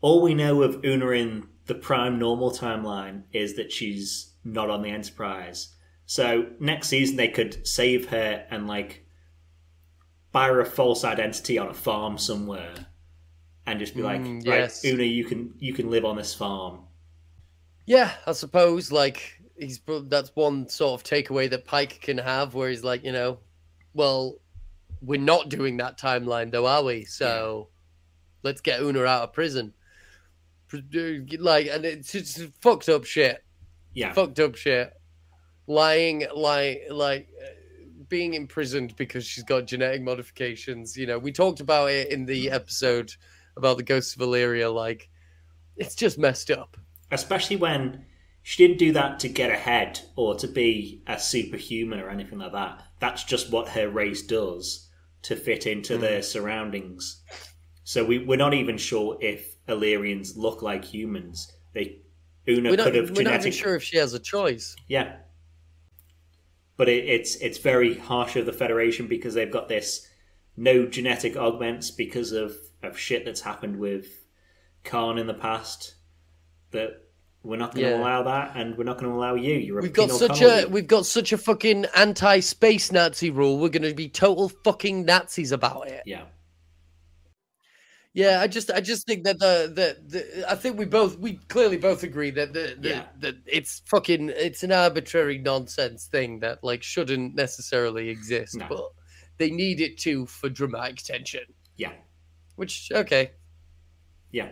[0.02, 4.82] all we know of Una in the prime normal timeline is that she's not on
[4.82, 5.70] the Enterprise.
[6.12, 9.06] So next season they could save her and like
[10.34, 12.74] buy her a false identity on a farm somewhere,
[13.66, 14.70] and just be like, Mm, right.
[14.84, 16.80] Una, you can you can live on this farm.
[17.86, 19.80] Yeah, I suppose like he's
[20.10, 23.40] that's one sort of takeaway that Pike can have, where he's like, you know,
[23.94, 24.36] well,
[25.02, 27.06] we're not doing that timeline though, are we?
[27.06, 27.70] So
[28.44, 29.74] let's get Una out of prison.
[30.74, 33.46] Like, and it's just fucked up shit.
[33.94, 34.92] Yeah, Fucked up shit.
[35.72, 37.28] Lying, like, like
[38.10, 40.98] being imprisoned because she's got genetic modifications.
[40.98, 43.12] You know, we talked about it in the episode
[43.56, 44.70] about the ghosts of Illyria.
[44.70, 45.10] Like,
[45.78, 46.78] it's just messed up.
[47.12, 48.06] especially when
[48.44, 52.54] she didn't do that to get ahead or to be a superhuman or anything like
[52.54, 52.82] that.
[53.00, 54.90] That's just what her race does
[55.24, 56.02] to fit into Hmm.
[56.02, 57.22] their surroundings.
[57.84, 61.52] So we, we're not even sure if Illyrians look like humans.
[61.74, 62.02] They
[62.48, 63.18] Una not, could have Genetic...
[63.18, 64.76] we're not even sure if she has a choice.
[64.88, 65.18] yeah.
[66.82, 70.08] But it, it's it's very harsh of the Federation because they've got this
[70.58, 74.08] no genetic augments because of, of shit that's happened with
[74.84, 75.94] Khan in the past.
[76.72, 77.04] That
[77.44, 78.00] we're not going to Yeah.
[78.02, 79.54] allow that, and we're not going to allow you.
[79.58, 80.64] You're We've got such colony.
[80.64, 83.60] a we've got such a fucking anti-space Nazi rule.
[83.60, 86.02] We're going to be total fucking Nazis about it.
[86.08, 86.24] yeah,
[88.14, 91.36] Yeah, I just I just think that the the, the I think we both we
[91.48, 93.04] clearly both agree that the, the Yeah.
[93.20, 98.66] that it's fucking it's an arbitrary nonsense thing that like shouldn't necessarily exist, No.
[98.68, 98.84] but
[99.38, 101.44] they need it to for dramatic tension.
[101.78, 101.94] yeah,
[102.58, 103.32] Which okay,
[104.32, 104.50] yeah.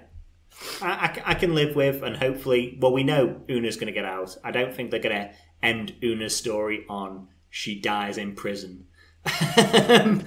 [0.81, 4.35] I, I can live with, and hopefully, well, we know Una's going to get out.
[4.43, 5.31] I don't think they're going to
[5.61, 8.85] end Una's story on she dies in prison.
[9.25, 10.23] it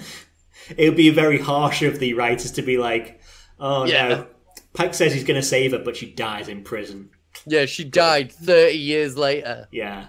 [0.79, 3.21] would be very harsh of the writers to be like,
[3.63, 4.09] "Oh Yeah.
[4.09, 4.27] no,
[4.75, 7.11] Pike says he's going to save her, but she dies in prison."
[7.47, 9.69] yeah, she died thirty years later.
[9.73, 10.09] Yeah,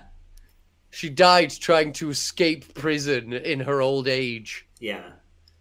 [0.91, 4.67] She died trying to escape prison in her old age.
[4.79, 5.03] yeah.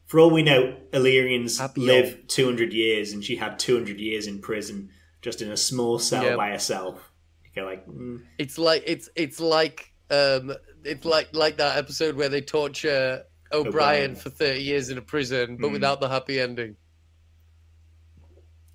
[0.07, 4.41] For all we know, Illyrians Happy live 200 years, and she had 200 years in
[4.43, 4.91] prison,
[5.23, 6.37] just in a small cell Yeah.
[6.37, 7.11] by herself.
[7.47, 10.53] You go like, mm, It's like it's it's like um
[10.85, 14.15] it's like like that episode where they torture O'Brien, O'Brien.
[14.17, 15.73] for thirty years in a prison, but Mm.
[15.73, 16.77] without the happy ending.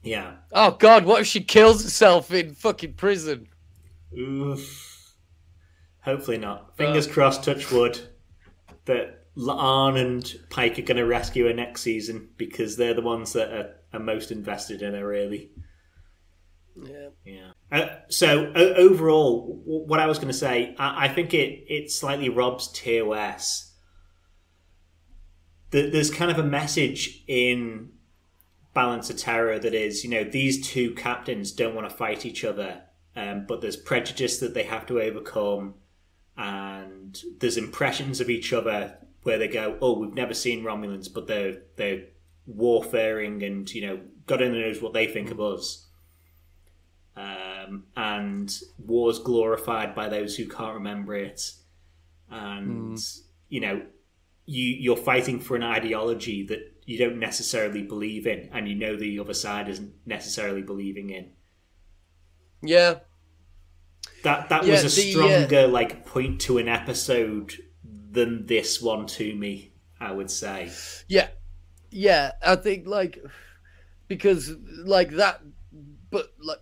[0.08, 0.36] Yeah.
[0.54, 3.48] Oh God, what if she kills herself in fucking prison?
[4.18, 5.14] Oof.
[6.02, 6.78] Hopefully not.
[6.78, 7.12] Fingers Uh.
[7.12, 8.00] crossed, touch wood,
[8.86, 13.34] that La'an and Pike are going to rescue her next season because they're the ones
[13.34, 15.52] that are, are most invested in her, really.
[16.82, 17.10] Yeah.
[17.26, 17.52] Yeah.
[17.72, 21.66] Uh, so o- overall, w- what I was going to say, I, I think it
[21.68, 23.74] it slightly robs TOS.
[25.72, 27.90] Th- There's kind of a message in
[28.78, 32.44] Balance of Terror that is, you know, these two captains don't want to fight each
[32.44, 32.84] other,
[33.16, 35.74] um, but there's prejudice that they have to overcome,
[36.38, 41.28] and there's impressions of each other where they go, "Oh, we've never seen Romulans, but
[41.28, 42.04] they're they're
[42.46, 45.88] warfaring, and you know, God only knows what they think of us."
[47.18, 51.52] um, and war's glorified by those who can't remember it,
[52.30, 53.00] and
[53.50, 53.82] you know,
[54.46, 58.96] you you're fighting for an ideology that you don't necessarily believe in, and you know
[58.96, 61.32] the other side isn't necessarily believing in.
[62.64, 63.00] Yeah.
[64.24, 67.54] That that Yeah, was a the, uh, stronger like point to an episode
[67.84, 69.74] than this one to me.
[70.00, 70.72] I would say,
[71.08, 71.28] Yeah.
[71.92, 72.32] Yeah.
[72.46, 73.20] I think like
[74.08, 74.56] because
[74.86, 75.42] like that
[76.10, 76.60] but like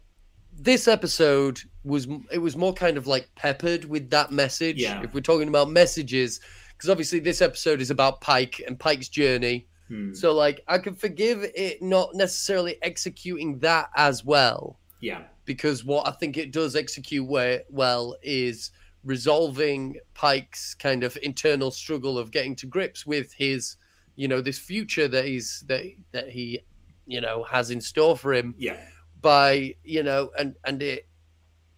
[0.57, 4.81] this episode was it was more kind of like peppered with that message.
[4.81, 5.03] Yeah.
[5.03, 6.39] If we're talking about messages,
[6.75, 9.67] because obviously this episode is about Pike and Pike's journey.
[9.87, 10.13] Hmm.
[10.13, 15.23] So like I can forgive it not necessarily executing that as well Yeah.
[15.45, 18.71] because what I think it does execute we- well is
[19.03, 23.75] resolving Pike's kind of internal struggle of getting to grips with his,
[24.15, 26.61] you know, this future that he's that that he,
[27.05, 28.83] you know, has in store for him Yeah.
[29.21, 31.07] by you know, and and it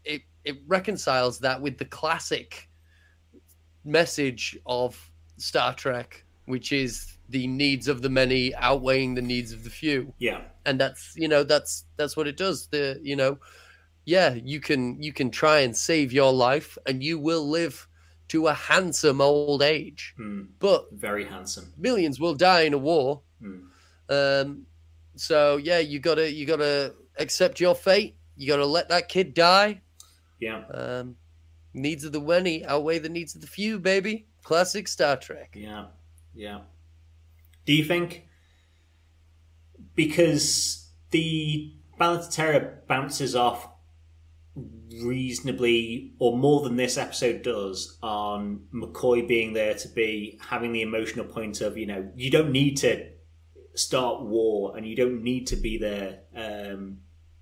[0.06, 2.70] it it reconciles that with the classic
[3.84, 9.64] message of Star Trek, which is the needs of the many outweighing the needs of
[9.64, 10.42] the few Yeah.
[10.66, 13.40] and that's you know that's that's what it does the you know
[14.06, 17.88] yeah you can you can try and save your life and you will live
[18.30, 20.44] to a handsome old age Hmm.
[20.60, 21.74] but Very handsome.
[21.78, 23.60] millions will die in a war Hmm.
[24.10, 24.66] um
[25.16, 29.82] so yeah you gotta you gotta accept your fate you gotta let that kid die
[30.40, 30.64] Yeah.
[30.68, 31.16] um
[31.74, 35.88] needs of the many outweigh the needs of the few baby classic star trek Yeah,
[36.34, 36.60] yeah.
[37.68, 38.26] Do you think
[39.94, 43.68] because the Balance of Terror bounces off
[45.04, 50.82] reasonably, or more than this episode does, on McCoy being there to be having the
[50.82, 53.10] emotional point of you know you don't need to
[53.76, 56.22] start war and you don't need to be there.
[56.34, 57.00] Um,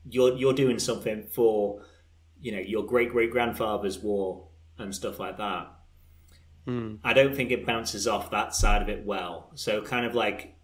[0.10, 1.84] you're you're doing something for
[2.39, 4.47] you know your great great grandfather's war
[4.80, 5.74] and stuff like that.
[6.67, 9.51] I don't think it bounces off that side of it well.
[9.55, 10.55] So kind of like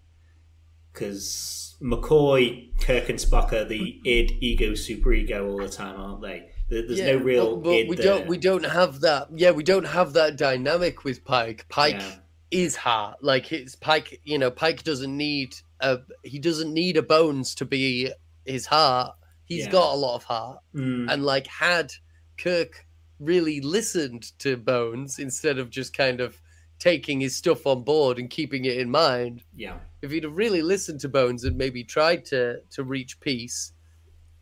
[0.94, 6.49] because McCoy, Kirk, and Spock are the id, ego, superego all the time, aren't they?
[6.69, 8.06] There- There's no real but, but id we there.
[8.06, 12.15] don't we don't have that yeah we don't have that dynamic with pike pike Yeah.
[12.49, 17.02] is heart like his pike you know pike doesn't need a he doesn't need a
[17.02, 18.10] bones to be
[18.45, 19.72] his heart He's Yeah.
[19.72, 21.91] got a lot of heart Mm, and like had
[22.38, 22.86] kirk
[23.22, 26.41] really listened to bones instead of just kind of
[26.80, 30.64] taking his stuff on board and keeping it in mind yeah, if he'd have really
[30.64, 33.73] listened to bones and maybe tried to to reach peace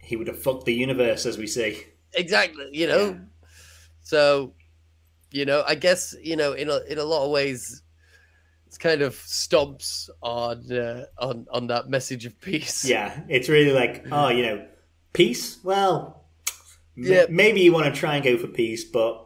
[0.02, 1.84] he would have fucked the universe, as we see.
[2.14, 3.18] exactly you know Yeah.
[4.02, 4.54] so
[5.32, 7.84] you know i guess you know in a in a lot of ways
[8.66, 13.72] it's kind of stomps on uh, on on that message of peace Yeah, it's really
[13.74, 14.66] like, oh, you know,
[15.12, 15.58] peace.
[15.64, 16.19] Well,
[17.08, 17.26] Yeah.
[17.30, 19.26] maybe you want to try and go for peace, but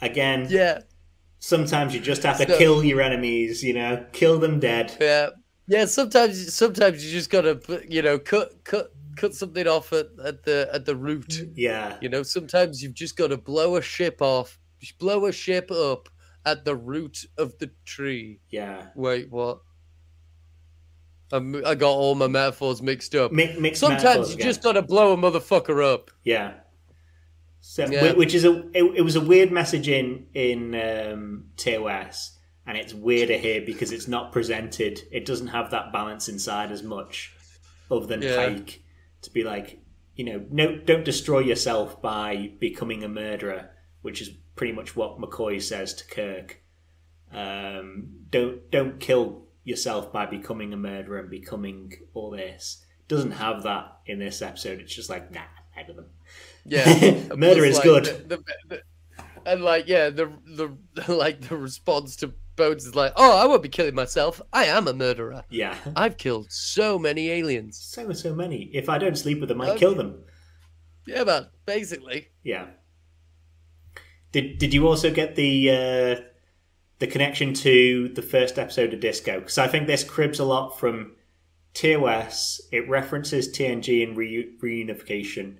[0.00, 0.80] again, yeah
[1.40, 3.62] sometimes you just have to So- kill your enemies.
[3.62, 4.96] You know, kill them dead.
[5.00, 5.30] yeah
[5.70, 10.42] yeah sometimes sometimes you just gotta you know cut cut cut something off at, at
[10.44, 14.22] the at the root Yeah, you know sometimes you've just got to blow a ship
[14.22, 16.08] off just blow a ship up
[16.46, 18.86] at the root of the tree yeah.
[18.94, 19.58] wait what
[21.30, 24.46] I'm, i got all my metaphors mixed up Mi- mixed Sometimes you again.
[24.46, 26.10] just gotta blow a motherfucker up.
[26.24, 26.54] Yeah.
[27.70, 28.14] So, Yeah.
[28.14, 32.94] which is a it, it was a weird message in in um, TOS, and it's
[32.94, 35.02] weirder here because it's not presented.
[35.12, 37.30] It doesn't have that balance inside as much,
[37.90, 38.36] other than Yeah.
[38.36, 38.82] Pike
[39.20, 39.82] to be like,
[40.16, 43.68] you know, no, don't destroy yourself by becoming a murderer,
[44.00, 46.62] which is pretty much what McCoy says to Kirk.
[47.30, 52.82] Um, don't don't kill yourself by becoming a murderer and becoming all this.
[53.08, 54.80] Doesn't have that in this episode.
[54.80, 55.42] It's just like nah,
[55.72, 56.06] head of them.
[56.64, 56.84] Yeah,
[57.36, 58.04] Murder is like, good.
[58.04, 58.82] the- the- the-
[59.46, 60.74] and like, yeah, the the
[61.12, 64.42] like the response to Bones is like, "Oh, I won't be killing myself.
[64.52, 65.44] I am a murderer.
[65.48, 65.76] Yeah.
[65.96, 68.64] I've killed so many aliens." So so many.
[68.74, 69.78] If I don't sleep with them, I Okay.
[69.78, 70.24] kill them.
[71.06, 71.46] Yeah, man.
[71.66, 72.66] Basically, Yeah.
[74.32, 76.22] Did Did you also get the uh,
[76.98, 79.38] the connection to the first episode of Disco?
[79.40, 81.14] Because I think this cribs a lot from
[81.74, 82.60] TOS.
[82.72, 85.58] It references TNG and re- reunification.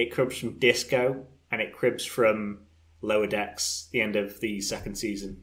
[0.00, 2.60] It cribs from Disco, and it cribs from
[3.02, 5.42] Lower Decks, the end of the second season.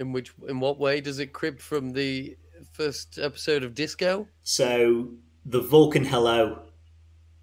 [0.00, 2.36] in which in what way does it crib from the
[2.72, 4.26] first episode of Disco?
[4.42, 5.10] So
[5.44, 6.62] the Vulcan hello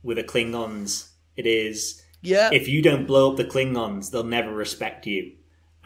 [0.02, 1.10] with the Klingons.
[1.36, 5.34] It is Yeah, if you don't blow up the Klingons, they'll never respect you,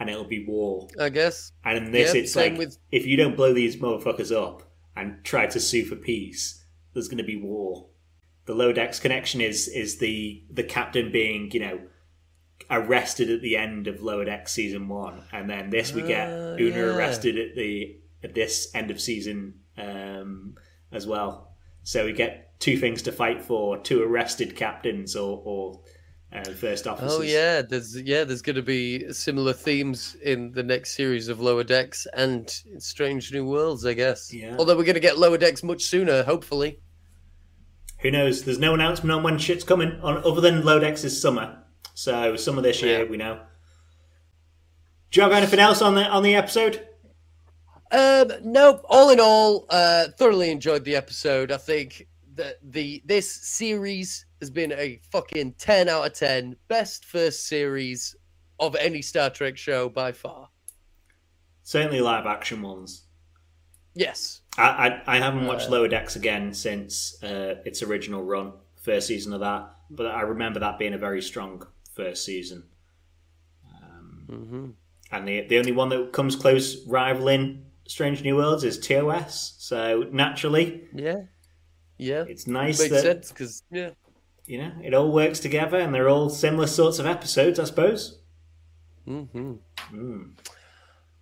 [0.00, 0.88] and it'll be war.
[0.98, 1.52] I guess.
[1.62, 4.62] And in this, Yeah, it's like with- if you don't blow these motherfuckers up
[4.96, 6.64] and try to sue for peace,
[6.94, 7.86] there's going to be war.
[8.46, 11.80] The low decks connection is is the the captain being you know
[12.70, 16.56] arrested at the end of lower decks season one, and then this we get Ah,
[16.58, 16.96] Una yeah.
[16.96, 20.54] arrested at the at this end of season um,
[20.92, 21.54] as well.
[21.82, 25.80] So we get two things to fight for: two arrested captains or or
[26.32, 27.12] uh, first officers.
[27.18, 31.40] Oh yeah, there's yeah, there's going to be similar themes in the next series of
[31.40, 32.48] Lower Decks and
[32.78, 34.32] Strange New Worlds, I guess.
[34.32, 34.56] Yeah.
[34.58, 36.80] Although we're going to get Lower Decks much sooner, hopefully.
[38.00, 38.44] Who knows?
[38.44, 41.62] There's no announcement on when shit's coming, on, other than Lower Decks is summer.
[41.94, 43.10] So summer this year, Yeah.
[43.10, 43.40] we know.
[45.10, 46.86] Do you have anything else on the on the episode?
[47.90, 48.82] Um, nope.
[48.88, 51.50] All in all, uh, thoroughly enjoyed the episode.
[51.52, 57.06] I think that the this series has been a fucking ten out of ten, best
[57.06, 58.14] first series
[58.60, 60.50] of any Star Trek show by far.
[61.62, 63.05] Certainly live action ones.
[63.96, 64.42] Yes.
[64.58, 64.62] I,
[65.06, 69.32] I, I haven't watched Uh, Lower Decks again since uh, its original run, first season
[69.32, 72.64] of that, but I remember that being a very strong first season.
[74.28, 74.70] Mm-hmm.
[75.12, 79.54] And the the only one that comes close rivaling Strange New Worlds is TOS.
[79.58, 81.22] So naturally, Yeah.
[81.98, 82.24] Yeah.
[82.28, 83.90] it's nice Makes that sense because yeah.
[84.46, 88.18] you know it all works together, and they're all similar sorts of episodes, I suppose.
[89.06, 89.52] Mm-hmm.
[89.92, 90.30] Mm.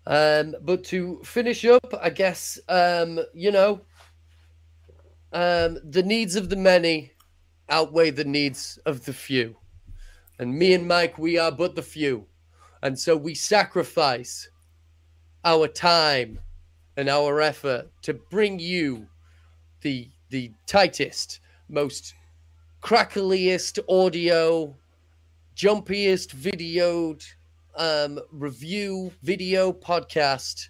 [0.06, 3.80] Um, but to finish up, I guess um, you know,
[5.32, 7.12] um, the needs of the many
[7.70, 9.56] outweigh the needs of the few,
[10.38, 12.26] and me and Mike, we are but the few,
[12.82, 14.48] and so we sacrifice
[15.44, 16.38] our time
[16.96, 19.06] and our effort to bring you
[19.80, 22.14] the the tightest, most
[22.82, 24.76] crackliest audio,
[25.56, 27.24] jumpiest videoed
[27.76, 30.68] um, review video podcast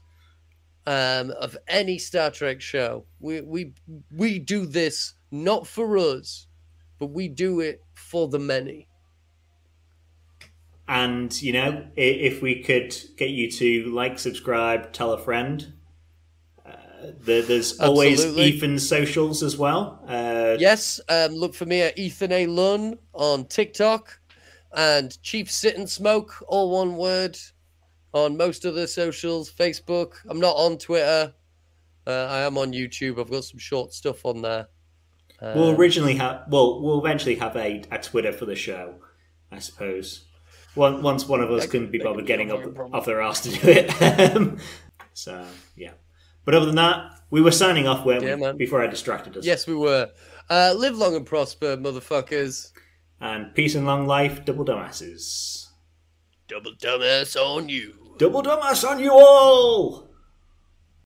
[0.87, 3.05] um, of any Star Trek show.
[3.21, 3.73] We we
[4.11, 6.47] we do this not for us,
[6.99, 8.89] but we do it for the many.
[10.87, 15.73] And you know, if we could get you to like, subscribe, tell a friend.
[16.65, 16.73] Uh,
[17.21, 18.57] there's always Absolutely.
[18.57, 20.05] Ethan's socials as well.
[20.07, 22.47] Uh, Yes, um, look for me at Ethan A.
[22.47, 24.21] Lunn on TikTok
[24.77, 27.37] and Chief Sit and Smoke, all one word,
[28.13, 29.51] on most of the socials.
[29.53, 30.15] Facebook.
[30.29, 31.35] I'm not on Twitter.
[32.07, 33.19] Uh, I am on YouTube.
[33.21, 34.69] I've got some short stuff on there.
[35.41, 38.95] We'll Um, originally have, well, we'll eventually have a, a Twitter for the show,
[39.51, 40.25] I suppose.
[40.77, 43.59] Once, once one of us couldn't be bothered getting up off their ass to do
[43.69, 44.59] it.
[45.17, 45.47] So
[45.77, 45.93] yeah,
[46.45, 48.51] but other than that, we were signing off, weren't Yeah.
[48.53, 49.45] Before I distracted us.
[49.45, 50.11] Yes, we were.
[50.51, 52.73] Uh, live long and prosper, motherfuckers.
[53.25, 55.69] And peace and long life, double dumbasses.
[56.47, 58.17] Double dumbass on you.
[58.19, 60.14] Double dumbass on you all.